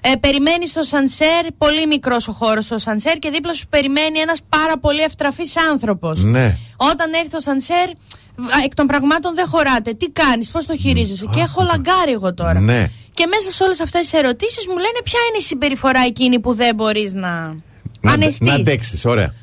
Ε, 0.00 0.14
περιμένεις 0.20 0.70
στο 0.70 0.82
σανσέρ, 0.82 1.46
πολύ 1.58 1.86
μικρός 1.86 2.28
ο 2.28 2.32
χώρος 2.32 2.64
στο 2.64 2.78
σανσέρ 2.78 3.18
και 3.18 3.30
δίπλα 3.30 3.54
σου 3.54 3.66
περιμένει 3.68 4.18
ένας 4.18 4.40
πάρα 4.48 4.78
πολύ 4.78 5.00
ευτραφής 5.00 5.54
άνθρωπος. 5.70 6.24
Ναι. 6.24 6.56
Όταν 6.76 7.12
έρθει 7.12 7.30
το 7.30 7.40
σανσέρ, 7.40 7.88
β- 8.36 8.64
εκ 8.64 8.74
των 8.74 8.86
πραγμάτων 8.86 9.34
δεν 9.34 9.46
χωράτε. 9.46 9.92
Τι 9.92 10.10
κάνεις, 10.10 10.50
πώς 10.50 10.66
το 10.66 10.76
χειρίζεσαι; 10.76 11.26
Και 11.34 11.40
έχω 11.40 11.62
λαγκάρει 11.62 12.12
εγώ 12.12 12.34
τώρα. 12.34 12.60
Ναι. 12.60 12.90
Και 13.14 13.26
μέσα 13.26 13.50
σε 13.50 13.62
όλες 13.64 13.80
αυτές 13.80 14.00
τις 14.00 14.12
ερωτήσεις 14.12 14.66
μου 14.66 14.74
λένε 14.76 14.98
ποια 15.04 15.20
είναι 15.28 15.38
η 15.38 15.42
συμπεριφορά 15.42 16.00
εκείνη 16.06 16.38
που 16.40 16.54
δεν 16.54 16.74
μπορείς 16.74 17.12
να. 17.12 17.56
Να, 18.00 18.12
ανεχτείς; 18.12 18.40
να 18.48 18.54
αντέξεις, 18.54 19.04
ωραία. 19.04 19.34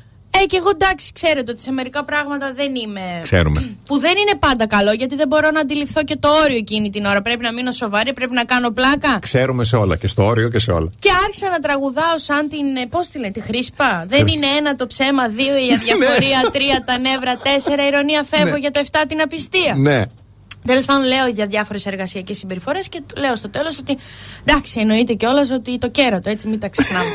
Ε, 0.42 0.44
και 0.46 0.56
εγώ 0.56 0.68
εντάξει, 0.70 1.12
ξέρετε 1.12 1.50
ότι 1.52 1.62
σε 1.62 1.72
μερικά 1.72 2.04
πράγματα 2.04 2.52
δεν 2.54 2.74
είμαι. 2.74 3.20
Ξέρουμε. 3.22 3.74
Που 3.86 3.98
δεν 3.98 4.10
είναι 4.16 4.38
πάντα 4.38 4.66
καλό, 4.66 4.92
γιατί 4.92 5.14
δεν 5.16 5.28
μπορώ 5.28 5.50
να 5.50 5.60
αντιληφθώ 5.60 6.04
και 6.04 6.16
το 6.16 6.28
όριο 6.28 6.56
εκείνη 6.56 6.90
την 6.90 7.04
ώρα. 7.04 7.22
Πρέπει 7.22 7.42
να 7.42 7.52
μείνω 7.52 7.72
σοβαρή, 7.72 8.12
πρέπει 8.14 8.32
να 8.32 8.44
κάνω 8.44 8.70
πλάκα. 8.70 9.18
Ξέρουμε 9.20 9.64
σε 9.64 9.76
όλα 9.76 9.96
και 9.96 10.06
στο 10.06 10.24
όριο 10.24 10.48
και 10.48 10.58
σε 10.58 10.70
όλα. 10.70 10.90
Και 10.98 11.10
άρχισα 11.24 11.48
να 11.48 11.58
τραγουδάω 11.58 12.18
σαν 12.18 12.48
την. 12.48 12.88
Πώς 12.90 13.08
τη 13.08 13.18
λένε, 13.18 13.32
τη 13.32 13.40
χρήσπα. 13.40 14.04
Δεν 14.08 14.20
Χρήσπα. 14.20 14.46
είναι 14.46 14.56
ένα 14.58 14.76
το 14.76 14.86
ψέμα, 14.86 15.28
δύο 15.28 15.56
η 15.56 15.72
αδιαφορία, 15.74 16.50
τρία 16.52 16.84
τα 16.86 16.98
νεύρα, 16.98 17.36
τέσσερα 17.36 17.86
ηρωνία 17.86 18.22
φεύγω 18.22 18.52
Ναι. 18.52 18.58
για 18.58 18.70
το 18.70 18.78
εφτά 18.80 19.06
την 19.06 19.20
απιστία. 19.20 19.74
Ναι. 19.76 20.02
Τέλος 20.66 20.84
πάντων, 20.84 21.04
λέω 21.04 21.26
για 21.26 21.46
διάφορες 21.46 21.86
εργασιακές 21.86 22.38
συμπεριφορές 22.38 22.88
και 22.88 23.02
του 23.06 23.20
λέω 23.20 23.36
στο 23.36 23.48
τέλος 23.48 23.78
ότι 23.78 23.96
εντάξει, 24.44 24.80
εννοείται 24.80 25.12
κιόλας 25.14 25.50
ότι 25.50 25.78
το 25.78 25.88
κέρατο, 25.88 26.30
έτσι 26.30 26.48
μην 26.48 26.60
τα 26.60 26.68
ξεχνάμε. 26.68 27.10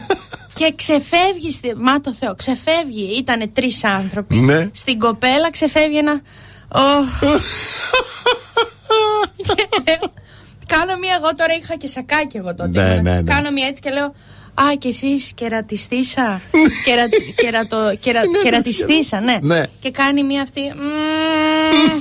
και 0.58 0.72
ξεφεύγει, 0.76 1.50
στη- 1.52 1.74
μα 1.76 2.00
το 2.00 2.12
Θεό, 2.12 2.34
ξεφεύγει. 2.34 3.16
Ήταν 3.18 3.52
τρεις 3.52 3.84
άνθρωποι. 3.84 4.36
Ναι. 4.36 4.68
Στην 4.72 4.98
κοπέλα 4.98 5.50
ξεφεύγει 5.50 5.96
ένα. 5.98 6.20
«Ωχ». 6.68 7.20
Και 9.46 9.66
λέω, 9.86 10.12
Κάνω 10.66 10.96
μία, 10.98 11.14
εγώ 11.20 11.34
τώρα 11.34 11.54
είχα 11.60 11.76
και 11.76 11.86
σακάκι 11.86 12.36
εγώ 12.36 12.54
τότε. 12.54 12.68
Ναι, 12.82 13.00
ναι, 13.00 13.20
ναι. 13.20 13.32
Κάνω 13.32 13.50
μία 13.50 13.66
έτσι 13.66 13.82
και 13.82 13.90
λέω. 13.90 14.14
Α, 14.62 14.74
και 14.78 14.88
εσείς 14.88 15.32
κερατιστήσα. 15.34 16.40
Κερα, 16.84 17.06
κερατο, 17.36 17.90
κερα, 18.02 18.20
κερατιστήσα, 18.42 19.20
ναι. 19.20 19.38
Ναι. 19.40 19.62
Και 19.80 19.90
κάνει 19.90 20.22
μία 20.24 20.42
αυτή. 20.42 20.60
«Μμμ». 20.60 22.00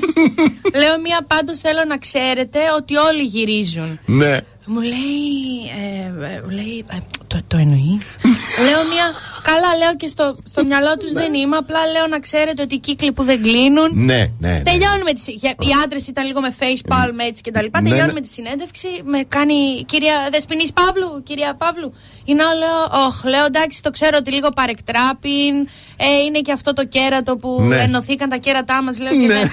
Λέω 0.82 1.00
μία 1.00 1.26
πάντως 1.28 1.60
θέλω 1.60 1.84
να 1.88 1.98
ξέρετε 1.98 2.60
ότι 2.78 2.96
όλοι 2.96 3.24
γυρίζουν. 3.24 4.00
Ναι. 4.06 4.38
Μου 4.70 4.80
λέει. 4.82 5.42
Ε, 5.82 6.26
ε, 6.36 6.42
μου 6.44 6.50
λέει 6.50 6.86
ε, 6.92 6.98
το, 7.28 7.40
το 7.48 7.58
εννοείς; 7.58 8.06
λέω 8.66 8.82
μία. 8.94 9.08
Καλά, 9.44 9.76
λέω 9.78 9.96
και 9.96 10.08
στο, 10.08 10.36
στο 10.50 10.66
μυαλό 10.66 10.98
τους 10.98 11.12
δεν 11.12 11.34
είμαι. 11.34 11.56
Απλά 11.58 11.86
λέω 11.94 12.08
να 12.08 12.20
ξέρετε 12.20 12.62
ότι 12.62 12.76
οι 12.76 12.80
κύκλοι 12.80 13.12
που 13.12 13.24
δεν 13.24 13.42
κλείνουν. 13.42 13.90
Ναι, 13.94 14.04
ναι. 14.40 14.50
ναι. 14.52 14.62
Τελειώνουμε 14.64 15.14
τη. 15.14 15.20
συ- 15.22 15.44
Οι 15.44 15.70
άντρες 15.84 16.08
ήταν 16.08 16.26
λίγο 16.26 16.42
με 16.42 16.56
face 16.60 16.92
palm 16.94 17.14
έτσι 17.28 17.42
και 17.42 17.52
τα 17.52 17.62
λοιπά. 17.62 17.82
Ναι, 17.82 17.90
Τελειώνουμε 17.90 18.20
ναι. 18.20 18.26
τη 18.26 18.34
συνέντευξη. 18.34 18.88
Με 19.04 19.24
κάνει 19.28 19.84
κυρία 19.86 20.28
Δεσποινής 20.32 20.72
Παύλου. 20.74 21.24
Κυρία 21.24 21.54
Παύλου. 21.56 21.94
Η 22.26 22.34
να 22.34 22.54
λέω, 22.54 23.06
Ωχ, 23.08 23.24
λέω 23.24 23.46
εντάξει, 23.46 23.82
το 23.84 23.90
ξέρω 23.92 24.18
ότι 24.20 24.32
λίγο 24.32 24.50
παρεκτράπιν. 24.50 25.56
Ε, 25.98 26.22
είναι 26.28 26.40
και 26.40 26.52
αυτό 26.52 26.74
το 26.74 26.86
κέρατο 26.86 27.38
που 27.38 27.62
Ναι. 27.62 27.76
ενωθήκαν 27.80 28.30
τα 28.30 28.38
κέρατά 28.38 28.84
μας. 28.84 29.00
Λέω 29.00 29.12
και 29.12 29.18
Ναι. 29.18 29.34
δεν. 29.34 29.50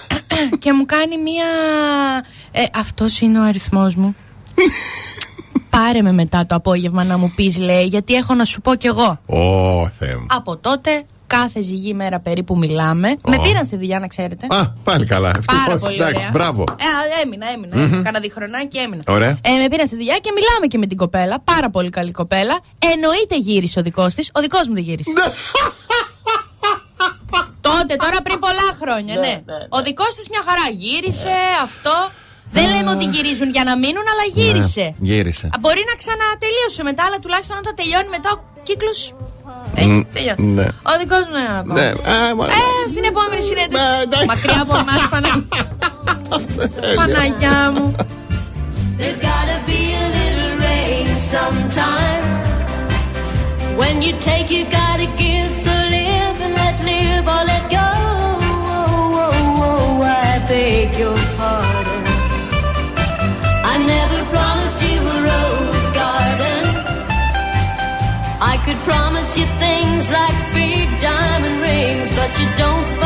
και 0.62 0.72
μου 0.72 0.86
κάνει 0.86 1.16
μία. 1.18 1.44
Ε, 2.52 2.62
Αυτός 2.74 3.20
είναι 3.20 3.38
ο 3.38 3.42
αριθμός 3.42 3.94
μου. 3.94 4.16
Πάρε 5.70 6.02
με 6.02 6.12
μετά 6.12 6.46
το 6.46 6.54
απόγευμα 6.54 7.04
να 7.04 7.18
μου 7.18 7.32
πεις 7.36 7.58
λέει 7.58 7.84
γιατί 7.84 8.14
έχω 8.14 8.34
να 8.34 8.44
σου 8.44 8.60
πω 8.60 8.74
κι 8.74 8.86
εγώ 8.86 9.20
Ω, 9.26 9.88
Θεέ 9.98 10.16
μου. 10.16 10.26
Από 10.28 10.56
τότε 10.56 11.04
κάθε 11.26 11.62
ζυγή 11.62 11.94
μέρα 11.94 12.20
περίπου 12.20 12.58
μιλάμε 12.58 13.16
Με 13.26 13.38
πήραν 13.42 13.64
στη 13.64 13.76
δουλειά 13.76 13.98
να 13.98 14.06
ξέρετε 14.06 14.46
Α, 14.50 14.66
πάλι 14.84 15.06
καλά. 15.06 15.30
Πάρα 15.30 15.38
Ευτυχώς, 15.56 15.80
πολύ 15.80 15.94
εντάξει, 15.94 16.14
ωραία. 16.16 16.30
μπράβο. 16.32 16.64
Ε, 16.78 17.22
έμεινα, 17.22 17.46
έμεινα. 17.54 17.98
mm 18.00 18.02
Κάνα 18.04 18.20
διχρονάκι 18.20 18.78
έμεινα. 18.78 19.02
Ωραία. 19.06 19.38
Ε, 19.42 19.50
με 19.62 19.68
πήραν 19.68 19.86
στη 19.86 19.96
δουλειά 19.96 20.18
και 20.18 20.30
μιλάμε 20.34 20.66
και 20.66 20.78
με 20.78 20.86
την 20.86 20.96
κοπέλα. 20.96 21.40
Πάρα 21.40 21.70
πολύ 21.70 21.90
καλή 21.90 22.10
κοπέλα. 22.10 22.58
Εννοείται 22.92 23.36
γύρισε 23.36 23.78
ο 23.78 23.82
δικός 23.82 24.14
της. 24.14 24.30
Ο 24.34 24.40
δικός 24.40 24.68
μου 24.68 24.74
δεν 24.74 24.82
γύρισε. 24.82 25.10
Τότε, 27.60 27.96
τώρα 27.96 28.22
πριν 28.22 28.38
πολλά 28.38 28.68
χρόνια, 28.82 29.14
ναι. 29.14 29.42
Ο 29.68 29.82
δικός 29.82 30.14
της 30.14 30.28
μια 30.28 30.42
χαρά 30.48 30.66
γύρισε, 30.76 31.34
αυτό. 31.62 32.10
Δεν 32.56 32.64
λέμε 32.74 32.90
ότι 32.96 33.04
γυρίζουν 33.14 33.48
για 33.56 33.64
να 33.68 33.74
μείνουν, 33.82 34.06
αλλά 34.12 34.24
γύρισε. 34.38 34.80
Ναι, 34.80 34.94
γύρισε. 35.08 35.46
Α, 35.46 35.56
Μπορεί 35.60 35.82
να 35.90 35.94
ξανατελείωσε 36.02 36.82
μετά, 36.88 37.02
αλλά 37.06 37.18
τουλάχιστον 37.24 37.56
όταν 37.62 37.72
τελειώνει 37.80 38.08
μετά 38.16 38.28
ο 38.36 38.38
κύκλος. 38.68 39.00
Έχει 39.74 39.88
Μ, 39.88 40.00
τελειώσει. 40.14 40.42
ναι. 40.58 40.66
Ο 40.90 40.92
δικός 41.00 41.22
μου 41.28 41.34
ναι, 41.38 41.46
ακόμα. 41.58 41.74
Ναι, 41.80 41.88
α, 42.12 42.34
μωρέ. 42.36 42.52
Ε, 42.52 42.88
στην 42.92 43.04
επόμενη 43.10 43.42
συνέντευξη. 43.48 43.96
Ναι, 43.96 44.02
εντάξει. 44.08 44.26
Μακριά 44.32 44.60
από 44.66 44.74
εμάς, 44.82 45.02
Παναγιά. 45.12 45.62
Παναγιά 47.00 47.58
μου. 47.74 47.84
There's 48.98 49.20
gotta 49.30 49.58
be 49.70 49.80
a 50.02 50.06
little 50.18 50.52
rain 50.66 51.06
sometime. 51.34 52.24
When 53.80 53.94
you 54.06 54.12
take, 54.28 54.48
you 54.56 54.62
gotta 54.80 55.08
give. 55.22 55.48
So 55.64 55.72
live 55.96 56.36
and 56.46 56.52
let 56.62 56.76
live 56.90 57.24
or 57.34 57.42
let 57.52 57.64
go. 57.78 57.86
Oh, 58.82 59.20
oh, 59.24 59.66
oh, 59.68 60.02
I 60.24 60.32
beg 60.50 60.88
your 61.02 61.16
you 69.36 69.46
things 69.60 70.10
like 70.10 70.54
big 70.54 70.88
diamond 71.00 71.60
rings, 71.60 72.10
but 72.16 72.30
you 72.40 72.46
don't 72.56 72.99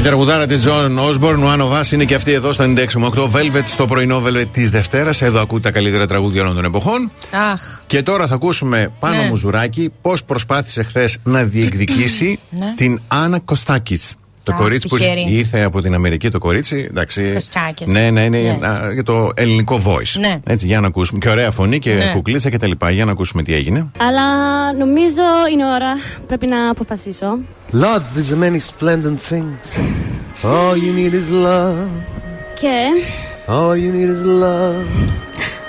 Η 0.00 0.02
τραγουδάρα 0.02 0.46
της 0.46 0.64
John 0.66 0.98
Osborne, 0.98 1.42
ο 1.44 1.48
Άνω 1.48 1.66
Βάς, 1.66 1.92
είναι 1.92 2.04
και 2.04 2.14
αυτή 2.14 2.32
εδώ 2.32 2.52
στο 2.52 2.64
96,8 2.64 3.22
Velvet, 3.24 3.62
στο 3.64 3.86
πρωινό 3.86 4.22
Velvet 4.26 4.46
της 4.52 4.70
Δευτέρας. 4.70 5.22
Εδώ 5.22 5.40
ακούτε 5.40 5.60
τα 5.60 5.70
καλύτερα 5.70 6.06
τραγούδια 6.06 6.42
όλων 6.42 6.54
των 6.54 6.64
εποχών. 6.64 7.10
Αχ. 7.52 7.60
Και 7.86 8.02
τώρα 8.02 8.26
θα 8.26 8.34
ακούσουμε 8.34 8.92
πάνω 8.98 9.14
Ναι. 9.22 9.28
Μουζουράκη 9.28 9.92
πώς 10.02 10.24
προσπάθησε 10.24 10.82
χθες 10.82 11.16
να 11.22 11.42
διεκδικήσει 11.44 12.38
Ναι. 12.50 12.72
την 12.76 13.00
Άννα 13.08 13.38
Κωστάκης. 13.38 14.14
Το 14.42 14.52
Αχ, 14.52 14.58
κορίτσι 14.58 14.88
που 14.88 14.96
τυχερή. 14.96 15.26
ήρθε 15.28 15.62
από 15.62 15.80
την 15.80 15.94
Αμερική, 15.94 16.28
το 16.30 16.38
κορίτσι. 16.38 16.86
Εντάξει, 16.90 17.30
Κωστάκης. 17.34 17.86
Ναι, 17.86 18.10
ναι, 18.10 18.20
είναι 18.22 18.58
Yes. 18.60 18.64
α, 18.64 18.92
για 18.92 19.02
το 19.02 19.30
ελληνικό 19.34 19.80
voice. 19.84 20.18
Ναι. 20.20 20.40
Έτσι, 20.46 20.66
για 20.66 20.80
να 20.80 20.86
ακούσουμε. 20.86 21.18
Και 21.18 21.28
ωραία 21.28 21.50
φωνή 21.50 21.78
και 21.78 21.92
Ναι. 21.92 22.10
κουκλίτσα 22.14 22.50
και 22.50 22.58
τα 22.58 22.66
λοιπά. 22.66 22.90
Για 22.90 23.04
να 23.04 23.12
ακούσουμε 23.12 23.42
τι 23.42 23.54
έγινε. 23.54 23.90
Αλλά 23.96 24.22
νομίζω 24.78 25.22
είναι 25.52 25.64
ώρα. 25.64 25.96
Πρέπει 26.26 26.46
να 26.46 26.70
αποφασίσω. 26.70 27.38
Love 27.71 28.05
is 28.21 28.31
a 28.31 28.37
many 28.45 28.59
splendid 28.71 29.15
things. 29.31 29.65
All 30.43 30.75
you 30.83 30.91
need 30.99 31.13
is 31.21 31.27
love. 31.47 31.89
Και 32.59 32.75
All 33.47 33.75
you 33.83 33.91
need 33.97 34.09
is 34.15 34.23
love. 34.43 34.87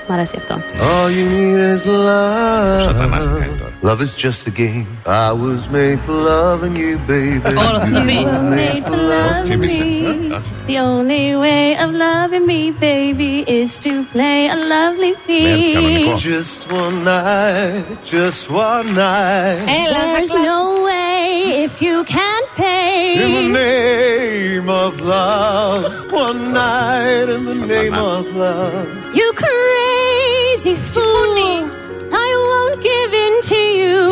μ' 0.08 0.12
αρέσει 0.12 0.36
αυτό. 0.38 0.54
All 0.80 1.08
you 1.18 1.26
need 1.36 1.76
is 1.76 1.84
love. 1.86 2.80
Σατανάς 2.80 3.26
τι 3.26 3.32
κάνει 3.40 3.56
τώρα. 3.58 3.59
Love 3.83 3.99
is 3.99 4.13
just 4.13 4.45
the 4.45 4.51
game. 4.51 4.85
I 5.07 5.31
was 5.31 5.67
made 5.69 5.99
for 6.01 6.11
loving 6.11 6.75
you, 6.75 6.99
baby. 6.99 7.41
Oh, 7.45 7.85
you 7.87 8.27
were 8.27 8.41
made 8.43 8.83
for 8.83 8.95
loving 8.95 9.59
me. 9.59 10.29
The 10.67 10.77
only 10.77 11.35
way 11.35 11.75
of 11.75 11.89
loving 11.89 12.45
me, 12.45 12.69
baby, 12.69 13.43
is 13.49 13.79
to 13.79 14.05
play 14.05 14.49
a 14.49 14.55
lovely 14.55 15.15
theme. 15.25 16.15
Just 16.19 16.71
one 16.71 17.03
night, 17.03 18.03
just 18.03 18.51
one 18.51 18.93
night. 18.93 19.65
There's 19.65 20.29
no 20.29 20.83
way 20.83 21.63
if 21.63 21.81
you 21.81 22.03
can't 22.03 22.47
pay. 22.49 23.15
In 23.23 23.33
the 23.33 23.59
name 23.59 24.69
of 24.69 25.01
love, 25.01 26.11
one 26.11 26.53
night 26.53 27.29
in 27.29 27.45
the 27.45 27.55
name 27.55 27.95
of 27.95 28.27
love. 28.35 29.15
You 29.15 29.33
crazy 29.35 30.75
fool. 30.75 31.80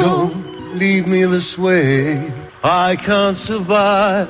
Don't 0.01 0.33
leave 0.81 1.05
me 1.13 1.21
this 1.35 1.49
way. 1.65 2.31
I 2.63 2.95
can't 3.07 3.37
survive 3.49 4.27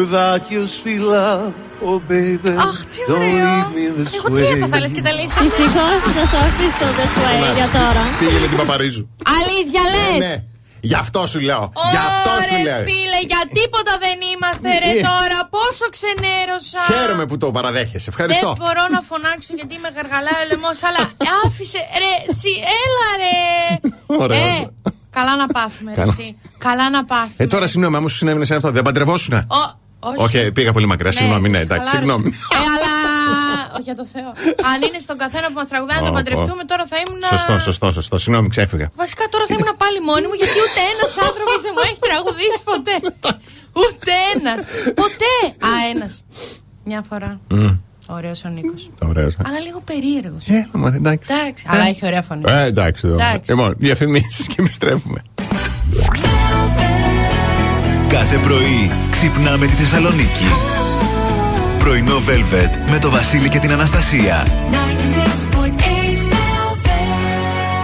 without 0.00 0.42
your 0.54 0.66
sweet 0.78 1.02
love. 1.16 1.52
Oh, 1.88 1.98
baby, 2.12 2.50
Αχ, 2.58 2.78
τι 2.92 3.00
don't 3.08 3.14
ωραίο. 3.14 3.30
leave 3.30 3.70
me 3.78 3.84
this 3.98 4.10
Εγώ 4.18 4.28
τι 4.36 4.42
way. 4.42 4.56
έπαθα, 4.56 4.80
λες 4.80 4.92
και 4.96 5.02
τα 5.02 5.12
λύσα. 5.12 5.38
Δυστυχώ 5.46 5.86
θα 6.16 6.24
σου 6.30 6.38
αφήσω 6.48 6.78
το 6.80 6.88
this 6.98 7.14
way 7.22 7.54
για 7.58 7.68
τώρα. 7.78 8.04
Πήγε 8.18 8.38
με 8.42 8.46
την 8.50 8.56
Παπαρίζου. 8.56 9.04
Αλήθεια 9.38 9.82
λες; 9.94 10.18
Ναι. 10.26 10.34
Γι' 10.90 10.94
αυτό 11.04 11.20
σου 11.32 11.40
λέω. 11.48 11.62
Γι' 11.94 12.00
αυτό 12.10 12.30
σου 12.48 12.54
Ωρε 12.54 12.62
λέω. 12.68 12.80
φίλε, 12.88 13.20
για 13.32 13.42
τίποτα 13.58 13.92
δεν 14.04 14.16
είμαστε 14.32 14.68
ρε 14.84 14.90
Ε. 14.98 15.00
τώρα. 15.10 15.38
Πόσο 15.56 15.84
ξενέρωσα. 15.96 16.80
Χαίρομαι 16.90 17.24
που 17.30 17.36
το 17.42 17.46
παραδέχεσαι. 17.56 18.08
Ευχαριστώ. 18.12 18.48
Δεν 18.52 18.60
μπορώ 18.62 18.84
να 18.96 19.00
φωνάξω 19.10 19.50
γιατί 19.58 19.74
με 19.84 19.88
γαργαλάει 19.96 20.40
ο 20.44 20.46
λαιμό, 20.50 20.72
αλλά 20.88 21.02
άφησε. 21.44 21.80
Ρε, 22.02 22.14
σι, 22.40 22.52
έλα 22.82 23.08
ρε. 23.22 23.36
Ωραίο. 24.24 24.38
Ε, 24.38 24.56
Καλά 25.18 25.36
να 25.36 25.46
πάθουμε, 25.46 25.90
ρε, 25.94 26.00
Καλά. 26.00 26.14
εσύ. 26.18 26.36
Καλά 26.58 26.90
να 26.90 27.04
πάθουμε. 27.04 27.34
Ε, 27.36 27.46
τώρα 27.46 27.66
συγγνώμη, 27.66 27.96
άμα 27.96 28.08
σου 28.08 28.16
συνέβαινε 28.16 28.44
σε 28.44 28.54
αυτό, 28.54 28.70
δεν 28.70 28.82
παντρευόσουνα; 28.82 29.46
Ο- 29.58 29.70
όχι. 30.10 30.16
Όχι, 30.24 30.36
ε, 30.38 30.50
πήγα 30.50 30.72
πολύ 30.72 30.86
μακριά. 30.86 31.12
Συγγνώμη, 31.12 31.48
ναι, 31.48 31.56
σε 31.56 31.62
εντάξει, 31.62 31.86
χαλάρωσε. 31.86 31.96
συγγνώμη. 32.12 32.28
Ε, 32.54 32.56
αλλά. 32.74 32.92
Όχι, 33.76 33.82
για 33.90 33.96
το 34.00 34.06
Θεό. 34.14 34.30
Αν 34.70 34.78
είναι 34.86 34.98
στον 35.06 35.16
καθένα 35.22 35.46
που 35.50 35.56
μας 35.60 35.68
τραγουδάει 35.72 35.98
να 36.00 36.02
Ω, 36.02 36.06
τον 36.08 36.14
ω. 36.14 36.18
παντρευτούμε, 36.20 36.62
τώρα 36.70 36.84
θα 36.92 36.96
ήμουν. 37.02 37.22
Σωστό, 37.34 37.54
σωστό, 37.68 37.86
σωστό. 37.98 38.16
Συγγνώμη, 38.24 38.48
ξέφυγα. 38.54 38.86
Βασικά 39.02 39.24
τώρα 39.32 39.44
θα 39.48 39.54
ήμουν 39.58 39.72
πάλι 39.82 39.98
μόνη 40.10 40.26
μου 40.30 40.36
γιατί 40.42 40.56
ούτε 40.66 40.80
ένας 40.94 41.12
άνθρωπος 41.28 41.56
δεν 41.64 41.72
μου 41.76 41.82
έχει 41.88 41.98
τραγουδήσει 42.06 42.60
ποτέ. 42.72 42.96
Ούτε 43.82 44.12
ένας. 44.34 44.60
Ποτέ. 45.02 45.34
Α, 45.68 45.70
ένας. 45.92 46.12
Μια 46.88 47.00
φορά. 47.08 47.30
Μμ, 48.08 48.14
Ωραίος 48.14 48.44
ο 48.44 48.48
Νίκος. 48.48 48.90
Ωραίος. 49.02 49.34
Αλλά 49.46 49.58
λίγο 49.58 49.80
περίεργος. 49.84 50.46
Ε, 50.46 50.68
μα, 50.72 50.92
εντάξει. 50.94 51.32
Εντάξει. 51.32 51.64
Αλλά 51.68 51.86
έχει 51.86 52.06
ωραία 52.06 52.22
φωνή. 52.22 52.42
Ε, 52.46 52.64
εντάξει. 52.64 53.06
εδώ. 53.06 53.14
Εντάξει. 53.14 53.50
Λοιπόν, 53.50 53.74
διαφημίσεις 53.78 54.46
και 54.46 54.54
επιστρέφουμε. 54.58 55.22
Κάθε 58.08 58.36
πρωί 58.36 58.90
ξυπνάμε 59.10 59.66
τη 59.66 59.72
Θεσσαλονίκη. 59.72 60.48
Πρωινό 61.78 62.16
Velvet 62.16 62.90
με 62.90 62.98
το 62.98 63.10
Βασίλη 63.10 63.48
και 63.48 63.58
την 63.58 63.72
Αναστασία. 63.72 64.46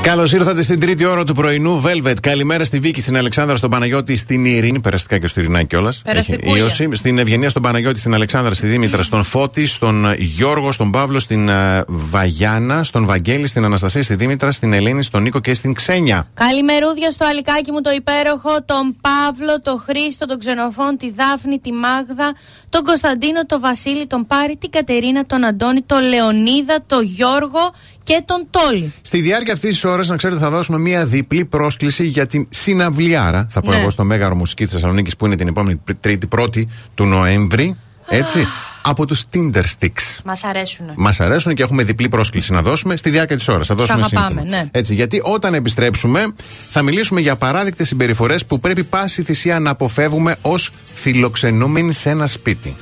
Καλώς 0.05 0.33
ήρθατε 0.33 0.63
στην 0.63 0.81
τρίτη 0.81 1.05
ώρα 1.05 1.25
του 1.25 1.35
πρωινού 1.35 1.83
Velvet. 1.85 2.15
Καλημέρα 2.21 2.65
στη 2.65 2.79
Βίκη, 2.79 3.01
στην 3.01 3.17
Αλεξάνδρα, 3.17 3.57
στον 3.57 3.71
Παναγιώτη, 3.71 4.17
στην 4.17 4.45
Ειρήνη. 4.45 4.81
Περαστικά 4.81 5.19
και 5.19 5.27
στο 5.27 5.41
Ειρηνάκι 5.41 5.67
κιόλας. 5.67 6.03
Περαστικούλια. 6.05 6.63
Ίωση. 6.63 6.89
Στην 6.93 7.19
Ευγενία, 7.19 7.49
στον 7.49 7.63
Παναγιώτη, 7.63 7.99
στην 7.99 8.15
Αλεξάνδρα, 8.15 8.55
στη 8.55 8.67
Δήμητρα, 8.67 9.03
στον 9.03 9.25
Φώτη, 9.25 9.67
στον 9.67 10.07
ε, 10.07 10.15
Γιώργο, 10.19 10.73
στον 10.73 10.91
Παύλο, 10.91 11.19
στην 11.19 11.49
ε, 11.49 11.85
Βαγιάνα, 11.87 12.85
στον 12.85 13.07
Βαγγέλη, 13.07 13.47
στην 13.47 13.65
Αναστασία, 13.65 14.03
στη 14.03 14.15
Δήμητρα, 14.15 14.53
στην 14.53 14.73
Ελένη, 14.73 15.03
στον 15.03 15.23
Νίκο 15.23 15.41
και 15.41 15.55
στην 15.55 15.75
Ξένια. 15.75 16.27
Καλημερούδια 16.35 17.11
στο 17.11 17.25
αλικάκι 17.27 17.73
μου 17.73 17.81
το 17.81 17.91
υπέροχο, 17.91 18.51
τον 18.65 18.97
Παύλο, 19.01 19.61
τον 19.63 19.85
Χρήστο, 19.87 20.27
τον 20.27 20.39
Ξενοφών, 20.39 20.97
τη 20.97 21.13
Δάφνη, 21.13 21.59
τη 21.59 21.73
Μάγδα, 21.73 22.33
τον 22.69 22.85
Κωνσταντίνο, 22.85 23.47
τον 23.47 23.61
Βασίλη, 23.61 24.07
τον 24.07 24.27
Πάρη, 24.27 24.57
την 24.57 24.71
Κατερίνα, 24.71 25.27
τον 25.27 25.45
Αντώνη, 25.45 25.83
τον 25.83 26.03
Λεωνίδα, 26.09 26.79
τον 26.87 27.03
Γιώργο 27.03 27.73
και 28.05 28.23
τον 28.25 28.47
Τόλι. 28.51 28.93
Στη 29.03 29.21
διάρκεια 29.21 29.53
αυτής 29.53 29.71
της 29.71 29.85
ώρας, 29.85 30.09
να 30.09 30.17
ξέρετε, 30.17 30.41
θα 30.41 30.51
δώσουμε 30.51 30.79
μία 30.79 31.05
διπλή 31.05 31.45
πρόσκληση 31.45 32.05
για 32.07 32.27
την 32.27 32.47
συναυλιάρα. 32.51 33.47
Θα 33.51 33.61
πω 33.61 33.71
Ναι. 33.71 33.77
εγώ 33.77 33.91
στο 33.91 34.05
Μέγαρο 34.05 34.35
Μουσικής 34.35 34.71
Θεσσαλονίκης 34.71 35.17
που 35.17 35.27
είναι 35.27 35.37
την 35.37 35.49
επόμενη 35.49 35.81
Τρίτη 36.01 36.27
πρώτη 36.27 36.69
του 36.95 37.05
Νοέμβρη. 37.05 37.77
Έτσι. 38.09 38.47
από 38.87 39.07
τους 39.07 39.23
Tinder 39.35 39.63
Sticks. 39.79 40.19
Μας 40.25 40.45
αρέσουν. 40.45 40.87
Μας 40.97 41.21
αρέσουν 41.21 41.55
και 41.55 41.63
έχουμε 41.63 41.83
διπλή 41.83 42.09
πρόσκληση 42.09 42.53
να 42.53 42.63
δώσουμε 42.63 42.97
στη 42.97 43.11
διάρκεια 43.11 43.37
της 43.37 43.49
ώρας. 43.49 43.67
Θα 43.67 43.75
δώσουμε 43.75 43.99
αγαπάμε, 44.05 44.41
σύνθημα. 44.41 44.57
ναι. 44.63 44.69
Έτσι, 44.73 44.95
γιατί 44.95 45.21
όταν 45.25 45.55
επιστρέψουμε 45.55 46.27
θα 46.71 46.83
μιλήσουμε 46.83 47.21
για 47.21 47.37
παράδεκτε 47.37 47.85
συμπεριφορές 47.85 48.45
που 48.45 48.61
πρέπει 48.61 48.85
πάση 48.85 49.23
θυσία 49.23 49.59
να 49.61 49.71
αποφεύγουμε 49.71 50.37
ως 50.43 50.71
φιλοξενούμενοι 50.95 51.93
σε 51.93 52.11
ένα 52.11 52.27
σπίτι. 52.27 52.75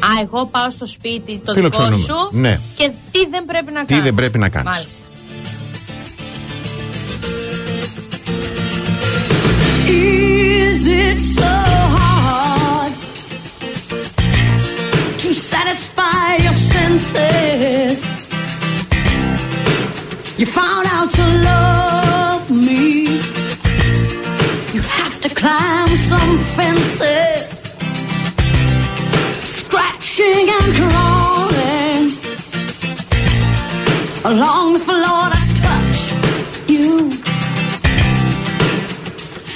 Α, 0.00 0.08
εγώ 0.22 0.46
πάω 0.46 0.70
στο 0.70 0.86
σπίτι 0.86 1.38
το 1.44 1.52
δικό 1.52 1.54
Φιλοξενούμε. 1.70 2.02
σου 2.04 2.28
Ναι. 2.30 2.60
και 2.76 2.90
τι 3.12 3.26
δεν 3.30 3.44
πρέπει 3.44 3.72
να 3.72 3.80
Τι 3.84 3.86
κάνω. 3.92 4.02
δεν 4.02 4.14
πρέπει 4.14 4.38
να 4.38 4.48
κάνεις. 4.48 4.70
Μάλιστα. 4.70 5.00
Is 9.88 10.86
it 10.86 11.18
so 11.38 11.52
hard 11.98 12.92
to 15.22 15.28
satisfy 15.50 16.26
your 16.46 16.56
senses? 16.74 17.96
You 20.40 20.46
found 20.60 20.84
out 20.96 21.08
to 21.18 21.24
love 21.50 22.42
me. 22.50 22.84
You 24.74 24.82
have 24.98 25.14
to 25.24 25.28
climb 25.40 25.90
some 26.10 26.32
fences, 26.56 27.35
scratching 30.26 30.48
and 30.58 30.68
crawling 30.76 32.10
along 34.24 34.72
the 34.74 34.80
floor 34.80 35.30
to 35.32 35.40
touch 35.62 36.00
you. 36.68 37.10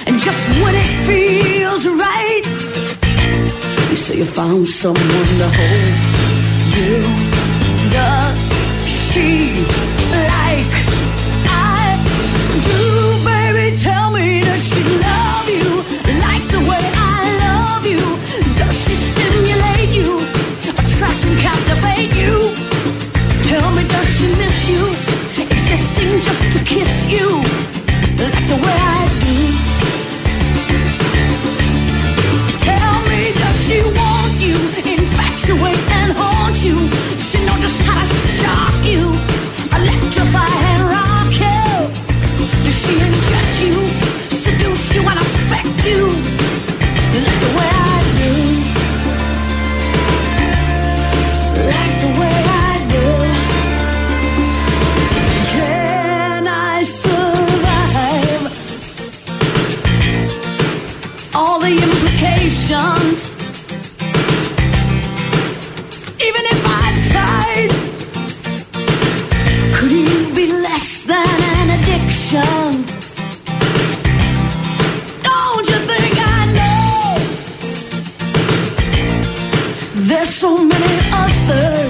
And 0.06 0.18
just 0.18 0.48
when 0.62 0.74
it 0.74 0.90
feels 1.06 1.86
right, 1.86 2.42
you 3.90 3.96
say 3.96 4.18
you 4.18 4.26
found 4.26 4.68
someone 4.68 5.30
to 5.40 5.48
hold 5.58 5.94
you. 6.76 7.02
Does 7.90 8.52
she 8.86 9.64
like 10.12 10.99
kiss 26.70 27.10
you 27.10 27.49
ocean. 72.30 72.84
Don't 75.22 75.66
you 75.68 75.78
think 75.90 76.14
I 76.18 76.46
know? 76.58 77.18
There's 80.08 80.34
so 80.34 80.56
many 80.64 81.00
others. 81.12 81.89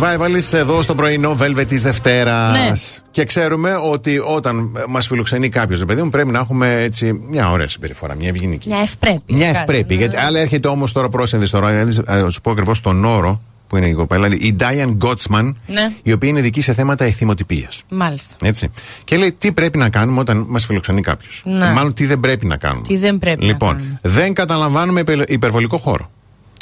Revivalist 0.00 0.52
εδώ 0.52 0.82
στο 0.82 0.94
πρωινό 0.94 1.36
Velvet 1.40 1.64
της 1.68 1.82
Δευτέρας. 1.82 2.52
Ναι. 2.58 2.70
Και 3.10 3.24
ξέρουμε 3.24 3.74
ότι 3.74 4.18
όταν 4.18 4.70
μας 4.88 5.06
φιλοξενεί 5.06 5.48
κάποιος, 5.48 5.84
παιδί 5.84 6.02
μου, 6.02 6.08
πρέπει 6.08 6.30
να 6.30 6.38
έχουμε 6.38 6.82
έτσι 6.82 7.20
μια 7.30 7.50
ωραία 7.50 7.68
συμπεριφορά, 7.68 8.14
μια 8.14 8.28
ευγενική. 8.28 8.68
Μια 8.68 8.78
ευπρέπεια. 8.78 9.20
Μια 9.36 9.46
κάτι, 9.46 9.58
ευπρέπεια. 9.58 9.96
ναι. 9.96 10.02
Γιατί 10.02 10.16
άλλα 10.16 10.38
έρχεται 10.40 10.68
όμως 10.68 10.92
τώρα 10.92 11.08
πρόσενδη 11.08 11.46
στο 11.46 11.58
ρόλο. 11.58 12.02
Να 12.06 12.28
σου 12.30 12.40
πω 12.40 12.50
ακριβώς 12.50 12.80
τον 12.80 13.04
όρο 13.04 13.40
που 13.66 13.76
είναι 13.76 13.86
η 13.88 13.92
κοπέλα. 13.94 14.26
Η 14.26 14.56
Diane 14.60 14.96
Gottsman, 15.04 15.52
Ναι. 15.66 15.92
η 16.02 16.12
οποία 16.12 16.28
είναι 16.28 16.38
ειδική 16.38 16.60
σε 16.60 16.72
θέματα 16.72 17.04
εθιμοτυπίας. 17.04 17.82
Μάλιστα. 17.90 18.34
Έτσι. 18.42 18.70
Και 19.04 19.16
λέει 19.16 19.32
τι 19.32 19.52
πρέπει 19.52 19.78
να 19.78 19.88
κάνουμε 19.88 20.20
όταν 20.20 20.44
μας 20.48 20.64
φιλοξενεί 20.66 21.00
κάποιος; 21.00 21.42
Ναι. 21.44 21.70
Μάλλον 21.72 21.94
τι 21.94 22.06
δεν 22.06 22.20
πρέπει 22.20 22.46
να 22.46 22.56
κάνουμε; 22.56 22.86
Τι 22.86 22.96
δεν 22.96 23.18
πρέπει 23.18 23.40
να 23.40 23.46
Λοιπόν, 23.46 23.76
κάνουμε. 23.76 23.98
δεν 24.02 24.34
καταλαμβάνουμε 24.34 25.00
υπε- 25.00 25.30
υπερβολικό 25.30 25.78
χώρο. 25.78 26.10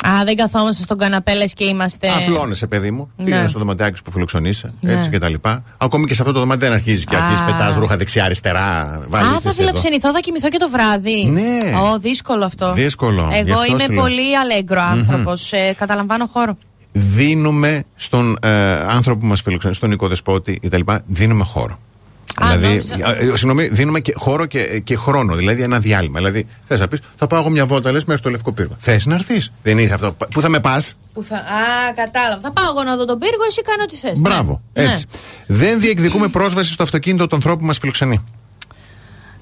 Α, 0.09 0.25
δεν 0.25 0.37
καθόμαστε 0.37 0.83
στον 0.83 0.99
καναπέ 0.99 1.35
λες 1.35 1.53
και 1.55 1.65
είμαστε. 1.65 2.09
Απλώνεσαι, 2.11 2.67
παιδί 2.67 2.91
μου. 2.91 3.11
Ναι. 3.17 3.25
Πήγαινε 3.25 3.49
στο 3.49 3.59
δωματιάκι 3.59 3.97
σου 3.97 4.03
που 4.03 4.11
φιλοξενείσαι. 4.11 4.73
Ναι. 4.81 4.93
Έτσι 4.93 5.09
και 5.11 5.19
τα 5.19 5.29
λοιπά. 5.29 5.63
Ακόμη 5.77 6.07
και 6.07 6.15
σε 6.15 6.21
αυτό 6.23 6.35
το 6.35 6.41
δωμάτιο 6.41 6.67
δεν 6.69 6.77
αρχίζεις 6.77 7.05
και 7.05 7.17
Α. 7.17 7.19
αρχίζεις 7.25 7.45
πετάς 7.45 7.77
ρούχα 7.77 7.97
δεξιά-αριστερά. 7.97 9.01
Βάζεις 9.09 9.29
Α, 9.29 9.35
εσύ 9.35 9.43
θα 9.43 9.49
εδώ. 9.49 9.59
φιλοξενηθώ, 9.63 10.13
θα 10.13 10.21
κοιμηθώ 10.21 10.49
και 10.49 10.59
το 10.59 10.69
βράδυ. 10.71 11.25
Ναι. 11.25 11.59
Ω, 11.93 11.99
δύσκολο 11.99 12.45
αυτό. 12.45 12.73
Δύσκολο. 12.73 13.29
Γι' 13.33 13.51
Εγώ 13.51 13.59
αυτό 13.61 13.71
είμαι 13.73 13.83
σου 13.83 13.93
λέω. 13.93 14.03
πολύ 14.03 14.39
αλέγκρο 14.39 14.81
άνθρωπος. 14.81 15.53
Ε, 15.53 15.75
καταλαμβάνω 15.77 16.27
χώρο. 16.33 16.57
Δίνουμε 16.93 17.85
στον 17.95 18.37
ε, 18.43 18.49
άνθρωπο 18.73 19.21
που 19.21 19.27
μας 19.27 19.41
φιλοξενεί, 19.43 19.75
στον 19.75 19.91
οικοδεσπότη 19.93 20.59
κτλ. 20.63 20.81
Δίνουμε 21.07 21.45
χώρο. 21.45 21.79
Α, 22.43 22.47
δηλαδή, 22.57 22.67
νόμιζα. 22.67 22.95
ε, 22.95 23.19
ε, 23.19 23.25
συγγνώμη, 23.25 23.69
δίνουμε 23.69 24.01
και 24.01 24.13
χώρο 24.17 24.47
και, 24.47 24.81
και 24.85 24.97
χρόνο. 24.97 25.35
Δηλαδή 25.35 25.63
ένα 25.63 25.79
διάλειμμα. 25.79 26.19
Δηλαδή, 26.19 26.47
θες 26.65 26.81
να 26.81 26.89
πεις, 26.89 27.01
θα 27.17 27.27
πάω 27.27 27.41
εγώ 27.41 27.51
μια 27.51 27.67
βόλτα, 27.67 27.93
λες 27.93 28.05
μέχρι 28.05 28.21
στο 28.21 28.31
λευκό 28.31 28.53
πύργο. 28.53 28.75
Θες 28.79 29.07
να 29.07 29.15
έρθεις. 29.15 29.53
Δεν 29.63 29.79
είσαι 29.79 29.95
αυτό. 29.95 30.13
Πού 30.31 30.41
θα 30.41 30.49
με 30.49 30.61
πας; 30.61 30.97
Που 31.15 31.23
θα... 31.23 31.37
Α, 31.37 31.93
κατάλαβα. 31.95 32.41
Θα 32.41 32.53
πάω 32.53 32.65
εγώ 32.71 32.83
να 32.83 32.97
δω 32.97 33.05
τον 33.05 33.19
πύργο, 33.19 33.45
εσύ 33.49 33.61
κάνω 33.63 33.83
ό,τι 33.83 33.97
θες. 33.97 34.21
Μπράβο. 34.21 34.61
Έτσι. 34.73 35.05
Δεν 35.47 35.81
διεκδικούμε 35.81 36.29
πρόσβαση 36.29 36.73
στο 36.73 36.83
αυτοκίνητο 36.83 37.27
του 37.27 37.35
ανθρώπου 37.35 37.59
που 37.59 37.67
μας 37.67 37.79
φιλοξενεί. 37.79 38.25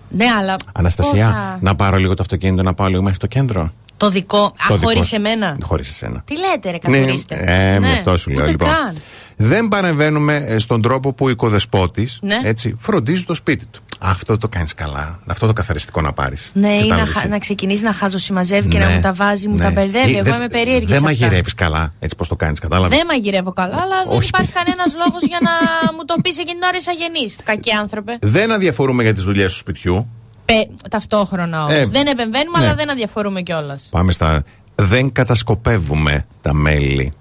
Ναι, 0.08 0.24
αλλά. 0.38 0.56
Αναστασία, 0.72 1.24
πώς 1.26 1.34
θα- 1.34 1.58
να 1.60 1.74
πάρω 1.74 1.96
λίγο 1.96 2.14
το 2.14 2.22
αυτοκίνητο, 2.22 2.62
να 2.62 2.74
πάω 2.74 2.86
λίγο 2.88 3.02
μέχρι 3.02 3.18
το 3.18 3.26
κέντρο. 3.26 3.72
Το 4.02 4.10
δικό. 4.10 4.54
Το 4.68 4.74
Α, 4.74 4.76
δικό 4.76 4.86
χωρίς 4.88 5.06
σου. 5.06 5.14
εμένα; 5.14 5.56
Χωρίς 5.62 5.88
εσένα. 5.88 6.22
Τι 6.26 6.34
λέτε, 6.38 6.70
ρε, 6.70 6.78
Ναι, 6.88 6.98
καθορίστε. 6.98 7.34
ε, 7.34 7.72
με 7.72 7.86
Ναι, 7.86 7.92
αυτό 7.92 8.16
σου 8.16 8.30
λέω. 8.30 8.40
ούτε 8.40 8.50
Λοιπόν. 8.50 8.68
καν. 8.68 8.96
Δεν 9.36 9.68
παρεμβαίνουμε 9.68 10.36
ε, 10.36 10.58
στον 10.58 10.82
τρόπο 10.82 11.12
που 11.12 11.24
ο 11.24 11.28
οικοδεσπότης 11.28 12.18
Ναι. 12.22 12.40
έτσι, 12.44 12.74
φροντίζει 12.78 13.24
το 13.24 13.34
σπίτι 13.34 13.64
του. 13.66 13.80
Αυτό 13.98 14.38
το 14.38 14.48
κάνεις 14.48 14.74
καλά. 14.74 15.18
Αυτό 15.26 15.46
το 15.46 15.52
καθαριστικό 15.52 16.00
να 16.00 16.12
πάρεις. 16.12 16.50
Ναι, 16.54 16.68
ή 16.74 16.86
να, 16.88 17.06
χα- 17.06 17.28
να 17.28 17.38
ξεκινήσει 17.38 17.82
να 17.82 17.92
χάζω 17.92 18.18
συμμαζεύει 18.18 18.68
και 18.68 18.78
να 18.78 18.88
μου 18.88 19.00
τα 19.00 19.12
βάζει, 19.12 19.48
μου 19.48 19.56
τα 19.56 19.70
μπερδεύει. 19.70 20.16
Εγώ 20.16 20.34
είμαι 20.36 20.46
περίεργης. 20.48 20.88
Ναι. 20.88 20.94
Δεν 20.94 20.98
σε 20.98 21.04
αυτά. 21.04 21.24
μαγειρεύεις 21.24 21.54
καλά, 21.54 21.92
έτσι 21.98 22.16
πώ 22.16 22.26
το 22.26 22.36
κάνεις, 22.36 22.58
κατάλαβες; 22.60 22.96
Δεν 22.96 23.06
μαγειρεύω 23.06 23.52
καλά, 23.52 23.74
αλλά 23.82 23.96
δεν 24.08 24.16
Όχι. 24.18 24.28
υπάρχει 24.28 24.52
κανένας 24.52 24.86
λόγος 25.04 25.22
για 25.22 25.38
να 25.42 25.50
μου 25.92 26.04
το 26.04 26.14
πεις 26.22 26.38
εκείνη 26.38 26.58
την 26.58 26.68
ώρα 26.68 26.76
είσαι 26.78 26.90
αγενής. 26.90 27.36
Κακοί 27.44 27.70
άνθρωπε. 27.72 28.18
Δεν 28.20 28.52
αδιαφορούμε 28.52 29.02
για 29.02 29.14
τις 29.14 29.22
δουλειές 29.24 29.52
του 29.52 29.58
σπιτιού. 29.58 30.08
Πε, 30.44 30.54
ταυτόχρονα 30.90 31.64
όμως. 31.64 31.74
Ε, 31.76 31.84
δεν 31.86 32.06
επεμβαίνουμε, 32.06 32.58
ναι. 32.58 32.64
αλλά 32.64 32.74
δεν 32.74 32.90
αδιαφορούμε 32.90 33.40
κιόλας. 33.40 33.88
Πάμε 33.90 34.12
στα. 34.12 34.44
Δεν 34.74 35.12
κατασκοπεύουμε 35.12 36.26
τα 36.42 36.52
μέλη 36.54 37.12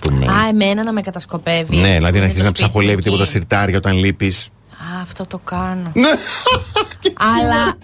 του 0.00 0.12
μέλη. 0.12 0.30
Α, 0.30 0.48
εμένα 0.48 0.82
να 0.82 0.92
με 0.92 1.00
κατασκοπεύει. 1.00 1.76
Ναι, 1.76 1.94
δηλαδή 1.94 2.02
να 2.02 2.08
Είναι 2.16 2.18
αρχίσει 2.24 2.36
το 2.36 2.42
να 2.42 2.48
σπίτι 2.48 2.52
ψαχολεύεις 2.62 2.94
εκεί. 2.98 3.02
τίποτα 3.10 3.24
σιρτάρια 3.24 3.76
όταν 3.76 3.96
λείπεις. 3.96 4.48
αυτό 5.02 5.26
το 5.26 5.38
κάνω. 5.44 5.92
αλλά 7.36 7.76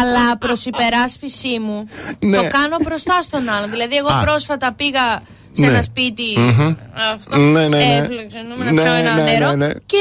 αλλά 0.00 0.38
προς 0.38 0.64
υπεράσπιση 0.64 1.58
μου 1.58 1.88
Ναι. 2.18 2.36
το 2.36 2.42
κάνω 2.42 2.76
μπροστά 2.82 3.22
στον 3.22 3.48
άλλον. 3.48 3.70
Δηλαδή, 3.70 3.96
εγώ 3.96 4.08
Α. 4.08 4.20
πρόσφατα 4.22 4.72
πήγα 4.72 5.22
σε 5.52 5.60
Ναι. 5.64 5.66
ένα 5.72 5.82
σπίτι. 5.82 6.28
Μμμ. 6.38 6.74
Αυτό. 7.14 7.36
Ναι, 7.36 7.60
ναι, 7.60 7.76
ναι. 7.76 7.96
Έφλεξε, 8.02 8.38
νου, 8.48 8.64
να 8.64 8.70
Ναι, 8.72 8.82
πιω 8.82 8.92
ένα 9.02 9.14
ναι, 9.14 9.22
νερό. 9.22 9.48
ναι, 9.54 9.66
ναι. 9.66 9.72
Και 9.92 10.00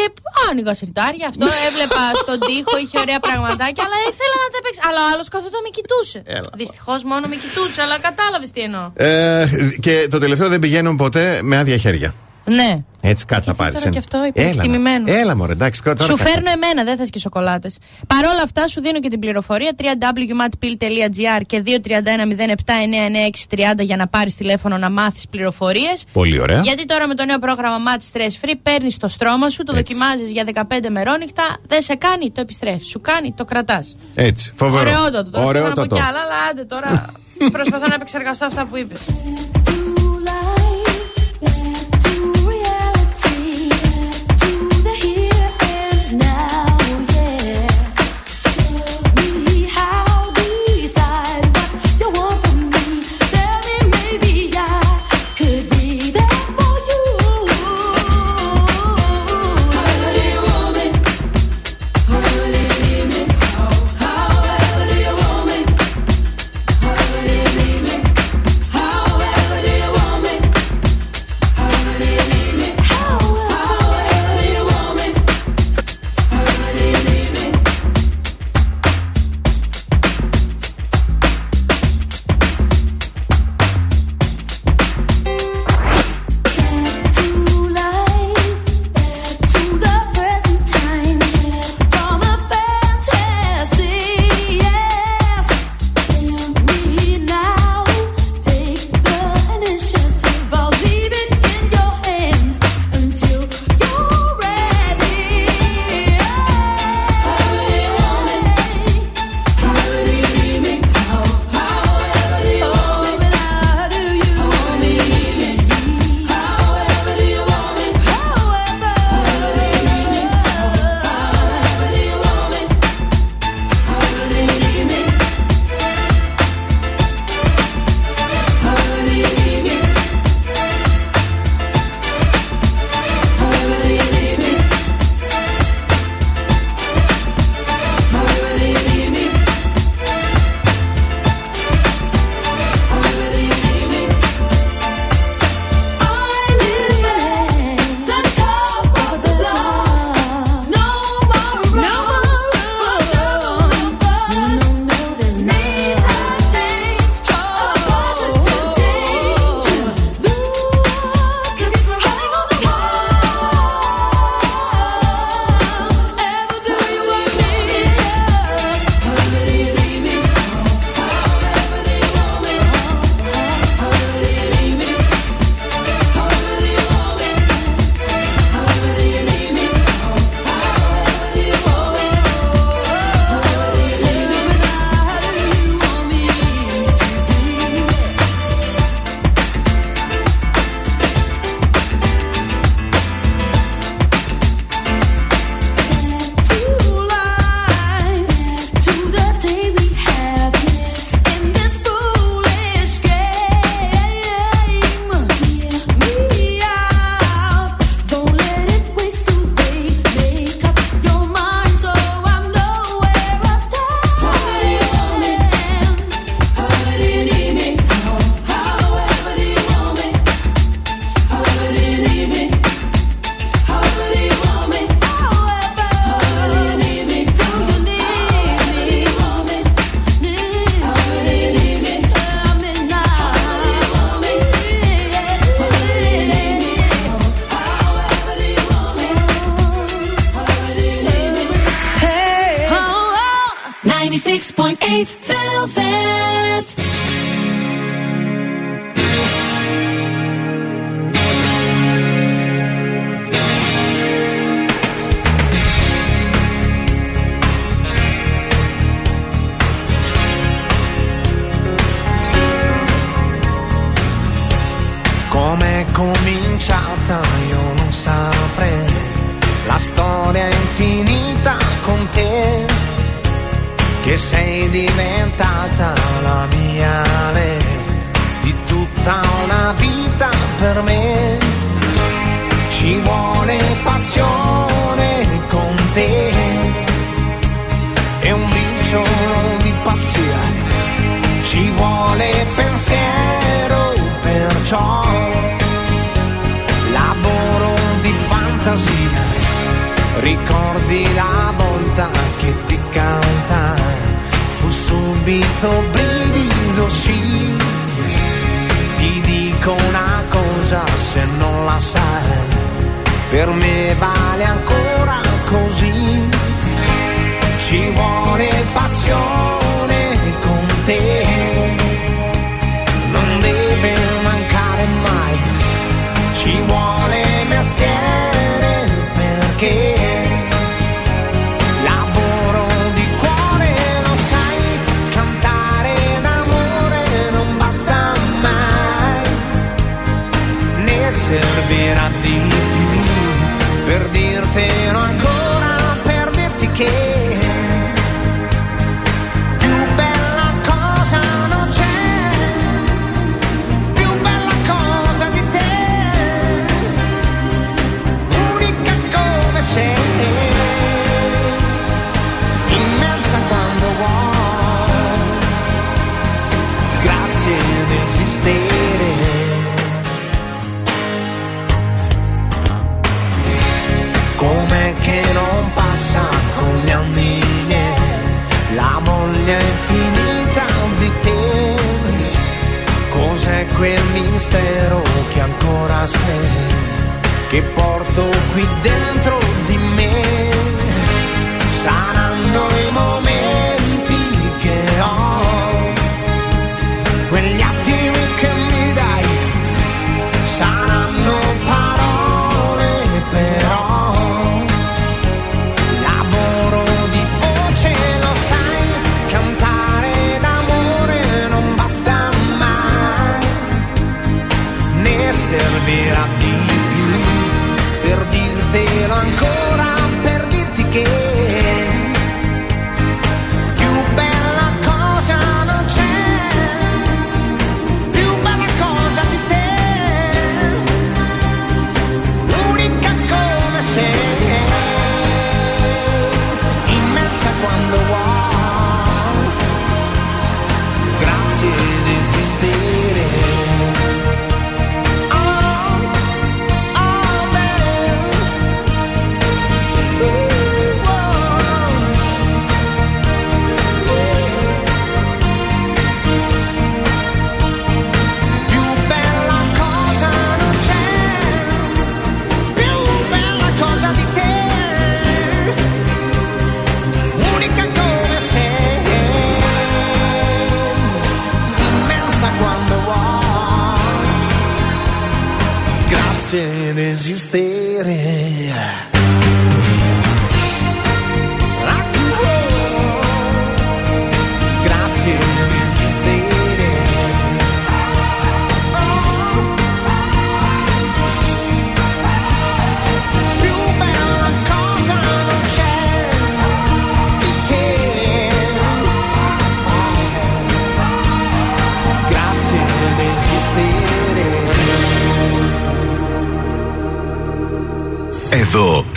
άνοιγα 0.49 0.73
σιρτάρια 0.79 1.27
αυτό. 1.31 1.45
Έβλεπα 1.67 2.03
στον 2.21 2.37
τοίχο, 2.47 2.73
είχε 2.83 2.97
ωραία 3.05 3.19
πραγματάκια. 3.27 3.83
Αλλά 3.85 3.97
ήθελα 4.11 4.35
να 4.45 4.49
τα 4.53 4.59
παίξει. 4.63 4.81
Αλλά 4.87 4.99
ο 5.05 5.07
άλλος 5.13 5.27
καθόταν 5.33 5.61
με 5.65 5.69
κοιτούσε. 5.77 6.19
Δυστυχώς 6.61 7.01
μόνο 7.11 7.25
με 7.31 7.35
κοιτούσε. 7.43 7.79
Αλλά 7.85 7.95
κατάλαβες 8.07 8.49
τι 8.55 8.61
εννοώ. 8.67 8.85
Ε, 8.95 9.45
και 9.85 9.93
το 10.13 10.17
τελευταίο 10.23 10.47
δεν 10.53 10.59
πηγαίνουν 10.59 10.95
ποτέ 11.03 11.25
με 11.49 11.57
άδεια 11.57 11.77
χέρια. 11.77 12.13
Ναι. 12.49 12.79
Έτσι 13.01 13.25
κάτι 13.25 13.45
θα 13.45 13.53
πάρεις. 13.53 13.73
τώρα 13.79 13.89
και 13.89 13.97
αυτό 13.97 14.25
υπερεκτιμημένο. 14.25 15.11
Έλα, 15.11 15.19
έλα, 15.19 15.35
μωρέ, 15.35 15.51
εντάξει. 15.51 15.83
Τώρα 15.83 16.03
Σου 16.03 16.15
κάτι. 16.15 16.29
φέρνω 16.29 16.49
εμένα, 16.51 16.83
δεν 16.83 16.97
θες 16.97 17.09
και 17.09 17.19
σοκολάτες. 17.19 17.77
Παρ' 18.07 18.25
όλα 18.25 18.41
αυτά, 18.43 18.67
σου 18.67 18.81
δίνω 18.81 18.99
και 18.99 19.09
την 19.09 19.19
πληροφορία 19.19 19.71
www.matpil.gr 19.77 21.41
και 21.45 21.63
231-079-9630 21.83 23.79
για 23.79 23.95
να 23.97 24.07
πάρεις 24.07 24.35
τηλέφωνο 24.35 24.77
να 24.77 24.89
μάθεις 24.89 25.27
πληροφορίες. 25.27 26.03
Πολύ 26.13 26.39
ωραία. 26.39 26.59
Γιατί 26.61 26.85
τώρα 26.85 27.07
με 27.07 27.13
το 27.15 27.25
νέο 27.25 27.39
πρόγραμμα 27.39 27.77
Match 27.87 28.01
Stress 28.17 28.45
Free 28.45 28.53
παίρνεις 28.63 28.97
το 28.97 29.07
στρώμα 29.07 29.49
σου, 29.49 29.63
το 29.63 29.73
δοκιμάζεις 29.73 30.31
για 30.31 30.43
15 30.53 30.89
μερόνυχτα, 30.89 31.43
δεν 31.67 31.81
σε 31.81 31.95
κάνει, 31.95 32.31
το 32.31 32.41
επιστρέφεις. 32.41 32.87
Σου 32.87 33.01
κάνει, 33.01 33.33
το 33.37 33.45
κρατάς. 33.45 33.95
Έτσι, 34.15 34.53
φοβερό. 34.55 34.89
Ωραιότατο. 34.89 35.29
Τώρα 35.29 35.45
θέλω 35.51 35.67
να 35.67 35.73
πω 35.73 35.79
Ωραιότατο. 35.81 35.95
κι 35.95 36.01
άλλα, 36.01 36.19
αλλά 36.19 36.35
άντε 36.51 36.63
τώρα 36.65 37.05
προσπαθώ 37.57 37.87
να 37.87 37.93
επεξεργαστώ 37.93 38.45
αυτά 38.45 38.65
που 38.65 38.77
είπες. 38.77 39.09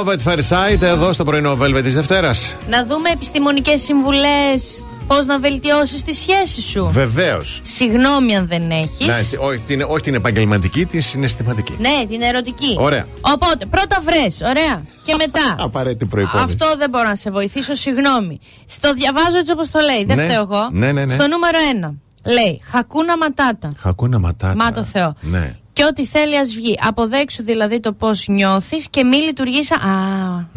Love 0.00 0.08
at 0.08 0.32
First 0.32 0.48
Sight, 0.48 0.82
εδώ 0.82 1.12
στο 1.12 1.24
πρωινό 1.24 1.56
Velvet 1.60 1.80
της 1.82 1.94
Δευτέρας. 1.94 2.56
Να 2.68 2.84
δούμε 2.86 3.08
επιστημονικές 3.12 3.80
συμβουλές. 3.82 4.84
Πώς 5.06 5.26
να 5.26 5.38
βελτιώσεις 5.40 6.02
τη 6.02 6.12
σχέση 6.12 6.60
σου. 6.62 6.88
Βεβαίως. 6.90 7.60
Συγγνώμη 7.62 8.36
αν 8.36 8.46
δεν 8.48 8.70
έχεις. 8.70 9.36
Όχι, 9.40 9.58
την, 9.66 9.82
όχι 9.88 10.02
την 10.02 10.14
επαγγελματική, 10.14 10.86
την 10.86 11.02
συναισθηματική. 11.02 11.76
Ναι, 11.80 12.06
την 12.08 12.22
ερωτική. 12.22 12.76
Ωραία. 12.78 13.06
Οπότε, 13.20 13.66
πρώτα 13.66 14.02
βρες, 14.04 14.40
ωραία. 14.48 14.82
Και 15.02 15.14
μετά. 15.18 15.54
Απαραίτητη 15.58 16.04
προπόθεση. 16.04 16.44
Αυτό 16.44 16.66
δεν 16.78 16.90
μπορώ 16.90 17.08
να 17.08 17.14
σε 17.16 17.30
βοηθήσω, 17.30 17.74
συγγνώμη. 17.74 18.40
Στο 18.66 18.92
διαβάζω 18.94 19.38
έτσι 19.38 19.52
όπως 19.52 19.70
το 19.70 19.78
λέει, 19.80 20.04
δεν 20.04 20.16
Ναι. 20.16 20.24
φταίω 20.24 20.40
εγώ. 20.42 20.68
Ναι, 20.72 20.92
ναι, 20.92 21.04
ναι. 21.04 21.14
Στο 21.14 21.28
νούμερο 21.28 21.58
1. 21.88 21.94
Λέει 22.24 22.60
Χακούνα 22.70 23.16
ματάτα. 23.16 23.72
Χακούνα 23.78 24.18
ματάτα. 24.18 24.54
Μα 24.56 24.72
το 24.72 24.82
Θεό. 24.84 25.14
Ναι. 25.20 25.54
Και 25.92 26.02
ό,τι 26.02 26.10
θέλει 26.18 26.38
ας 26.38 26.52
βγει. 26.54 26.78
Αποδέξου 26.82 27.42
δηλαδή 27.42 27.80
το 27.80 27.92
πώς 27.92 28.26
νιώθεις 28.28 28.86
και 28.90 29.04
μη 29.04 29.16
λειτουργείς 29.16 29.66
σαν. 29.66 29.78
Α. 29.78 30.48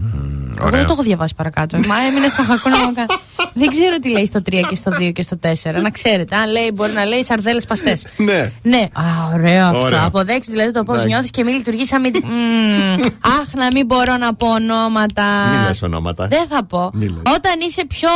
Εγώ 0.57 0.65
Ωραία. 0.65 0.79
δεν 0.79 0.87
το 0.87 0.93
έχω 0.93 1.01
διαβάσει 1.01 1.35
παρακάτω. 1.35 1.77
Μα 1.77 1.95
έμεινε 2.09 2.27
στο 2.27 2.43
χακούνα 2.43 2.77
ματάτα. 2.77 3.19
δεν 3.61 3.67
ξέρω 3.67 3.95
τι 4.01 4.09
λέει 4.09 4.25
στο 4.25 4.39
3 4.49 4.61
και 4.67 4.75
στο 4.75 4.91
2 4.99 5.11
και 5.13 5.21
στο 5.21 5.37
4. 5.43 5.81
Να 5.81 5.89
ξέρετε. 5.89 6.35
Αν 6.35 6.49
λέει, 6.51 6.71
μπορεί 6.73 6.91
να 6.91 7.05
λέει 7.05 7.23
σαρδέλες 7.23 7.65
παστές. 7.65 8.05
Ναι. 8.17 8.51
Ναι, 8.61 8.77
α, 8.93 9.03
ωραίο 9.33 9.65
αυτό. 9.65 9.79
Ωραία. 9.79 10.03
Αποδέξου 10.05 10.51
δηλαδή 10.51 10.71
το 10.71 10.83
πώς 10.83 10.95
Εντάξει. 10.95 11.13
νιώθεις 11.13 11.29
και 11.29 11.43
μη 11.43 11.51
λειτουργείς 11.51 11.87
σαν. 11.87 12.01
Μη... 12.01 12.09
Μμμ. 12.23 13.01
Αχ, 13.39 13.53
να 13.55 13.67
μην 13.73 13.85
μπορώ 13.85 14.17
να 14.17 14.33
πω 14.35 14.47
ονόματα. 14.47 15.23
Μην 15.51 15.67
λες 15.67 15.81
ονόματα. 15.81 16.27
Δεν 16.27 16.47
θα 16.49 16.65
πω. 16.65 16.89
Μη 16.93 17.05
λες. 17.05 17.21
Όταν 17.35 17.53
είσαι 17.67 17.85
πιο. 17.85 18.09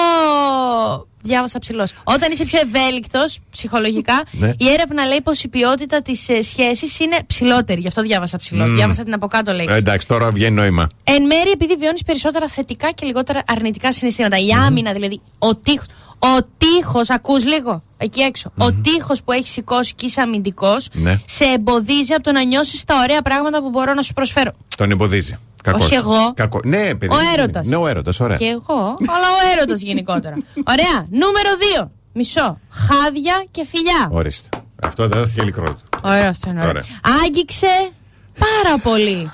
Διάβασα 1.27 1.59
ψηλό. 1.59 1.87
Όταν 2.03 2.31
είσαι 2.31 2.45
πιο 2.45 2.59
ευέλικτος 2.59 3.39
ψυχολογικά, 3.51 4.23
Ναι. 4.31 4.53
η 4.57 4.69
έρευνα 4.69 5.05
λέει 5.05 5.21
πως 5.23 5.43
η 5.43 5.47
ποιότητα 5.47 6.01
της 6.01 6.27
σχέσης 6.41 6.99
είναι 6.99 7.17
ψηλότερη. 7.27 7.79
Γι' 7.81 7.87
αυτό 7.87 8.01
διάβασα 8.01 8.37
ψηλό. 8.37 8.65
Μμμ. 8.65 8.75
Διάβασα 8.75 9.03
την 9.03 9.13
από 9.13 9.27
κάτω 9.27 9.51
λέξη. 9.51 9.73
Ε, 9.75 9.77
εντάξει, 9.77 10.07
τώρα 10.07 10.31
βγαίνει 10.31 10.55
νόημα. 10.55 10.87
Εν 11.03 11.25
μέρει 11.25 11.49
επειδή 11.49 11.75
βιώνεις 11.75 12.03
περισσότερα 12.03 12.47
θετικά 12.47 12.91
και 12.91 13.05
λιγότερα 13.05 13.41
αρνητικά 13.47 13.91
συναισθήματα. 13.93 14.37
Η 14.37 14.49
άμυνα 14.65 14.91
δηλαδή, 14.93 15.21
ο 15.39 15.55
τείχος. 15.55 15.85
Ο 16.19 16.37
τείχος, 16.57 17.09
ακούς 17.09 17.45
λίγο 17.45 17.81
εκεί 17.97 18.21
έξω. 18.21 18.51
Ο 18.57 18.71
τείχος 18.71 19.23
που 19.23 19.31
έχεις 19.31 19.51
σηκώσει 19.51 19.93
και 19.95 20.05
είσαι 20.05 20.21
αμυντικός, 20.21 20.87
Ναι. 20.93 21.19
σε 21.25 21.43
εμποδίζει 21.43 22.13
από 22.13 22.23
το 22.23 22.31
να 22.31 22.43
νιώσεις 22.43 22.83
τα 22.83 22.95
ωραία 23.03 23.21
πράγματα 23.21 23.61
που 23.61 23.69
μπορώ 23.69 23.93
να 23.93 24.01
σου 24.01 24.13
προσφέρω. 24.13 24.51
Τον 24.77 24.91
εμποδίζει. 24.91 25.37
Κακός. 25.71 25.85
Όχι 25.85 25.95
εγώ. 25.95 26.33
Κακό. 26.33 26.59
Ναι, 26.63 26.95
παιδί. 26.95 27.13
Ο 27.13 27.15
μου, 27.15 27.29
έρωτας. 27.37 27.67
Ναι, 27.67 27.75
ο 27.75 27.87
έρωτας, 27.87 28.19
ωραία. 28.19 28.37
Και 28.37 28.45
εγώ, 28.45 28.97
αλλά 29.15 29.27
ο 29.37 29.51
έρωτας 29.51 29.81
γενικότερα. 29.81 30.35
Ωραία. 30.73 30.97
Νούμερο 31.09 31.49
2. 31.81 31.87
Μισό. 32.13 32.59
Χάδια 32.69 33.43
και 33.51 33.65
φιλιά. 33.65 34.09
Ορίστε. 34.11 34.49
Αυτό 34.83 35.07
δεν 35.07 35.19
δόθηκε 35.19 35.41
ηλικρότητα. 35.41 35.99
Ωραία, 36.03 36.29
αυτό 36.29 36.49
είναι 36.49 36.59
ωραίος. 36.59 36.85
Ωραία. 37.03 37.19
Άγγιξε 37.25 37.91
πάρα 38.39 38.77
πολύ 38.83 39.31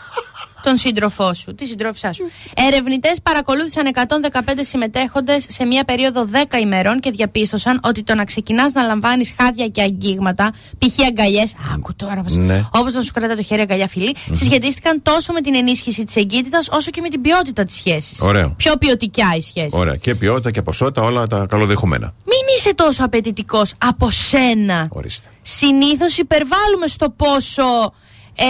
τον 0.64 0.78
σύντροφό 0.78 1.34
σου, 1.34 1.56
τη 1.56 1.66
συντρόφισά 1.66 2.14
σου. 2.14 2.24
Ερευνητές 2.56 3.22
παρακολούθησαν 3.24 3.92
115 3.94 4.40
συμμετέχοντες 4.62 5.46
σε 5.50 5.66
μία 5.66 5.84
περίοδο 5.84 6.28
10 6.32 6.58
ημερών 6.62 7.00
και 7.00 7.10
διαπίστωσαν 7.12 7.80
ότι 7.84 8.04
το 8.04 8.16
να 8.16 8.24
ξεκινάς 8.24 8.74
να 8.74 8.84
λαμβάνεις 8.84 9.34
χάδια 9.40 9.68
και 9.68 9.82
αγγίγματα, 9.82 10.52
π.χ. 10.78 11.06
αγκαλιές, 11.08 11.54
άκου 11.74 11.96
τώρα, 11.96 12.24
Ναι. 12.30 12.64
όπως 12.74 12.94
να 12.94 13.02
σου 13.02 13.12
κρατά 13.14 13.36
το 13.36 13.42
χέρι 13.44 13.62
αγκαλιά 13.62 13.88
φιλή, 13.88 14.16
συσχετίστηκαν 14.32 15.02
τόσο 15.02 15.34
με 15.34 15.42
την 15.42 15.56
ενίσχυση 15.56 16.04
της 16.04 16.16
εγκύτητας 16.16 16.68
όσο 16.72 16.92
και 16.92 17.02
με 17.02 17.10
την 17.10 17.22
ποιότητα 17.22 17.64
της 17.64 17.76
σχέσης. 17.76 18.22
Ωραίο. 18.22 18.54
Πιο 18.58 18.74
ποιοτικά 18.78 19.26
η 19.38 19.42
σχέση. 19.42 19.70
Ωραία. 19.72 19.96
Και 19.96 20.16
ποιότητα 20.16 20.52
και 20.52 20.62
ποσότητα, 20.62 21.02
όλα 21.02 21.28
τα 21.28 21.46
καλοδεχούμενα. 21.50 22.14
Μην 22.26 22.56
είσαι 22.58 22.74
τόσο 22.76 23.04
απαιτητικός 23.06 23.74
από 23.78 24.10
σένα. 24.10 24.86
Ορίστε. 24.90 25.28
Συνήθως 25.42 26.18
υπερβάλλουμε 26.18 26.88
στο 26.88 27.10
πόσο. 27.10 27.94
Ε, 28.36 28.46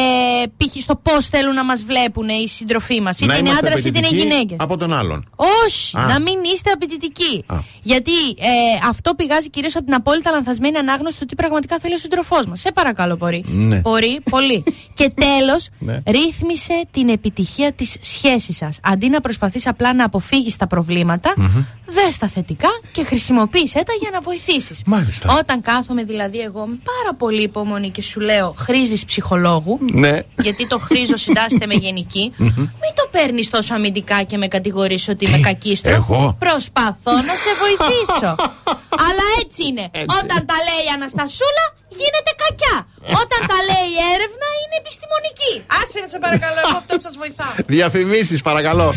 π.χ. 0.57 0.81
στο 0.81 0.95
πώς 0.95 1.25
θέλουν 1.27 1.53
να 1.53 1.63
μας 1.63 1.83
βλέπουν 1.83 2.27
οι 2.29 2.47
σύντροφοί 2.47 3.01
μας. 3.01 3.17
Είτε 3.19 3.25
Να 3.25 3.37
είναι 3.37 3.49
είμαστε 3.49 3.67
άντρα 3.67 3.79
είτε 3.79 3.87
είναι 3.87 3.97
απαιτητικοί 4.07 4.27
γυναίκες. 4.29 4.57
Από 4.59 4.77
τον 4.77 4.93
άλλον. 4.93 5.25
Όχι, 5.65 5.97
Α. 5.97 6.05
να 6.05 6.19
μην 6.19 6.37
είστε 6.53 6.71
απαιτητικοί. 6.71 7.43
Α. 7.47 7.55
Γιατί 7.81 8.11
ε, 8.11 8.87
αυτό 8.89 9.13
πηγάζει 9.13 9.49
κυρίως 9.49 9.75
από 9.75 9.85
την 9.85 9.93
απόλυτα 9.93 10.31
λανθασμένη 10.31 10.77
ανάγνωση 10.77 11.19
του 11.19 11.25
τι 11.25 11.35
πραγματικά 11.35 11.79
θέλει 11.79 11.93
ο 11.93 11.97
σύντροφό 11.97 12.37
μας. 12.47 12.59
Σε 12.59 12.71
παρακαλώ, 12.71 13.15
μπορεί. 13.15 13.43
Ναι. 13.47 13.77
Μπορεί, 13.79 14.19
πολύ. 14.29 14.63
και 14.97 15.09
τέλος, 15.09 15.67
Ναι. 15.79 15.99
ρύθμισε 16.07 16.83
την 16.91 17.09
επιτυχία 17.09 17.71
της 17.73 17.95
σχέσης 17.99 18.57
σας. 18.57 18.79
Αντί 18.83 19.09
να 19.09 19.21
προσπαθείς 19.21 19.67
απλά 19.67 19.93
να 19.93 20.05
αποφύγεις 20.05 20.55
τα 20.55 20.67
προβλήματα, 20.67 21.33
δες 21.85 22.17
τα 22.17 22.27
θετικά 22.27 22.69
και 22.91 23.03
χρησιμοποίησέ 23.03 23.83
τα 23.85 23.93
για 24.01 24.09
να 24.13 24.21
βοηθήσεις. 24.21 24.81
Μάλιστα. 24.85 25.33
Όταν 25.39 25.61
κάθομαι 25.61 26.03
δηλαδή 26.03 26.39
εγώ 26.39 26.65
με 26.65 26.75
πάρα 26.83 27.15
πολύ 27.17 27.41
υπομονή 27.41 27.89
και 27.89 28.01
σου 28.01 28.19
λέω 28.19 28.53
χρήζεις 28.57 29.05
ψυχολόγου, 29.05 29.72
Ναι. 29.81 30.19
γιατί 30.41 30.67
το 30.67 30.79
χρήζω 30.79 31.17
συντάσσεται 31.17 31.65
με 31.65 31.73
γενική, 31.73 32.33
μην 32.81 32.93
το 32.95 33.07
παίρνεις 33.11 33.49
τόσο 33.49 33.73
αμυντικά 33.73 34.23
και 34.23 34.37
με 34.37 34.47
κατηγορήσει 34.47 35.11
ότι 35.11 35.25
είμαι 35.25 35.39
κακίστρο. 35.39 35.91
εγώ; 35.91 36.35
Προσπαθώ 36.39 37.11
να 37.29 37.35
σε 37.43 37.51
βοηθήσω. 37.61 38.35
Αλλά 39.07 39.25
έτσι 39.41 39.61
είναι. 39.67 39.85
Όταν 40.19 40.39
τα 40.49 40.57
λέει 40.67 40.83
η 40.87 40.91
Αναστασούλα, 40.95 41.65
γίνεται 41.99 42.31
κακιά. 42.43 42.77
Όταν 43.21 43.39
τα 43.51 43.59
λέει 43.69 43.89
η 43.97 43.99
έρευνα, 44.13 44.47
είναι 44.61 44.75
επιστημονική. 44.83 45.53
Άσε 45.79 45.97
με 46.01 46.07
σε 46.07 46.17
παρακαλώ, 46.25 46.59
εγώ 46.67 46.77
αυτό 46.77 46.95
που 46.95 47.01
σας 47.01 47.15
βοηθάω. 47.21 47.53
Διαφημίσεις, 47.75 48.41
παρακαλώ. 48.41 48.93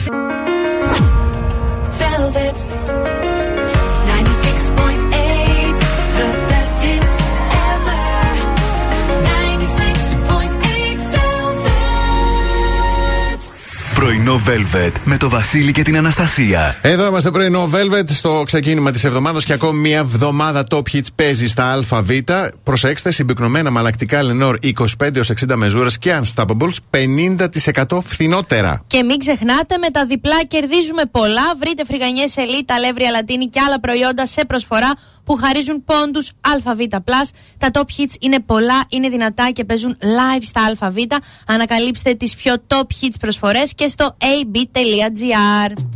Πρωινό 14.07 14.41
Velvet 14.47 14.93
με 15.05 15.17
το 15.17 15.29
Βασίλη 15.29 15.73
και 15.73 15.83
την 15.83 15.97
Αναστασία. 15.97 16.77
Εδώ 16.83 17.07
είμαστε 17.07 17.31
πρωινό 17.31 17.71
Velvet 17.73 18.05
στο 18.07 18.43
ξεκίνημα 18.47 18.91
της 18.91 19.05
εβδομάδας 19.05 19.45
και 19.45 19.53
ακόμη 19.53 19.79
μια 19.81 19.99
εβδομάδα 19.99 20.67
Top 20.71 20.83
Hits 20.93 21.07
παίζει 21.15 21.47
στα 21.47 21.73
ΑΒ. 21.73 22.11
Προσέξτε, 22.63 23.11
συμπυκνωμένα 23.11 23.71
μαλακτικά 23.71 24.21
Lenore 24.23 24.55
25 24.63 25.17
έως 25.17 25.31
60 25.49 25.55
μεζούρες 25.55 25.99
και 25.99 26.21
Unstoppables 26.23 26.77
50% 26.91 28.01
φθηνότερα. 28.05 28.85
Και 28.87 29.03
μην 29.03 29.19
ξεχνάτε, 29.19 29.79
με 29.79 29.91
τα 29.91 30.07
διπλά 30.07 30.45
κερδίζουμε 30.45 31.03
πολλά. 31.11 31.55
Βρείτε 31.61 31.85
φρυγανιές 31.85 32.37
Ελίτα, 32.37 32.75
αλεύρι 32.75 33.05
αλατίνη 33.05 33.47
και 33.47 33.61
άλλα 33.67 33.81
προϊόντα 33.81 34.27
σε 34.27 34.45
προσφορά 34.45 34.93
που 35.27 35.37
χαρίζουν 35.37 35.85
πόντους 35.85 36.33
ΑΒ. 36.41 36.81
Τα 37.59 37.71
top 37.73 37.81
hits 37.81 38.15
είναι 38.21 38.41
πολλά, 38.41 38.85
είναι 38.89 39.09
δυνατά 39.09 39.51
και 39.51 39.65
παίζουν 39.65 39.97
live 40.01 40.43
στα 40.43 40.77
ΑΒ. 40.79 40.97
Ανακαλύψτε 41.47 42.15
τις 42.15 42.35
πιο 42.35 42.55
top 42.67 42.87
hits 43.01 43.15
προσφορές 43.21 43.75
και 43.75 43.89
στο 43.89 44.17
ab.gr. 44.21 45.96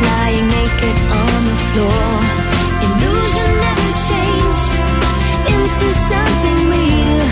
Lying 0.00 0.46
naked 0.48 0.96
on 1.22 1.38
the 1.50 1.56
floor. 1.68 2.10
Illusion 2.86 3.48
never 3.66 3.90
changed 4.10 4.72
into 5.54 5.86
something 6.10 6.58
real. 6.74 7.22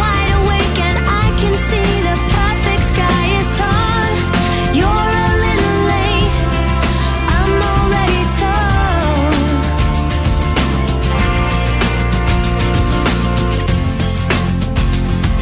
Wide 0.00 0.32
awake 0.40 0.78
and 0.88 0.98
I 1.24 1.26
can 1.40 1.54
see 1.68 1.90
the 2.08 2.16
perfect 2.38 2.82
sky 2.92 3.24
is 3.40 3.48
torn. 3.58 4.14
You're 4.78 5.10
a 5.26 5.30
little 5.46 5.78
late. 5.92 6.34
I'm 7.36 7.54
already 7.72 8.22
torn. 8.40 9.36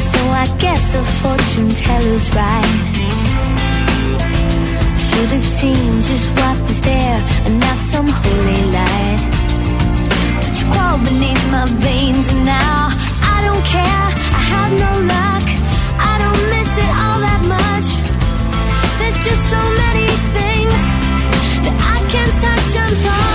So 0.09 0.19
I 0.43 0.45
guess 0.57 0.83
the 0.95 1.03
fortune 1.21 1.69
teller's 1.69 2.27
right. 2.35 2.80
I 5.21 5.23
should 5.23 5.33
have 5.33 5.45
seen 5.45 6.01
just 6.01 6.29
what 6.31 6.57
was 6.67 6.81
there 6.81 7.19
and 7.45 7.59
not 7.59 7.77
some 7.77 8.07
holy 8.07 8.61
light. 8.73 9.21
But 10.41 10.53
you 10.59 10.65
crawled 10.73 11.03
beneath 11.03 11.43
my 11.51 11.65
veins 11.77 12.27
and 12.33 12.43
now 12.43 12.89
I 13.21 13.37
don't 13.45 13.63
care. 13.63 14.07
I 14.39 14.41
have 14.53 14.71
no 14.85 14.91
luck. 15.13 15.45
I 16.09 16.13
don't 16.23 16.43
miss 16.49 16.71
it 16.85 16.91
all 17.03 17.19
that 17.27 17.41
much. 17.55 17.87
There's 18.97 19.19
just 19.23 19.43
so 19.53 19.61
many 19.83 20.09
things 20.37 20.79
that 21.65 21.77
I 21.93 21.97
can't 22.09 22.35
touch. 22.41 22.77
I'm 22.81 22.95
torn. 23.03 23.30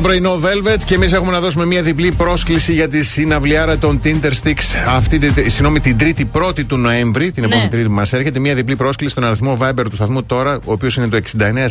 Στο 0.00 0.08
πρωινό 0.08 0.40
Velvet 0.42 0.78
και 0.84 0.94
εμείς 0.94 1.12
έχουμε 1.12 1.32
να 1.32 1.40
δώσουμε 1.40 1.64
μια 1.64 1.82
διπλή 1.82 2.12
πρόσκληση 2.12 2.72
για 2.72 2.88
τη 2.88 3.02
συναυλιάρα 3.02 3.78
των 3.78 4.00
Tinder 4.04 4.30
Sticks 4.42 4.64
αυτή 4.86 5.18
τη, 5.18 5.50
συγγνώμη, 5.50 5.80
την 5.80 5.96
3η 6.00 6.24
1η 6.32 6.64
του 6.64 6.76
Νοέμβρη, 6.76 7.32
την 7.32 7.44
επόμενη 7.44 7.68
Τρίτη 7.68 7.86
που 7.86 7.92
μας 7.92 8.12
έρχεται. 8.12 8.38
Μια 8.38 8.54
διπλή 8.54 8.76
πρόσκληση 8.76 9.12
στον 9.12 9.24
αριθμό 9.24 9.58
Viber 9.60 9.84
του 9.88 9.94
σταθμού 9.94 10.22
τώρα, 10.22 10.54
ο 10.54 10.72
οποίος 10.72 10.96
είναι 10.96 11.08
το 11.08 11.18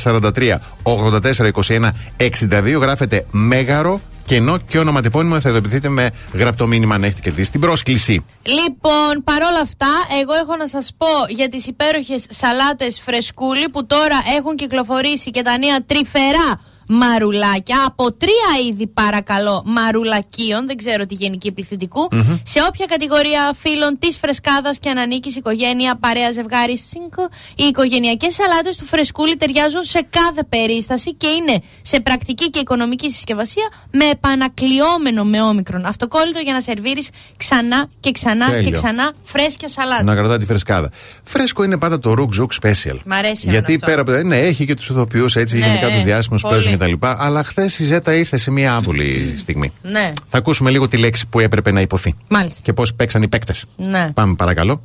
6943 0.03 0.57
8421 0.83 1.89
62. 2.17 2.79
Γράφεται 2.79 3.25
Μέγαρο 3.31 4.01
κενό 4.25 4.57
και 4.57 4.79
ονοματεπώνυμο. 4.79 5.39
Θα 5.39 5.49
ειδοποιηθείτε 5.49 5.89
με 5.89 6.09
γραπτό 6.33 6.67
μήνυμα 6.67 6.95
αν 6.95 7.03
έχετε 7.03 7.21
κερδίσει 7.21 7.51
την 7.51 7.59
πρόσκληση. 7.59 8.25
Λοιπόν, 8.43 9.23
παρόλα 9.23 9.59
αυτά, 9.61 9.91
εγώ 10.21 10.33
έχω 10.43 10.55
να 10.55 10.67
σας 10.67 10.93
πω 10.97 11.07
για 11.35 11.49
τις 11.49 11.67
υπέροχες 11.67 12.25
σαλάτες 12.29 13.01
φρεσκούλη 13.05 13.69
που 13.69 13.85
τώρα 13.85 14.21
έχουν 14.37 14.55
κυκλοφορήσει 14.55 15.31
και 15.31 15.41
τα 15.41 15.57
νέα 15.57 15.77
τρυφερά 15.85 16.59
μαρουλάκια 16.89 17.83
από 17.85 18.13
τρία 18.13 18.67
είδη 18.69 18.87
παρακαλώ 18.87 19.63
μαρουλακίων, 19.65 20.65
δεν 20.67 20.77
ξέρω 20.77 21.05
τη 21.05 21.13
γενική 21.15 21.51
πληθυντικού, 21.51 22.07
σε 22.43 22.59
όποια 22.69 22.85
κατηγορία 22.85 23.53
φίλων 23.59 23.97
της 23.99 24.17
φρεσκάδας 24.17 24.79
και 24.79 24.89
αν 24.89 24.97
ανήκεις 24.97 25.35
οικογένεια, 25.35 25.95
παρέα, 25.99 26.31
ζευγάρι, 26.31 26.77
single, 26.91 27.31
οι 27.55 27.63
οικογενειακές 27.63 28.33
σαλάτες 28.33 28.75
του 28.75 28.85
φρεσκούλη 28.85 29.35
ταιριάζουν 29.35 29.83
σε 29.83 30.05
κάθε 30.09 30.43
περίσταση 30.49 31.13
και 31.13 31.27
είναι 31.27 31.61
σε 31.81 31.99
πρακτική 31.99 32.49
και 32.49 32.59
οικονομική 32.59 33.11
συσκευασία 33.11 33.63
με 33.91 34.05
επανακλειόμενο 34.05 35.23
με 35.23 35.41
όμικρον 35.41 35.85
αυτοκόλλητο 35.85 36.39
για 36.39 36.53
να 36.53 36.61
σερβίρεις 36.61 37.09
ξανά 37.37 37.89
και 37.99 38.11
ξανά 38.11 38.45
και 38.45 38.51
Τέλειο. 38.51 38.71
ξανά 38.71 39.11
φρέσκια 39.23 39.67
σαλάτα. 39.67 40.03
Να 40.03 40.15
κρατά 40.15 40.37
τη 40.37 40.45
φρεσκάδα. 40.45 40.91
Φρέσκο 41.23 41.63
είναι 41.63 41.77
πάντα 41.77 41.99
το 41.99 42.13
Rook 42.17 42.39
Zook 42.41 42.67
Special. 42.67 42.97
Μ' 43.05 43.11
αρέσει 43.11 43.49
Γιατί 43.49 43.73
εμένα 43.73 43.73
αυτό. 43.73 43.85
πέρα 43.85 44.01
από. 44.01 44.11
Ναι, 44.27 44.37
έχει 44.37 44.65
και 44.65 44.73
τους 44.73 44.89
ηθοποιούς 44.89 45.35
έτσι, 45.35 45.57
Ναι, 45.57 45.65
γενικά 45.65 45.87
ε, 45.87 45.93
τους 45.93 46.03
διάσημους 46.03 46.41
που 46.41 46.47
πολύ. 46.49 46.61
παίζουν 46.61 46.78
κτλ. 46.79 46.93
Αλλά 47.01 47.43
χθες 47.43 47.79
η 47.79 47.83
Ζέτα 47.85 48.13
ήρθε 48.13 48.37
σε 48.37 48.51
μια 48.51 48.75
άβουλη 48.75 49.33
στιγμή. 49.37 49.71
Ναι, 49.81 50.11
Θα 50.29 50.37
ακούσουμε 50.37 50.69
λίγο 50.69 50.87
τη 50.87 50.97
λέξη 50.97 51.27
που 51.27 51.39
έπρεπε 51.39 51.71
να 51.71 51.81
υποθεί. 51.81 52.15
μάλιστα. 52.27 52.61
Και 52.63 52.73
πώς 52.73 52.93
παίξαν 52.93 53.21
οι 53.21 53.27
παίκτες. 53.27 53.65
Ναι. 53.77 54.09
Πάμε 54.13 54.33
παρακαλώ. 54.35 54.81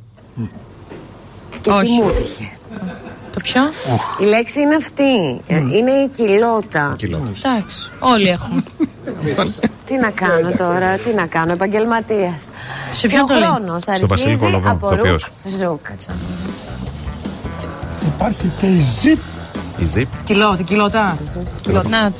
Όχι. 1.67 1.91
μου 1.91 2.11
τύχε. 2.11 2.49
Το 3.33 3.41
ποιο; 3.43 3.61
Η 4.19 4.23
λέξη 4.29 4.59
είναι 4.61 4.75
αυτή. 4.75 5.41
Ε, 5.47 5.55
Είναι 5.55 5.91
η 5.91 6.07
κοιλότα. 6.15 6.95
Εντάξει, 7.01 7.91
όλοι 7.99 8.27
έχουμε. 8.27 8.63
Τι 9.85 9.95
να 9.97 10.09
κάνω 10.09 10.51
τώρα, 10.57 10.97
τι 10.97 11.13
να 11.13 11.25
κάνω, 11.25 11.51
επαγγελματίας. 11.51 12.47
Σε 12.91 13.07
ποιον 13.07 13.25
το 13.25 13.33
λέει; 13.33 13.43
χρόνος 13.43 13.83
Στο 13.83 14.07
Βασίλη 14.07 14.37
Κολοβό, 14.37 14.69
από 14.69 14.89
ρουκ 14.89 14.97
ηθοποιός. 14.97 15.29
ζουκ. 15.59 15.85
Υπάρχει 18.05 18.51
και 18.59 18.65
η 18.65 18.79
ζυπ. 18.99 19.19
Η 19.77 19.87
Zip. 19.95 20.05
Κιλό, 20.25 20.55
την 20.55 20.65
κοιλωτά. 20.65 21.17
Να 21.89 22.11
του. 22.11 22.19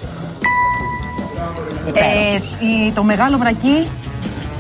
Ε, 1.93 2.35
η- 2.65 2.91
το 2.95 3.03
μεγάλο 3.03 3.37
βρακί. 3.37 3.87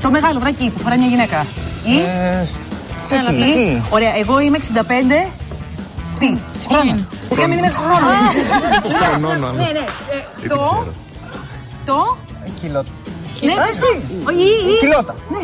Το 0.01 0.09
μεγάλο 0.09 0.39
βρακί 0.39 0.69
που 0.69 0.79
φοράει 0.79 0.97
μια 0.97 1.07
γυναίκα. 1.07 1.45
Ή. 1.85 1.97
Έλα, 3.19 3.31
Ή. 3.31 3.39
παιδί. 3.39 3.83
Ωραία, 3.89 4.15
εγώ 4.17 4.39
είμαι 4.39 4.57
65. 4.57 5.31
Τι, 6.19 6.37
χρόνο. 6.69 6.99
Για 7.29 7.47
μην 7.47 7.57
είμαι 7.57 7.69
χρόνο. 7.69 8.07
Χρονών, 8.99 9.43
αλλά. 9.43 9.51
Ναι, 9.51 9.63
ναι. 9.71 9.85
ε, 10.43 10.47
Το. 10.47 10.85
Το. 11.85 12.17
Κιλότα. 12.59 12.89
Ναι, 13.41 13.53
πες 13.53 13.79
το. 13.79 13.85
Ο- 14.27 14.31
ή- 14.31 14.71
ή- 14.73 14.79
Κιλότα. 14.79 15.15
Ναι. 15.29 15.39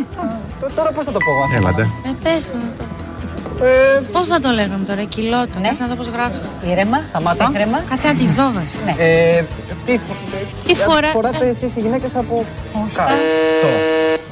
Τώρα 0.76 0.92
πώς 0.92 1.06
θα 1.06 1.12
το 1.12 1.18
πω 1.26 1.32
εγώ; 1.32 1.58
Έλατε. 1.58 1.82
Ε, 2.06 2.10
πες 2.24 2.52
μου 2.54 2.62
το. 2.78 2.84
Πώς 4.12 4.28
θα 4.28 4.40
το 4.40 4.50
λέγαμε 4.50 4.86
τώρα, 4.86 5.04
κιλότο. 5.04 5.60
Κάτσε 5.64 5.84
να 5.84 5.88
δω 5.90 5.96
πώς 5.96 6.08
γράφεται. 6.08 6.48
Ήρεμα, 6.70 7.04
Σταμάτα. 7.10 7.44
ψύχρεμα. 7.44 7.84
Κάτσε 7.90 8.08
να 8.08 8.14
τη 8.16 8.26
δω 8.28 8.52
βασ. 8.52 8.70
Ναι. 8.86 8.96
Ε, 9.04 9.44
τι, 9.86 9.92
φο- 10.08 10.16
Τι 10.66 10.76
φορά- 10.76 11.08
Φοράτε 11.08 11.48
εσείς 11.48 11.76
οι 11.76 11.80
γυναίκες 11.80 12.16
από 12.16 12.46
κάτω. 12.94 13.14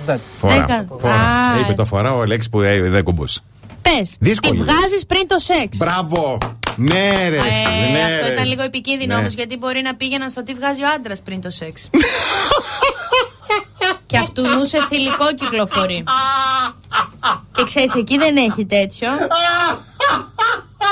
Δεν. 0.05 0.19
Φορά. 0.39 0.53
Δέκα. 0.53 0.85
Φορά. 0.99 1.13
Α, 1.13 1.59
Είπε 1.59 1.73
το 1.73 1.85
φορά 1.85 2.13
ο 2.13 2.25
λέξη 2.25 2.49
που 2.49 2.61
ε, 2.61 2.79
δεν 2.81 3.03
κουμπούσε. 3.03 3.39
Πες, 3.81 4.09
τη 4.09 4.15
Δύσκολη. 4.19 4.59
βγάζεις 4.61 5.05
πριν 5.07 5.27
το 5.27 5.37
σεξ. 5.39 5.77
Μπράβο! 5.77 6.37
Ναι, 6.75 7.09
ρε! 7.29 7.35
Ε, 7.37 7.91
ναι, 7.91 8.03
αυτό 8.13 8.27
ρε. 8.27 8.33
ήταν 8.33 8.45
λίγο 8.47 8.61
επικίνδυνο 8.63 9.13
Ναι. 9.15 9.19
όμως 9.19 9.33
γιατί 9.33 9.57
μπορεί 9.57 9.81
να 9.81 9.95
πήγαιναν 9.95 10.29
στο 10.29 10.43
τι 10.43 10.53
βγάζει 10.53 10.81
ο 10.83 10.87
άντρας 10.95 11.21
πριν 11.21 11.41
το 11.41 11.49
σεξ. 11.49 11.89
και 14.09 14.17
αυτού 14.17 14.41
νου 14.41 14.65
σε 14.65 14.85
θηλυκό 14.89 15.25
κυκλοφορεί. 15.35 16.03
και 17.51 17.63
ξέρεις, 17.63 17.93
εκεί 17.93 18.17
δεν 18.17 18.37
έχει 18.37 18.65
τέτοιο. 18.65 19.09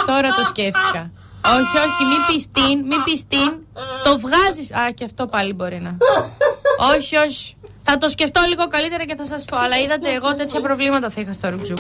Τώρα 0.06 0.30
το 0.30 0.44
σκέφτηκα. 0.44 1.12
όχι, 1.46 1.78
όχι, 1.88 2.04
μην 2.10 2.26
πεις 2.28 2.46
την, 2.52 2.86
μην 2.88 3.04
πεις 3.04 3.28
την. 3.28 3.52
Το 4.04 4.20
βγάζεις. 4.20 4.74
Α, 4.74 4.92
και 4.92 5.04
αυτό 5.04 5.28
πάλι 5.28 5.54
μπορεί 5.54 5.80
να. 5.82 5.98
όχι, 6.96 7.16
όχι. 7.16 7.56
Θα 7.84 7.98
το 7.98 8.10
σκεφτώ 8.10 8.42
λίγο 8.48 8.68
καλύτερα 8.68 9.06
και 9.06 9.16
θα 9.16 9.26
σας 9.26 9.46
πω. 9.46 9.58
Αλλά 9.58 9.78
είδατε, 9.78 10.14
εγώ 10.14 10.36
τέτοια 10.36 10.62
προβλήματα 10.62 11.10
θα 11.10 11.22
είχα 11.22 11.34
στο 11.34 11.50
ρουκζούκ. 11.50 11.78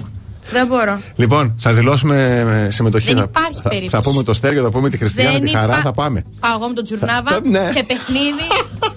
Δεν 0.51 0.67
μπορώ. 0.67 0.99
Λοιπόν, 1.15 1.55
θα 1.59 1.73
δηλώσουμε 1.73 2.45
ε, 2.67 2.71
συμμετοχή. 2.71 3.07
Δεν 3.07 3.17
θα, 3.17 3.23
υπάρχει 3.29 3.53
θα, 3.55 3.61
θα 3.61 3.69
περίπτωση. 3.69 4.03
πούμε 4.03 4.23
το 4.23 4.33
Στέργιο, 4.33 4.63
θα 4.63 4.69
πούμε 4.71 4.89
τη 4.89 4.97
Χριστιανά, 4.97 5.31
Δεν 5.31 5.41
τη 5.41 5.49
Χαρά, 5.49 5.65
υπά- 5.67 5.77
θα 5.81 5.91
πάμε. 5.91 6.23
Πάω 6.39 6.55
εγώ 6.57 6.67
με 6.67 6.73
τον 6.73 6.83
Τζουρνάβα 6.83 7.31
Θα- 7.31 7.41
ναι. 7.43 7.67
σε 7.71 7.83
παιχνίδι 7.83 8.47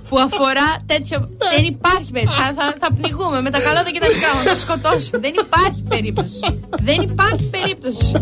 που 0.09 0.19
αφορά 0.19 0.69
τέτοιο. 0.87 1.19
Δεν 1.57 1.65
υπάρχει 1.65 2.11
περίπτωση. 2.12 2.39
Θα, 2.41 2.55
θα, 2.62 2.75
θα 2.81 2.89
πνιγούμε 3.01 3.41
με 3.41 3.51
τα 3.51 3.61
καλώδια 3.61 3.91
και 3.91 3.99
τα 4.01 4.07
μικρά 4.15 4.29
μου. 4.35 4.41
Θα 4.45 4.51
το 4.53 4.59
σκοτώσω. 4.61 5.11
Δεν 5.20 5.33
υπάρχει 5.45 5.83
περίπτωση. 5.89 6.61
Δεν 6.83 7.01
υπάρχει 7.03 7.45
περίπτωση. 7.51 8.12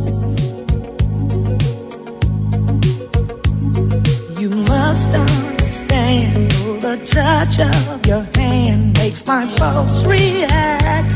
You 4.40 4.50
must 4.72 5.10
understand 5.26 6.50
the 6.84 6.94
touch 7.14 7.54
of 7.58 8.06
your 8.10 8.24
hand 8.38 8.96
makes 9.00 9.22
my 9.26 9.44
pulse 9.58 9.96
react. 10.14 11.12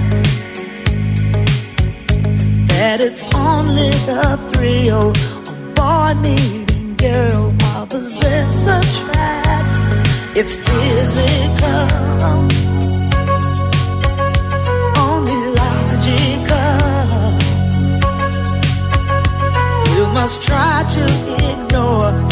That 2.82 3.00
it's 3.00 3.22
only 3.32 3.90
the 4.10 4.36
thrill 4.50 5.10
of 5.10 5.74
boy 5.76 6.20
meeting 6.20 6.96
girl 6.96 7.54
opposites 7.76 8.62
attract. 8.76 9.74
It's 10.36 10.56
physical, 10.56 11.86
only 14.98 15.40
logical. 15.60 16.74
You 19.94 20.04
must 20.18 20.42
try 20.42 20.82
to 20.96 21.04
ignore 21.52 22.31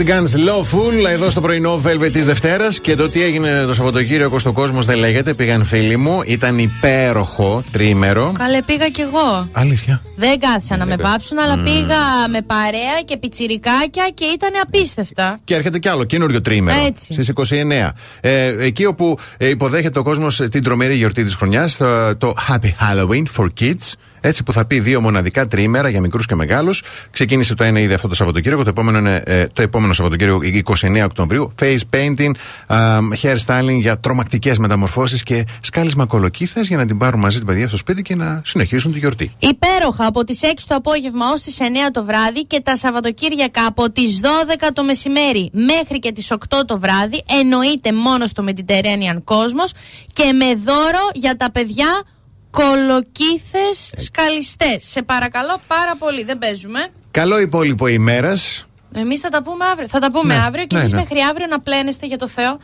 Cardigans 0.00 0.34
Lawful 0.34 1.08
εδώ 1.10 1.30
στο 1.30 1.40
πρωινό 1.40 1.80
Velvet 1.84 2.10
της 2.12 2.26
Δευτέρας 2.26 2.80
και 2.80 2.96
το 2.96 3.08
τι 3.08 3.22
έγινε 3.22 3.64
το 3.66 3.74
Σαββατοκύριακο 3.74 4.38
στον 4.38 4.52
κόσμος 4.52 4.84
δεν 4.84 4.98
λέγεται. 4.98 5.34
Πήγαν 5.34 5.64
φίλοι 5.64 5.96
μου, 5.96 6.20
ήταν 6.26 6.58
υπέροχο 6.58 7.62
τρίμερο. 7.72 8.32
Καλέ, 8.38 8.62
πήγα 8.62 8.88
κι 8.88 9.00
εγώ. 9.00 9.48
Αλήθεια. 9.52 10.02
Δεν 10.16 10.38
κάθισαν 10.38 10.78
να 10.78 10.86
με 10.86 10.92
είπε. 10.92 11.02
πάψουν, 11.02 11.38
αλλά 11.38 11.56
Μμμ. 11.56 11.64
πήγα 11.64 12.28
με 12.30 12.42
παρέα 12.46 13.00
και 13.04 13.16
πιτσιρικάκια 13.16 14.10
και 14.14 14.24
ήταν 14.24 14.50
απίστευτα. 14.62 15.40
Και 15.44 15.54
έρχεται 15.54 15.78
κι 15.78 15.88
άλλο 15.88 16.04
καινούριο 16.04 16.40
τρίμερο. 16.40 16.84
Έτσι. 16.86 17.12
Στις 17.12 17.28
29. 17.28 17.90
Ε, 18.20 18.54
εκεί 18.58 18.84
όπου 18.84 19.18
ε, 19.36 19.48
υποδέχεται 19.48 19.98
ο 19.98 20.02
κόσμος 20.02 20.36
την 20.50 20.62
τρομερή 20.62 20.94
γιορτή 20.94 21.24
της 21.24 21.34
χρονιάς, 21.34 21.76
το, 21.76 22.16
το 22.16 22.34
Happy 22.48 22.66
Halloween 22.66 23.24
for 23.36 23.46
Kids. 23.60 23.92
Έτσι 24.20 24.42
που 24.42 24.52
θα 24.52 24.64
πει 24.64 24.80
δύο 24.80 25.00
μοναδικά 25.00 25.46
τριήμερα 25.46 25.88
για 25.88 26.00
μικρούς 26.00 26.26
και 26.26 26.34
μεγάλους. 26.34 26.82
Ξεκίνησε 27.10 27.54
το 27.54 27.64
ένα 27.64 27.80
ήδη 27.80 27.94
αυτό 27.94 28.08
το 28.08 28.14
Σαββατοκύριακο. 28.14 28.62
Το 28.62 28.68
επόμενο 28.68 28.98
είναι 28.98 29.22
ε, 29.26 29.46
το 29.52 29.62
επόμενο 29.62 29.92
Σαββατοκύριακο 29.92 30.40
29 30.80 31.00
Οκτωβρίου. 31.04 31.54
Face 31.60 31.80
painting, 31.94 32.30
α, 32.66 32.98
hair 33.22 33.36
styling 33.46 33.78
για 33.80 33.98
τρομακτικές 33.98 34.58
μεταμορφώσεις 34.58 35.22
και 35.22 35.44
σκάλισμα 35.60 36.06
κολοκύθας 36.06 36.68
για 36.68 36.76
να 36.76 36.86
την 36.86 36.98
πάρουν 36.98 37.20
μαζί 37.20 37.36
την 37.36 37.46
παιδιά 37.46 37.68
στο 37.68 37.76
σπίτι 37.76 38.02
και 38.02 38.14
να 38.14 38.42
συνεχίσουν 38.44 38.92
τη 38.92 38.98
γιορτή. 38.98 39.32
Υπέροχα 39.38 40.06
από 40.06 40.24
τις 40.24 40.40
6 40.42 40.46
το 40.66 40.74
απόγευμα 40.74 41.30
ως 41.32 41.42
τις 41.42 41.56
9 41.60 41.62
το 41.92 42.04
βράδυ 42.04 42.44
και 42.44 42.60
τα 42.60 42.76
Σαββατοκύριακα 42.76 43.66
από 43.66 43.90
τις 43.90 44.20
12 44.22 44.68
το 44.72 44.84
μεσημέρι 44.84 45.50
μέχρι 45.52 45.98
και 45.98 46.12
τις 46.12 46.32
8 46.32 46.36
το 46.66 46.78
βράδυ 46.78 47.24
εννοείται 47.40 47.92
μόνο 47.92 48.26
στο 48.26 48.44
Mediterranean 48.46 49.16
Cosmos 49.24 49.70
και 50.12 50.32
με 50.32 50.54
δώρο 50.54 51.08
για 51.14 51.36
τα 51.36 51.50
παιδιά 51.50 52.02
κολοκύθες 52.50 53.92
σκαλιστές. 53.96 54.76
Σε 54.90 55.02
παρακαλώ 55.02 55.60
πάρα 55.66 55.96
πολύ, 55.98 56.24
δεν 56.24 56.38
παίζουμε. 56.38 56.86
Καλό 57.10 57.38
υπόλοιπο 57.40 57.86
ημέρας. 57.86 58.64
Εμείς 58.94 59.20
θα 59.20 59.28
τα 59.28 59.42
πούμε 59.42 59.64
αύριο. 59.64 59.88
Θα 59.88 59.98
τα 59.98 60.10
πούμε 60.10 60.34
Ναι, 60.34 60.40
αύριο 60.40 60.64
και 60.66 60.74
ναι, 60.74 60.80
εσείς 60.80 60.92
ναι. 60.92 60.98
μέχρι 61.00 61.18
αύριο 61.30 61.46
να 61.46 61.60
πλένεστε 61.60 62.06
για 62.06 62.18
το 62.18 62.28
Θεό 62.28 62.58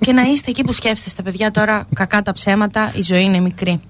και 0.00 0.12
να 0.12 0.22
είστε 0.22 0.50
εκεί 0.50 0.64
που 0.64 0.72
σκέφτεστε 0.72 1.22
παιδιά 1.22 1.50
τώρα 1.50 1.86
κακά 1.94 2.22
τα 2.22 2.32
ψέματα, 2.32 2.92
η 2.94 3.00
ζωή 3.02 3.22
είναι 3.22 3.40
μικρή. 3.40 3.80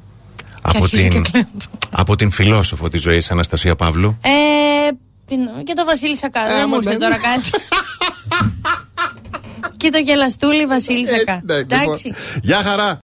Από 0.63 0.83
αρχίζει 0.85 1.09
την, 1.09 1.23
και 1.23 1.31
κλαίω. 1.31 1.45
από 1.91 2.17
την 2.17 2.31
φιλόσοφο 2.31 2.89
της 2.89 3.01
ζωής, 3.03 3.31
Αναστασία 3.31 3.77
Παύλου. 3.77 4.19
Ε, 4.23 4.31
την, 5.25 5.39
και 5.65 5.73
το 5.77 5.85
Βασίλη 5.85 6.17
Σακά. 6.17 6.51
Ε, 6.53 6.57
Δεν 6.57 6.67
μου 6.69 6.75
ήρθε 6.75 6.97
τώρα 6.97 7.17
κάτι. 7.17 7.51
και 9.77 9.91
το 9.91 9.99
γελαστούλη 9.99 10.67
Βασίλη 10.67 11.07
Σακά. 11.07 11.41
ναι, 11.45 11.55
Εντάξει. 11.55 12.15
Γεια 12.43 12.63
χαρά! 12.63 12.95